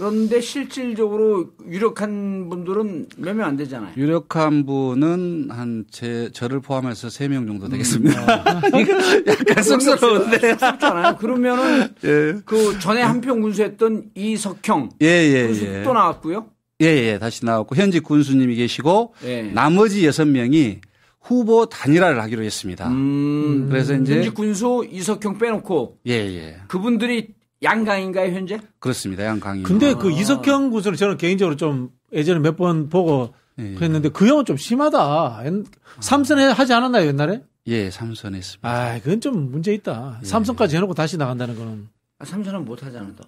[0.00, 3.92] 그런데 실질적으로 유력한 분들은 몇 명 안 되잖아요.
[3.96, 8.20] 유력한 분은 한 제 저를 포함해서 3명 정도 되겠습니다.
[8.22, 8.60] 음.
[8.80, 8.92] 이거
[9.26, 10.38] 약간 쑥스러운데.
[10.38, 11.16] 쑥스럽잖아요.
[11.16, 12.34] 그러면은 예.
[12.44, 15.82] 그 전에 한평 군수했던 이석형 예, 예, 예.
[15.82, 16.46] 또 나왔고요.
[16.82, 19.42] 예, 예, 다시 나왔고 현직 군수님이 계시고 예.
[19.42, 20.78] 나머지 6명이
[21.20, 22.88] 후보 단일화를 하기로 했습니다.
[22.88, 26.56] 음, 그래서 이제 현직 군수 이석형 빼놓고 예, 예.
[26.68, 27.28] 그분들이
[27.62, 28.58] 양강인가요 현재?
[28.78, 29.24] 그렇습니다.
[29.24, 29.62] 양강이.
[29.62, 30.10] 근데 그 아.
[30.12, 33.74] 이석형 군수는 저는 개인적으로 좀 예전에 몇 번 보고 예.
[33.74, 35.42] 그랬는데 그 형은 좀 심하다.
[36.00, 37.42] 삼선에 하지 않았나요 옛날에?
[37.66, 38.68] 예, 삼선 했습니다.
[38.68, 40.18] 아, 그건 좀 문제 있다.
[40.22, 40.26] 예.
[40.26, 41.88] 삼선까지 해놓고 다시 나간다는 거는.
[42.18, 43.24] 아, 삼선은 못 하잖아 또.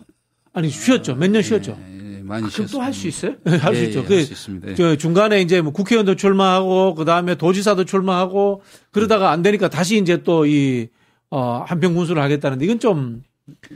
[0.55, 1.14] 아니 쉬었죠.
[1.16, 1.78] 몇 년 쉬었죠.
[1.87, 2.78] 예, 예 많이 아, 쉬었어요.
[2.78, 3.35] 또할 수 있어요?
[3.45, 4.05] 네, 할수 예, 있죠.
[4.05, 4.74] 그, 할수 있습니다.
[4.76, 10.22] 저 중간에 이제 뭐 국회의원도 출마하고 그 다음에 도지사도 출마하고 그러다가 안 되니까 다시 이제
[10.22, 10.89] 또 이
[11.30, 13.22] 어, 한평 군수를 하겠다는데 이건 좀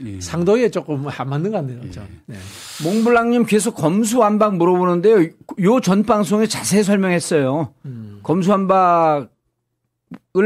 [0.05, 0.19] 예.
[0.21, 1.79] 상도에 조금 안 맞는 것 같네요.
[1.83, 1.89] 예.
[2.27, 2.37] 네.
[2.83, 5.29] 몽블랑님 계속 검수완박 물어보는데요.
[5.61, 7.73] 요 전 방송에 자세히 설명했어요.
[7.85, 8.19] 음.
[8.23, 9.27] 검수완박을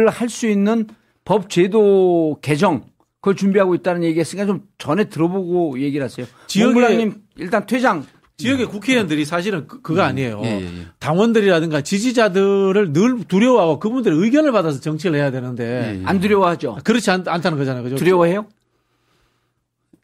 [0.10, 0.88] 할 수 있는
[1.26, 2.84] 법 제도 개정
[3.20, 6.26] 그걸 준비하고 있다는 얘기했으니까 좀 전에 들어보고 얘기를 하세요.
[6.58, 8.06] 몽블랑님 일단 퇴장.
[8.38, 10.00] 지역의 국회의원들이 사실은 그, 거 음.
[10.00, 10.42] 아니에요.
[10.44, 10.86] 예, 예, 예.
[10.98, 16.02] 당원들이라든가 지지자들을 늘 두려워하고 그분들의 의견을 받아서 정치를 해야 되는데.
[16.06, 16.80] 안 두려워하죠.
[16.84, 17.84] 그렇지 않, 다는 거잖아요.
[17.84, 17.98] 그죠?
[17.98, 18.48] 두려워해요?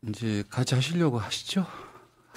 [0.08, 1.66] 이제 같이 하시려고 하시죠.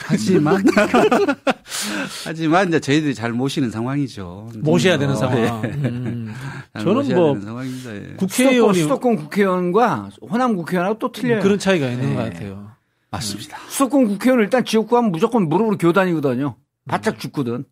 [0.03, 0.65] 하지만
[2.25, 4.49] 하지만 이제 저희들이 잘 모시는 상황이죠.
[4.57, 5.61] 모셔야 되는 어, 상황.
[5.63, 5.69] 네.
[5.69, 6.33] 음.
[6.81, 8.15] 저는 뭐 예.
[8.17, 11.43] 국회의원 수도권 국회의원과 호남 국회의원하고 또 틀려요.
[11.43, 12.15] 그런 차이가 있는 네.
[12.15, 12.71] 것 같아요.
[13.11, 13.59] 맞습니다.
[13.69, 16.57] 수도권 국회의원 일단 지역구 하면 무조건 무릎으로 교단이거든요.
[16.89, 17.65] 바짝 죽거든.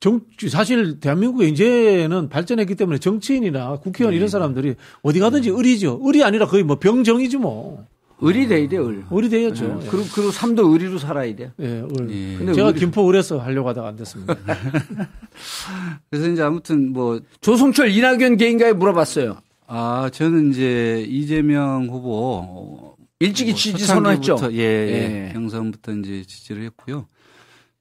[0.00, 0.20] 정,
[0.50, 4.16] 사실 대한민국에 이제는 발전했기 때문에 정치인이나 국회의원 네.
[4.16, 6.00] 이런 사람들이 어디 가든지 의리죠.
[6.02, 7.86] 의리 아니라 거의 뭐 병정이지 뭐.
[8.20, 9.04] 의리 돼야 돼, 을.
[9.10, 9.66] 의리 돼야죠.
[9.66, 9.88] 네.
[9.90, 11.52] 그리고, 그리고 삶도 의리로 살아야 돼.
[11.58, 12.10] 예, 을.
[12.10, 12.36] 예.
[12.38, 12.80] 근데 제가 의리...
[12.80, 14.34] 김포 을에서 하려고 하다가 안 됐습니다.
[16.10, 17.20] 그래서 이제 아무튼 뭐.
[17.40, 19.36] 조성철 이낙연 개인가에 물어봤어요.
[19.66, 22.96] 아, 저는 이제 이재명 후보.
[23.18, 24.38] 일찍이 뭐 지지 선언했죠.
[24.52, 25.32] 예, 예, 예.
[25.32, 27.06] 경선부터 이제 지지를 했고요.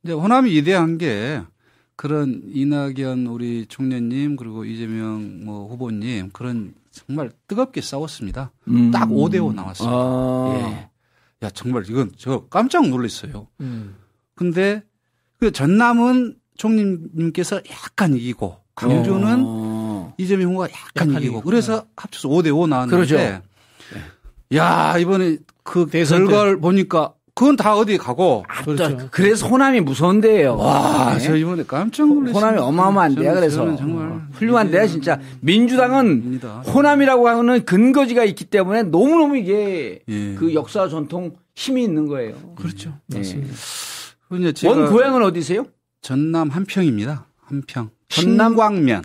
[0.03, 1.41] 이제 호남이 이대한 게
[1.95, 8.51] 그런 이낙연 우리 총련님 그리고 이재명 뭐 후보님 그런 정말 뜨겁게 싸웠습니다.
[8.69, 8.89] 음.
[8.89, 9.95] 딱 5대5 나왔습니다.
[9.95, 10.55] 아.
[10.57, 10.89] 예.
[11.45, 13.47] 야, 정말 이건 저 깜짝 놀랐어요.
[13.59, 13.95] 음.
[14.33, 14.81] 근데
[15.39, 20.13] 그 전남은 총님께서 약간 이기고 광주는 어.
[20.17, 21.87] 이재명 후보가 약간, 약간 이기고 그래서 네.
[21.97, 23.17] 합쳐서 5대5 나왔는데 그러죠.
[23.17, 23.41] 네.
[24.55, 28.45] 야, 이번에 그 결과를 보니까 그건 다 어디 가고.
[28.47, 29.09] 아, 그렇죠.
[29.11, 30.55] 그래서 호남이 무서운 데예요.
[30.55, 31.19] 와, 네.
[31.19, 32.33] 저 이번에 깜짝 놀랐어요.
[32.33, 33.75] 호남이 어마어마한 데야 그래서.
[33.75, 35.19] 정말 훌륭한 데야 진짜.
[35.41, 36.61] 민주당은 입니다.
[36.61, 40.35] 호남이라고 하는 근거지가 있기 때문에 너무너무 이게 예.
[40.35, 42.35] 그 역사 전통 힘이 있는 거예요.
[42.55, 42.93] 그렇죠.
[43.13, 43.17] 예.
[43.17, 43.53] 맞습니다.
[44.69, 45.65] 원 고향은 어디세요?
[46.01, 47.25] 전남 한평입니다.
[47.41, 47.89] 한평.
[48.07, 49.03] 전남 광면.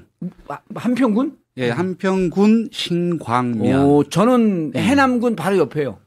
[0.76, 1.36] 한평군?
[1.56, 3.84] 예, 한평군 신광면.
[3.84, 5.98] 오, 저는 해남군 바로 옆에요.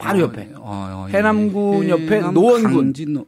[0.00, 0.48] 바로 어, 옆에.
[0.56, 1.18] 어, 어, 예.
[1.18, 1.88] 해남군 예.
[1.90, 2.72] 옆에 해남 노원군.
[2.72, 3.26] 강진노.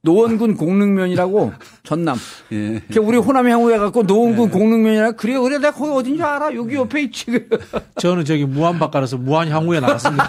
[0.00, 1.52] 노원군 공릉면이라고
[1.84, 2.16] 전남.
[2.52, 2.82] 예.
[2.98, 4.52] 우리 호남 향후에 갖고 노원군 예.
[4.52, 7.26] 공릉면이라 그래 그래 내가 거기 어딘지 알아 여기 옆에 있지.
[8.00, 10.28] 저는 저기 무안 바깥에서 무안 향후에 나갔습니다.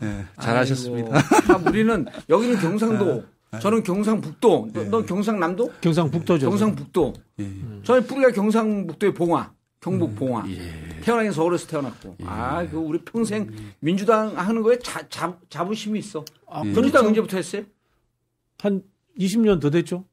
[0.00, 1.16] 네, 잘하셨습니다.
[1.18, 3.58] 아, 우리는 여기는 경상도, 네.
[3.58, 4.84] 저는 경상북도, 네.
[4.84, 5.70] 넌 경상남도?
[5.80, 6.48] 경상북도죠.
[6.50, 7.12] 경상북도.
[7.40, 7.48] 예.
[7.84, 9.50] 저는 뿌리가 경상북도의 봉화.
[9.82, 10.44] 경북 음, 봉화.
[10.48, 11.00] 예.
[11.02, 12.16] 태어나긴 서울에서 태어났고.
[12.20, 12.24] 예.
[12.26, 13.50] 아, 그 우리 평생
[13.80, 16.24] 민주당 하는 거에 자, 자, 자부심이 있어.
[16.48, 16.68] 아, 예.
[16.68, 17.08] 민주당 그렇죠.
[17.08, 17.62] 언제부터 했어요?
[18.60, 18.82] 한
[19.18, 20.04] 20년 더 됐죠.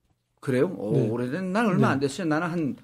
[0.42, 0.66] 그래요?
[0.76, 1.08] 오, 네.
[1.08, 1.94] 오래된 난 얼마 네.
[1.94, 2.26] 안 됐어요.
[2.28, 2.76] 나는 한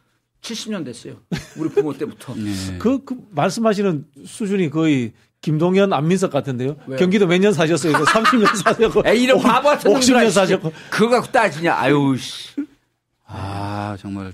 [0.41, 1.15] 70년 됐어요.
[1.57, 2.35] 우리 부모 때부터.
[2.37, 2.77] 네.
[2.77, 6.75] 그, 그 말씀하시는 수준이 거의 김동연 안민석 같은데요.
[6.85, 6.99] 왜요?
[6.99, 7.93] 경기도 몇 년 사셨어요?
[7.93, 9.01] 30년 사셨고.
[9.07, 10.71] 에이, 이런 바보 같은 50년 사셨고.
[10.91, 11.73] 그거 갖고 따지냐.
[11.75, 12.49] 아유, 씨.
[13.25, 14.33] 아, 정말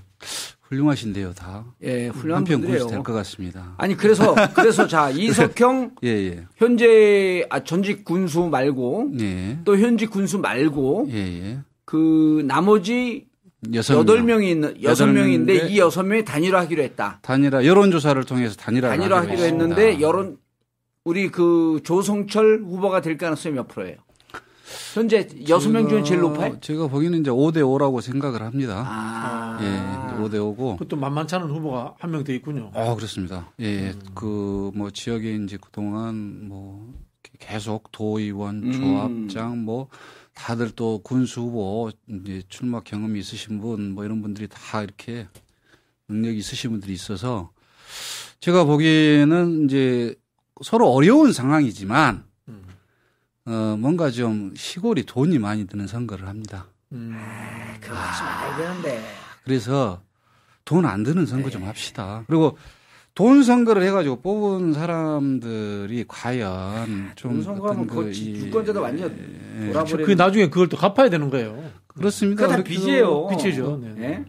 [0.72, 1.64] 훌륭하신데요, 다.
[1.82, 2.86] 예, 훌륭한 분들이에요.
[2.86, 3.74] 될것 같습니다.
[3.76, 5.96] 아니, 그래서, 그래서 자, 이석형.
[6.02, 6.46] 예, 예.
[6.56, 9.12] 현재, 아, 전직 군수 말고.
[9.20, 9.58] 예.
[9.64, 11.08] 또 현직 군수 말고.
[11.10, 11.58] 예, 예.
[11.84, 13.26] 그, 나머지
[13.74, 17.20] 여덟 명이 있는 여섯 명인데 이 여섯 명이 단일화하기로 했다.
[17.22, 20.38] 단일화 여론 조사를 통해서 단일화 단일화하기로 했는데 여론
[21.04, 23.98] 우리 그 조성철 후보가 될 가능성이 몇 프로예요?
[24.94, 26.58] 현재 여섯 명 중에 제일 높아요?
[26.60, 28.84] 제가 보기에는 이제 5대 5라고 생각을 합니다.
[28.86, 29.58] 아.
[29.60, 30.78] 예, 5대 5고.
[30.78, 32.70] 그것도 만만치 않은 후보가 한 명 더 있군요.
[32.74, 33.50] 아, 그렇습니다.
[33.60, 34.00] 예, 음.
[34.14, 36.92] 그뭐 지역에 이제 그동안 뭐
[37.38, 38.72] 계속 도의원, 음.
[39.28, 39.88] 조합장 뭐
[40.34, 45.26] 다들 또 군수 후보 이제 출마 경험이 있으신 분 뭐 이런 분들이 다 이렇게
[46.08, 47.50] 능력이 있으신 분들이 있어서
[48.40, 50.14] 제가 보기에는 이제
[50.62, 52.24] 서로 어려운 상황이지만 음.
[53.44, 56.66] 어 뭔가 좀 시골이 돈이 많이 드는 선거를 합니다.
[56.92, 57.12] 음.
[57.16, 59.02] 아, 그거 하지 말아야 되는데.
[59.44, 60.00] 그래서
[60.64, 61.52] 돈 안 드는 선거 네.
[61.52, 62.22] 좀 합시다.
[62.28, 62.56] 그리고
[63.14, 69.10] 돈 선거를 해가지고 뽑은 사람들이 과연 좀 선거하면 그 유권자도 완전
[69.60, 69.66] 예.
[69.66, 70.04] 돌아버리는.
[70.06, 71.62] 그 나중에 그걸 또 갚아야 되는 거예요.
[71.88, 72.46] 그렇습니다.
[72.46, 73.26] 그다 빚이에요.
[73.28, 73.80] 빚이죠.
[73.82, 73.94] 네.
[73.96, 74.24] 네.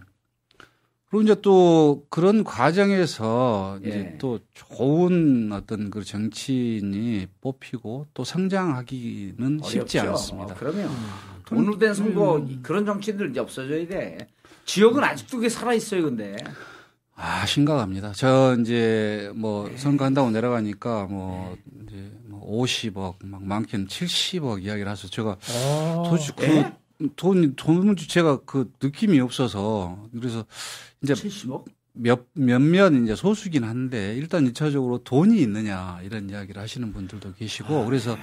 [1.14, 3.88] 그리고 이제 또 그런 과정에서 예.
[3.88, 9.69] 이제 또 좋은 어떤 그 정치인이 뽑히고 또 성장하기는 어렵죠.
[9.69, 10.56] 쉽지 않습니다.
[10.56, 10.90] 어, 그러면
[11.45, 12.60] 돈으로 된 선거 음.
[12.64, 14.27] 그런 정치인들 이제 없어져야 돼.
[14.65, 16.35] 지역은 아직도 그게 살아 있어요, 근데.
[17.14, 18.14] 아, 심각합니다.
[18.14, 25.07] 저 이제 뭐 선거 한다고 내려가니까 뭐 이제 뭐 50억, 막 많게는 70억 이야기를 하서
[25.07, 26.73] 제가 아, 도대체 그 예?
[27.15, 30.45] 돈, 돈, 제가 그 느낌이 없어서 그래서
[31.04, 31.66] 이제 70억?
[31.94, 37.86] 몇, 몇몇 이제 소수긴 한데 일단 1차적으로 돈이 있느냐 이런 이야기를 하시는 분들도 계시고 아,
[37.86, 38.18] 그래서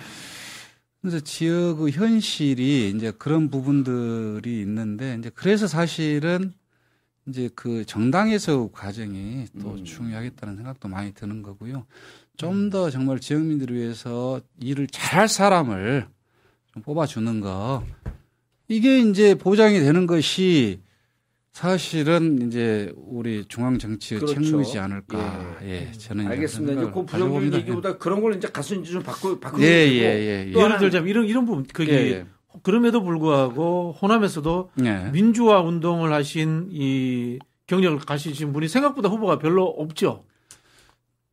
[1.01, 6.52] 그래서 지역의 현실이 이제 그런 부분들이 있는데 이제 그래서 사실은
[7.27, 9.85] 이제 그 정당에서 과정이 또 음.
[9.85, 11.86] 중요하겠다는 생각도 많이 드는 거고요.
[12.36, 12.90] 좀더 음.
[12.90, 16.09] 정말 지역민들을 위해서 일을 잘할 사람을
[16.73, 17.85] 좀 뽑아주는 거.
[18.69, 20.81] 이게 이제 보장이 되는 것이
[21.61, 24.41] 사실은 이제 우리 중앙 정치의 그렇죠.
[24.41, 25.59] 책무이지 않을까.
[25.62, 26.81] 예, 예 저는 알겠습니다.
[26.81, 29.62] 이제 그 부정적인 얘기보다 그런 걸 이제 가서 이제 좀 바꾸 바꾸고.
[29.62, 30.53] 예, 예, 예, 예.
[30.59, 32.27] 예를 들자면 이런 이런 부분 그게 예, 예.
[32.62, 35.11] 그럼에도 불구하고 호남에서도 네.
[35.12, 40.24] 민주화 운동을 하신 이 경력을 가시신 분이 생각보다 후보가 별로 없죠.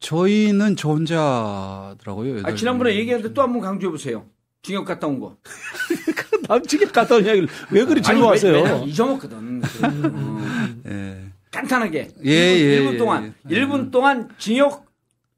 [0.02, 2.42] 저희는 저 혼자더라고요.
[2.44, 4.26] 아, 지난번에 얘기했는데 또 한 번 강조해 보세요.
[4.62, 5.38] 징역 갔다 온 거.
[6.48, 8.84] 남측에 갔다 온 이야기를 왜 그리 즐거워하세요?
[8.86, 9.38] 잊어먹거든.
[9.38, 10.82] 음.
[10.88, 11.32] 예.
[11.52, 12.10] 간단하게.
[12.24, 13.34] 예, 1분, 예, 1분 동안.
[13.50, 13.56] 예.
[13.56, 14.86] 1분 동안 징역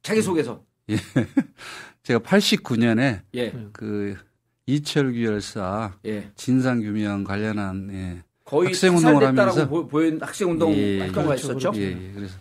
[0.02, 0.62] 자기소개서.
[0.90, 0.98] 예.
[2.04, 3.54] 제가 89년에 예.
[3.72, 4.18] 그
[4.66, 6.32] 이철규 열사 예.
[6.36, 8.24] 진상규명 관련한 예.
[8.46, 11.72] 거의 학생운동을 하면서 보인 학생운동 예, 활동가 그렇죠, 있었죠.
[11.76, 12.36] 예, 예, 그래서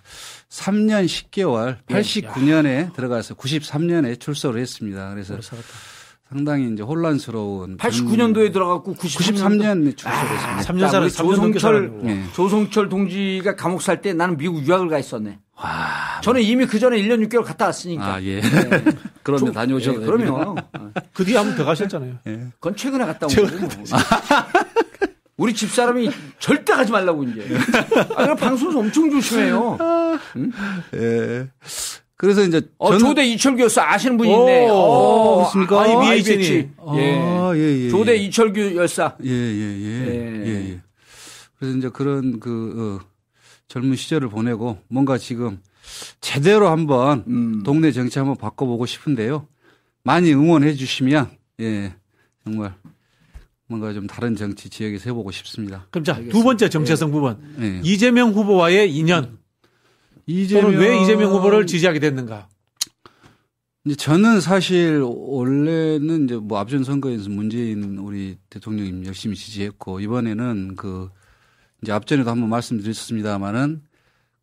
[0.48, 2.90] 3년 10개월 89년에 예.
[2.96, 5.10] 들어가서 93년에 출소를 했습니다.
[5.10, 5.38] 그래서
[6.30, 10.56] 상당히 이제 혼란스러운 89년도에 들어갔고 93년, 에 출소를 했습니다.
[10.58, 12.22] 아, 3년 살은 조성철 예.
[12.34, 15.38] 조성철 동지가 감옥 살 때 나는 미국 유학을 가 있었네.
[15.56, 16.20] 와.
[16.22, 18.14] 저는 이미 그 전에 1년 6개월 갔다 왔으니까.
[18.14, 18.40] 아, 예.
[18.40, 18.84] 네.
[19.24, 20.02] 그런데 다녀오셨네.
[20.02, 20.54] 예, 그러면.
[21.14, 22.14] 그 뒤에 한번 더 가셨잖아요.
[22.26, 22.40] 예.
[22.60, 23.68] 그건 최근에 갔다 온 거고.
[25.38, 26.10] 우리 집사람이
[26.40, 27.46] 절대 가지 말라고 이제.
[28.16, 29.78] 아, 방송에서 엄청 조심해요.
[30.36, 30.52] 응?
[30.94, 31.48] 예.
[32.18, 32.98] 그래서 이제 어, 전...
[32.98, 34.68] 조대 이철규 여사 아시는 분이 있네.
[34.68, 35.80] 어, 그렇습니까?
[35.80, 36.68] 아, IBH.
[36.78, 37.54] 아, 예.
[37.54, 37.88] 예, 예.
[37.88, 39.16] 조대 이철규 열사.
[39.24, 40.08] 예, 예, 예.
[40.10, 40.46] 예.
[40.46, 40.80] 예, 예.
[41.58, 43.06] 그래서 이제 그런 그 어,
[43.68, 45.60] 젊은 시절을 보내고 뭔가 지금
[46.20, 47.62] 제대로 한번 음.
[47.62, 49.46] 동네 정치 한번 바꿔보고 싶은데요.
[50.02, 51.30] 많이 응원해 주시면
[51.60, 51.94] 예
[52.44, 52.74] 정말
[53.68, 55.86] 뭔가 좀 다른 정치 지역에서 해보고 싶습니다.
[55.90, 57.12] 그럼 자 두 번째 정체성 네.
[57.12, 57.80] 부분 네.
[57.84, 59.38] 이재명 후보와의 인연.
[60.28, 62.48] 이재명 왜 이재명 후보를 지지하게 됐는가?
[63.86, 71.08] 이제 저는 사실 원래는 이제 뭐 앞전 선거에서 문재인 우리 대통령님 열심히 지지했고 이번에는 그
[71.82, 73.82] 이제 앞전에도 한번 말씀드렸습니다마는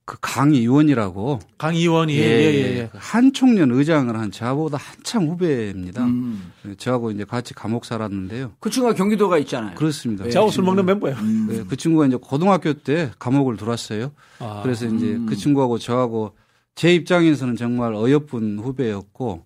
[0.05, 2.89] 그 강 의원이라고 강 의원이 예, 예, 예, 예.
[2.93, 6.05] 한 총련 의장을 한 저보다 한참 후배입니다.
[6.05, 6.51] 음.
[6.77, 8.53] 저하고 이제 같이 감옥 살았는데요.
[8.59, 9.73] 그 친구가 경기도가 있잖아요.
[9.75, 10.25] 그렇습니다.
[10.25, 10.29] 네.
[10.29, 11.17] 저하고 술 먹는 멤버예요.
[11.17, 11.47] 음.
[11.49, 14.11] 네, 그 친구가 이제 고등학교 때 감옥을 들어왔어요.
[14.39, 14.61] 아.
[14.63, 15.25] 그래서 이제 음.
[15.25, 16.35] 그 친구하고 저하고
[16.75, 19.45] 제 입장에서는 정말 어여쁜 후배였고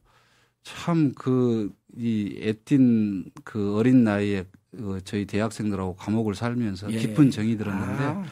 [0.64, 4.46] 참 그 이 애띤 그 어린 나이에
[4.78, 6.98] 그 저희 대학생들하고 감옥을 살면서 예.
[7.00, 8.24] 깊은 정이 들었는데 아.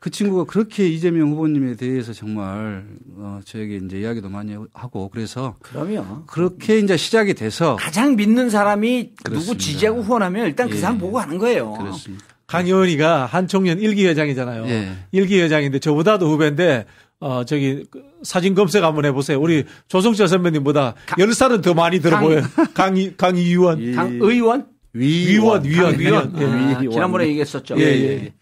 [0.00, 2.84] 그 친구가 그렇게 이재명 후보님에 대해서 정말
[3.16, 9.14] 어 저에게 이제 이야기도 많이 하고 그래서 그러면 그렇게 이제 시작이 돼서 가장 믿는 사람이
[9.24, 9.52] 그렇습니다.
[9.52, 10.80] 누구 지지하고 후원하면 일단 그 예.
[10.80, 11.72] 사람 보고 하는 거예요.
[11.72, 12.24] 그렇습니다.
[12.46, 14.66] 강 의원이가 한총련 일기 회장이잖아요.
[14.68, 14.92] 예.
[15.12, 16.86] 일기 회장인데 저보다도 후배인데
[17.20, 19.40] 어 저기 그 사진 검색 한번 해보세요.
[19.40, 22.42] 우리 조성철 선배님보다 열 살은 더 많이 들어 보여요.
[22.74, 24.66] 강의 강의 의원, 강 의원.
[24.92, 26.32] 위원, 위원, 위원.
[26.38, 27.78] 예, 아, 지난번에 얘기했었죠.
[27.78, 28.08] 예, 예.
[28.24, 28.32] 예.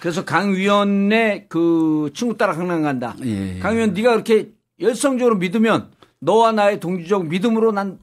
[0.00, 3.16] 그래서 강 위원의 그 친구 따라 강남 간다.
[3.24, 3.58] 예, 예.
[3.60, 4.50] 강 위원 네가 그렇게
[4.80, 7.98] 열성적으로 믿으면 너와 나의 동지적 믿음으로 난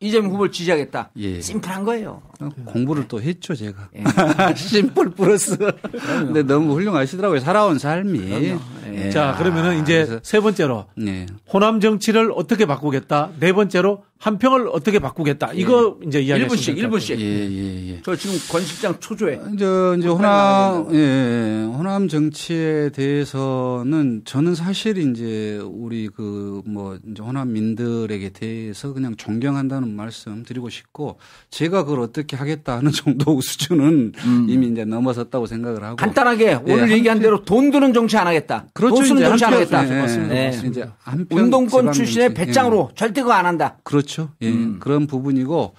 [0.00, 1.10] 이재명 후보를 지지하겠다.
[1.16, 1.40] 예.
[1.40, 2.22] 심플한 거예요.
[2.66, 3.88] 공부를 또 했죠, 제가.
[3.96, 4.04] 예.
[4.54, 5.56] 심플 플러스.
[5.56, 7.40] 근데 너무 훌륭하시더라고요.
[7.40, 8.58] 살아온 삶이.
[8.92, 9.10] 예.
[9.10, 11.26] 자, 그러면은 이제 세 번째로 예.
[11.52, 13.30] 호남 정치를 어떻게 바꾸겠다.
[13.40, 15.54] 네 번째로 한 평을 어떻게 바꾸겠다.
[15.54, 15.60] 예.
[15.60, 17.20] 이거 이제 이야기 1분씩, 1분씩.
[17.20, 18.00] 예, 예, 예.
[18.02, 19.38] 저 지금 권 실장 초조해.
[19.54, 19.66] 이제,
[19.98, 28.30] 이제 호남, 예, 예, 호남 정치에 대해서는 저는 사실 이제 우리 그 뭐 이제 호남민들에게
[28.30, 31.18] 대해서 그냥 존경한다는 말씀 드리고 싶고
[31.50, 34.46] 제가 그걸 어떻게 하겠다 하는 정도 수준은 음.
[34.48, 35.96] 이미 이제 넘어섰다고 생각을 하고.
[35.96, 38.66] 간단하게 오늘 예, 얘기한 대로 돈 드는 정치 안 하겠다.
[38.72, 38.96] 그렇죠.
[38.96, 39.82] 돈 쓰는 정치 안 하겠다.
[39.82, 40.34] 네, 맞습니다.
[40.34, 40.60] 네.
[40.64, 40.88] 이제
[41.30, 42.94] 운동권 출신의 배짱으로 예.
[42.94, 43.76] 절대 그거 안 한다.
[43.82, 44.13] 그렇죠.
[44.14, 44.30] 그렇죠.
[44.42, 44.48] 예.
[44.48, 44.78] 음.
[44.78, 45.74] 그런 부분이고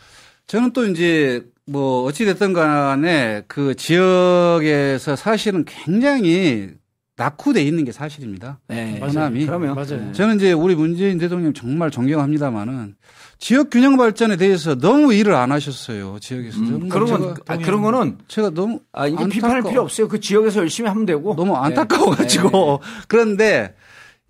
[0.48, 6.70] 저는 또 이제 뭐 어찌됐든 간에 그 지역에서 사실은 굉장히
[7.18, 8.60] 낙후돼 있는 게 사실입니다.
[8.68, 9.00] 네.
[9.00, 9.46] 호남이.
[9.46, 10.12] 그러면 맞아요.
[10.12, 12.96] 저는 이제 우리 문재인 대통령 정말 존경합니다만은
[13.38, 16.18] 지역 균형 발전에 대해서 너무 일을 안 하셨어요.
[16.20, 16.60] 지역에서.
[16.60, 20.10] 음, 그런 건 아, 그런 거는 제가 너무 아 이제 비판할 필요 없어요.
[20.10, 22.88] 그 지역에서 열심히 하면 되고 너무 안타까워 가지고 네.
[22.88, 23.02] 네.
[23.08, 23.76] 그런데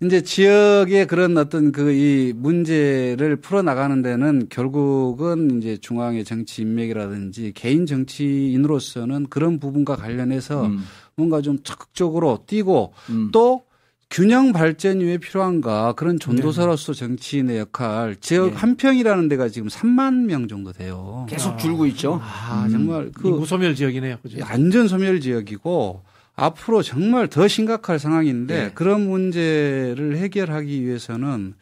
[0.02, 7.86] 이제 지역의 그런 어떤 그 이 문제를 풀어나가는 데는 결국은 이제 중앙의 정치 인맥이라든지 개인
[7.86, 10.84] 정치인으로서는 그런 부분과 관련해서 음.
[11.16, 13.30] 뭔가 좀 적극적으로 뛰고 음.
[13.32, 13.62] 또
[14.10, 16.98] 균형 발전이 왜 필요한가 그런 전도사로서 네.
[16.98, 18.56] 정치인의 역할 지역 네.
[18.56, 21.26] 한평이라는 데가 지금 3만 명 정도 돼요.
[21.28, 21.56] 계속 아.
[21.56, 22.20] 줄고 있죠.
[22.22, 24.18] 아, 정말 그 무소멸 지역이네요.
[24.22, 24.44] 그죠?
[24.44, 26.02] 안전 소멸 지역이고
[26.36, 28.70] 앞으로 정말 더 심각할 상황인데 네.
[28.74, 31.54] 그런 문제를 해결하기 위해서는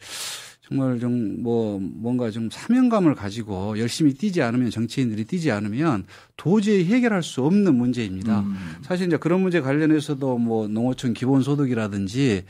[0.67, 6.05] 정말 좀 뭐 뭔가 좀 사명감을 가지고 열심히 뛰지 않으면 정치인들이 뛰지 않으면
[6.37, 8.39] 도저히 해결할 수 없는 문제입니다.
[8.39, 8.55] 음.
[8.81, 12.45] 사실 이제 그런 문제 관련해서도 뭐 농어촌 기본소득이라든지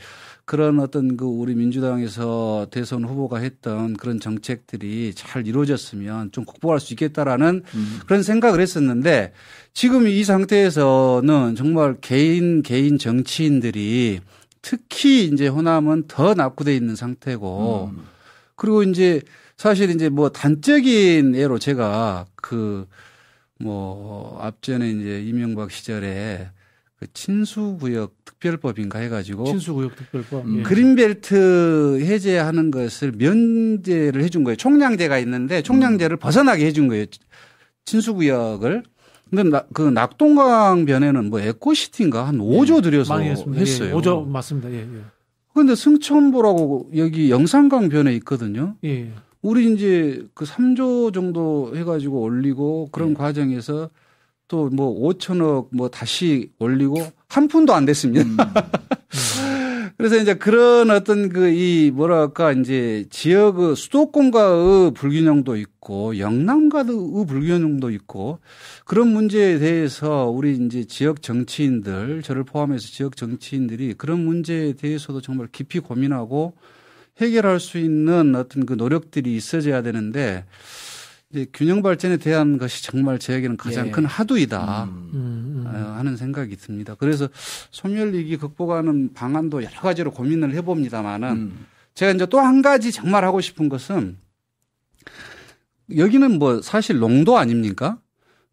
[0.46, 6.94] 그런 어떤 그 우리 민주당에서 대선 후보가 했던 그런 정책들이 잘 이루어졌으면 좀 극복할 수
[6.94, 8.00] 있겠다라는 음.
[8.06, 9.32] 그런 생각을 했었는데
[9.74, 14.20] 지금 이 상태에서는 정말 개인 개인 정치인들이
[14.62, 18.04] 특히 이제 호남은 더 낙후돼 있는 상태고 음.
[18.54, 19.20] 그리고 이제
[19.56, 22.86] 사실 이제 뭐 단적인 예로 제가 그
[23.58, 26.50] 뭐 앞전에 이제 이명박 시절에
[26.98, 30.58] 그 친수구역 특별법인가 해가지고 친수구역 특별법 음.
[30.58, 30.62] 예.
[30.62, 34.56] 그린벨트 해제하는 것을 면제를 해준 거예요.
[34.56, 36.18] 총량제가 있는데 총량제를 음.
[36.18, 37.04] 벗어나게 해준 거예요.
[37.84, 38.82] 친수구역을
[39.28, 43.90] 근데 나, 그 낙동강 변에는 뭐 에코시티인가 한 5조 예, 들여서 했어요.
[43.90, 44.70] 예, 5조 맞습니다.
[44.70, 45.00] 예, 예.
[45.52, 48.76] 근데 승천보라고 여기 영산강 변에 있거든요.
[48.84, 49.10] 예.
[49.42, 53.14] 우리 이제 그 3조 정도 해가지고 올리고 그런 예.
[53.14, 53.90] 과정에서
[54.48, 58.24] 또 뭐 5천억 뭐 다시 올리고 한 푼도 안 됐습니다.
[58.24, 58.36] 음.
[59.96, 66.86] 그래서 이제 그런 어떤 그 이 뭐랄까 이제 지역의 수도권과의 불균형도 있고 영남과의
[67.26, 68.40] 불균형도 있고
[68.84, 75.48] 그런 문제에 대해서 우리 이제 지역 정치인들 저를 포함해서 지역 정치인들이 그런 문제에 대해서도 정말
[75.50, 76.54] 깊이 고민하고
[77.18, 80.44] 해결할 수 있는 어떤 그 노력들이 있어져야 되는데
[81.52, 83.90] 균형 발전에 대한 것이 정말 저에게는 가장 예.
[83.90, 85.10] 큰 하두이다 음.
[85.12, 85.66] 음, 음.
[85.66, 86.94] 어, 하는 생각이 듭니다.
[86.98, 87.28] 그래서
[87.72, 91.66] 소멸위기 극복하는 방안도 여러 가지로 고민을 해봅니다만은 음.
[91.94, 94.18] 제가 이제 또 한 가지 정말 하고 싶은 것은
[95.96, 97.98] 여기는 뭐 사실 농도 아닙니까?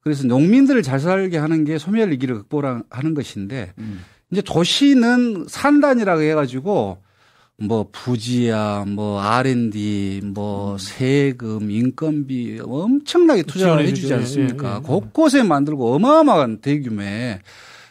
[0.02, 4.02] 그래서 농민들을 잘 살게 하는 게 소멸 위기를 극복하는 것인데 음.
[4.32, 6.98] 이제 도시는 산단이라고 해가지고
[7.58, 10.78] 뭐 부지야, 뭐 R&D, 뭐 음.
[10.78, 14.68] 세금, 인건비 엄청나게 투자를 해주지 않습니까?
[14.68, 14.80] 예, 예, 예.
[14.82, 17.40] 곳곳에 만들고 어마어마한 대규모의.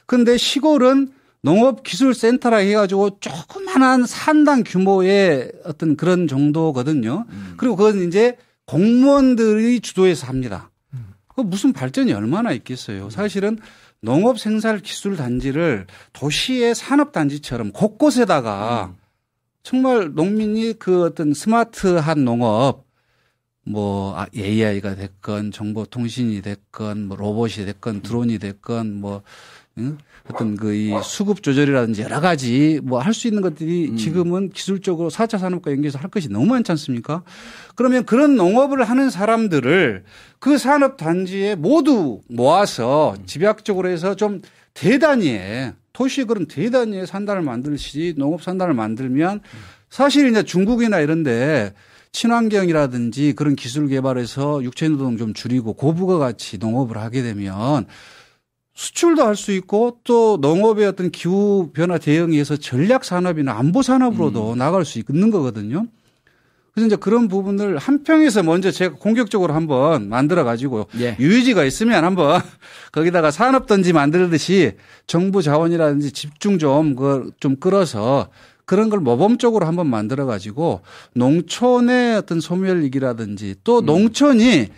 [0.07, 1.13] 근데 시골은
[1.43, 7.25] 농업기술센터라 해가지고 조그만한 산당 규모의 어떤 그런 정도거든요.
[7.29, 7.55] 음.
[7.57, 8.37] 그리고 그건 이제
[8.67, 10.71] 공무원들이 주도해서 합니다.
[10.95, 11.15] 음.
[11.29, 13.11] 그 무슨 발전이 얼마나 있겠어요.
[13.11, 13.59] 사실은
[14.01, 19.02] 농업 생산 기술 단지를 도시의 산업 단지처럼 곳곳에다가 음.
[19.63, 22.85] 정말 농민이 그 어떤 스마트한 농업
[23.65, 29.23] 뭐 AI가 아, 됐건 정보통신이 됐건 뭐 로봇이 됐건 드론이 됐건 뭐
[29.79, 29.99] 응?
[30.31, 33.97] 어떤 그 이 수급 조절이라든지 여러 가지 뭐 할 수 있는 것들이 음.
[33.97, 37.23] 지금은 기술적으로 4차 산업과 연계해서 할 것이 너무 많지 않습니까?
[37.77, 40.05] 그러면 그런 농업을 하는 사람들을
[40.41, 44.43] 그 산업 단지에 모두 모아서 집약적으로 해서 좀
[44.74, 49.40] 대단위에 도시 그런 대단위의 산단을 만들시 농업 산단을 만들면
[49.90, 51.74] 사실 이제 중국이나 이런데
[52.12, 57.86] 친환경이라든지 그런 기술 개발에서 육체 노동 좀 줄이고 고부가 가치 농업을 하게 되면
[58.74, 64.59] 수출도 할 수 있고 또 농업의 어떤 기후 변화 대응에서 전략 산업이나 안보 산업으로도 음.
[64.59, 65.86] 나갈 수 있는 거거든요.
[66.74, 71.16] 그래서 이제 그런 부분을 한평에서 먼저 제가 공격적으로 한번 만들어 가지고 예.
[71.20, 72.40] 유의지가 있으면 한번
[72.93, 74.73] 거기다가 산업 던지 만들듯이
[75.07, 78.28] 정부 자원이라든지 집중 좀, 그, 좀 끌어서
[78.65, 80.81] 그런 걸 모범적으로 한번 만들어 가지고
[81.15, 83.86] 농촌의 어떤 소멸위기라든지 또 음.
[83.86, 84.69] 농촌이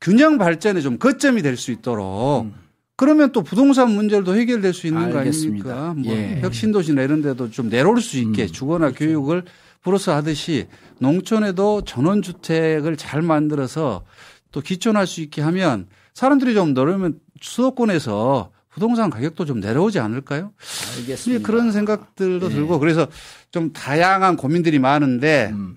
[0.00, 2.54] 균형 발전에 좀 거점이 될 수 있도록 음.
[2.96, 5.64] 그러면 또 부동산 문제도 해결될 수 있는 알겠습니다.
[5.74, 5.94] 거 아닙니까?
[5.96, 6.40] 뭐 예.
[6.42, 8.48] 혁신도시나 이런 데도 좀 내려올 수 있게 음.
[8.48, 8.98] 주거나 그렇죠.
[8.98, 9.44] 교육을
[9.84, 10.66] 플러스 하듯이
[10.98, 14.02] 농촌에도 전원주택을 잘 만들어서
[14.50, 20.52] 또 기촌할 수 있게 하면 사람들이 좀 너르면 수도권에서 부동산 가격도 좀 내려오지 않을까요?
[20.98, 21.46] 알겠습니다.
[21.46, 22.54] 그런 생각들도 예.
[22.54, 23.06] 들고 그래서
[23.52, 25.76] 좀 다양한 고민들이 많은데 음.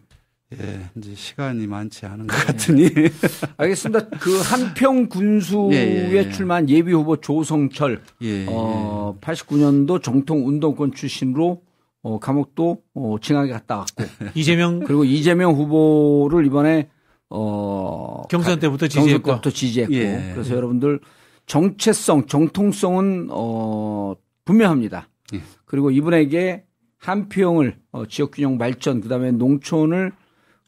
[0.53, 2.89] 예, 이제 시간이 많지 않은 것 같으니.
[3.57, 4.07] 알겠습니다.
[4.17, 6.31] 그 한평 군수에 예, 예, 예.
[6.31, 11.61] 출마한 예비 후보 조성철, 예, 어, 89년도 정통 운동권 출신으로
[12.07, 14.03] 어, 감옥도 어, 징하게 갔다 왔고.
[14.33, 16.89] 이재명 그리고 이재명 후보를 이번에
[17.29, 19.23] 어 경선 때부터 지지했고.
[19.23, 19.93] 경선 때부터 지지했고.
[19.93, 20.31] 예.
[20.33, 21.01] 그래서 여러분들
[21.45, 24.15] 정체성, 정통성은 어
[24.45, 25.09] 분명합니다.
[25.65, 26.63] 그리고 이분에게
[26.99, 30.13] 한평을 어, 지역균형 발전, 그다음에 농촌을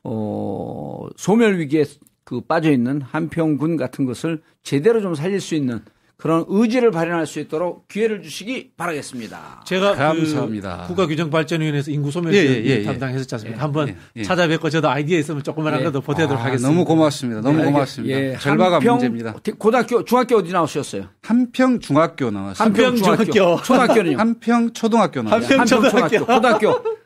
[0.03, 1.85] 어, 소멸 위기에
[2.25, 5.79] 그 빠져 있는 한평군 같은 것을 제대로 좀 살릴 수 있는
[6.19, 9.63] 그런 의지를 발현할 수 있도록 기회를 주시기 바라겠습니다.
[9.65, 10.81] 제가 그 감사합니다.
[10.81, 13.57] 그 국가규정발전위원회에서 인구 소멸 예, 예, 예, 담당했었지 않습니까?
[13.57, 14.23] 예, 한번 예, 예.
[14.23, 16.67] 찾아뵙고 저도 아이디어 있으면 조금만 한라도 보태도록 아, 하겠습니다.
[16.67, 17.39] 너무 고맙습니다.
[17.39, 18.19] 너무 고맙습니다.
[18.19, 19.35] 예, 절바가 문제입니다.
[19.57, 21.05] 고등학교, 중학교 어디 나오셨어요?
[21.21, 22.65] 한평 중학교 나왔어요.
[22.65, 23.61] 한평 중학교.
[23.61, 24.17] 초등학교는요?
[24.17, 25.57] 한평 초등학교 나왔어요.
[25.57, 26.25] 한평 초등학교.
[26.25, 26.98] 고등학교.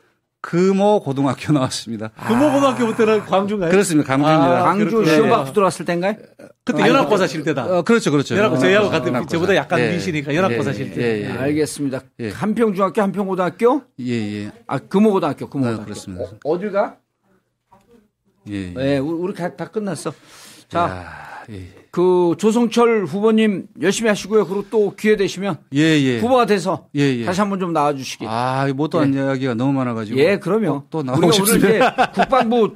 [0.44, 2.08] 금호 고등학교 나왔습니다.
[2.08, 3.70] 금호 고등학교부터는 광주인가요?
[3.70, 4.06] 그렇습니다.
[4.06, 4.60] 광주입니다.
[4.60, 5.14] 아, 광주 네.
[5.14, 6.16] 시험 받고 들어왔을 때인가요?
[6.64, 7.64] 그때 아, 연합고사 실 때다.
[7.78, 8.36] 어, 그렇죠, 그렇죠.
[8.36, 11.00] 연합고사 저희하고 같은 어, 저보다 약간 예, 미시니까 연합고사 예, 실 때.
[11.02, 11.32] 예, 예.
[11.38, 12.02] 알겠습니다.
[12.20, 12.28] 예.
[12.28, 13.82] 한평중학교, 한평고등학교?
[14.00, 14.12] 예,
[14.44, 14.52] 예.
[14.66, 15.82] 아, 금호고등학교, 금호고등학교.
[15.82, 16.24] 아, 그렇습니다.
[16.44, 16.96] 어, 딜 가?
[18.50, 18.74] 예, 예.
[18.76, 20.12] 예, 우리 다, 다 끝났어.
[20.68, 20.78] 자.
[21.50, 21.83] 야.
[21.94, 22.04] 예.
[22.04, 24.46] 그 조성철 후보님 열심히 하시고요.
[24.46, 26.18] 그리고 또 기회 되시면 예, 예.
[26.18, 27.24] 후보가 돼서 예, 예.
[27.24, 28.26] 다시 한번 좀 나와 주시기.
[28.28, 29.18] 아, 못한 예.
[29.18, 30.18] 이야기가 너무 많아 가지고.
[30.18, 30.84] 예, 그럼요.
[30.90, 31.68] 또, 또 나오고 싶습니다.
[31.68, 32.74] 오늘 국방부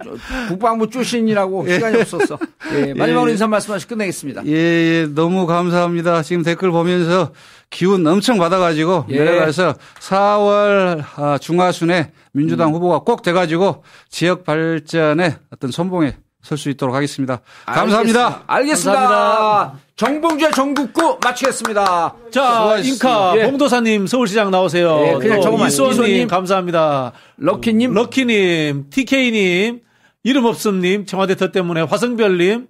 [0.48, 1.74] 국방부 출신이라고 예.
[1.74, 2.38] 시간이 없었어.
[2.74, 4.46] 예, 마지막으로 인사 말씀하시 끝내겠습니다.
[4.46, 6.22] 예, 예, 너무 감사합니다.
[6.22, 7.32] 지금 댓글 보면서
[7.70, 9.18] 기운 엄청 받아 가지고 예.
[9.18, 12.74] 내려가서 4월 아, 중하순에 민주당 음.
[12.74, 17.40] 후보가 꼭 돼 가지고 지역 발전에 어떤 선봉에 설 수 있도록 하겠습니다.
[17.66, 18.26] 감사합니다.
[18.26, 18.44] 알겠습니다.
[18.46, 19.00] 알겠습니다.
[19.08, 19.80] 감사합니다.
[19.96, 22.14] 정봉주의 전국구 마치겠습니다.
[22.30, 23.42] 자, 인카 예.
[23.44, 25.04] 봉도사님 서울시장 나오세요.
[25.06, 27.12] 예, 그냥 조금만 이수원님 감사합니다.
[27.38, 29.80] 럭키님, 럭키님, TK님,
[30.22, 32.68] 이름 없음님, 청와대 터 때문에 화성별님,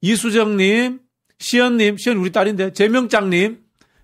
[0.00, 1.00] 이수정님,
[1.40, 3.58] 시연님, 시연 우리 딸인데 재명장님,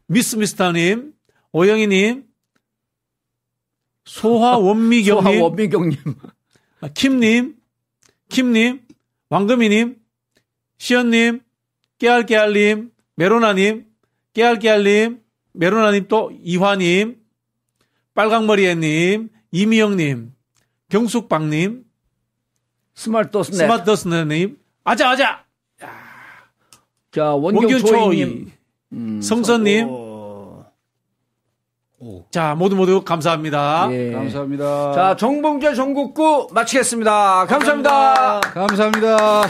[0.08, 1.12] 미스미스터님,
[1.52, 2.24] 오영희님,
[4.04, 5.98] 소화 원미경님, 소화 원미경님,
[6.94, 7.54] 킴님,
[8.28, 8.80] 킴님,
[9.30, 9.96] 왕금이님,
[10.78, 11.40] 시연님,
[11.98, 13.86] 깨알깨알님, 메로나님,
[14.32, 15.20] 깨알깨알님,
[15.52, 17.20] 메로나님 또 이화님,
[18.14, 20.32] 빨강머리애님, 이미영님,
[20.88, 21.84] 경숙방님,
[22.94, 25.44] 스마트더스넷, 스마트더스넷님, 아자 아자.
[27.12, 28.50] 자 원경초님,
[28.92, 30.03] 음, 성선님.
[32.30, 33.88] 자, 모두 모두 감사합니다.
[33.90, 34.12] 예.
[34.12, 34.92] 감사합니다.
[34.92, 38.40] 자, 정봉재 전국구 마치겠습니다 감사합니다.
[38.40, 38.40] 감사합니다.
[38.66, 39.48] 감사합니다.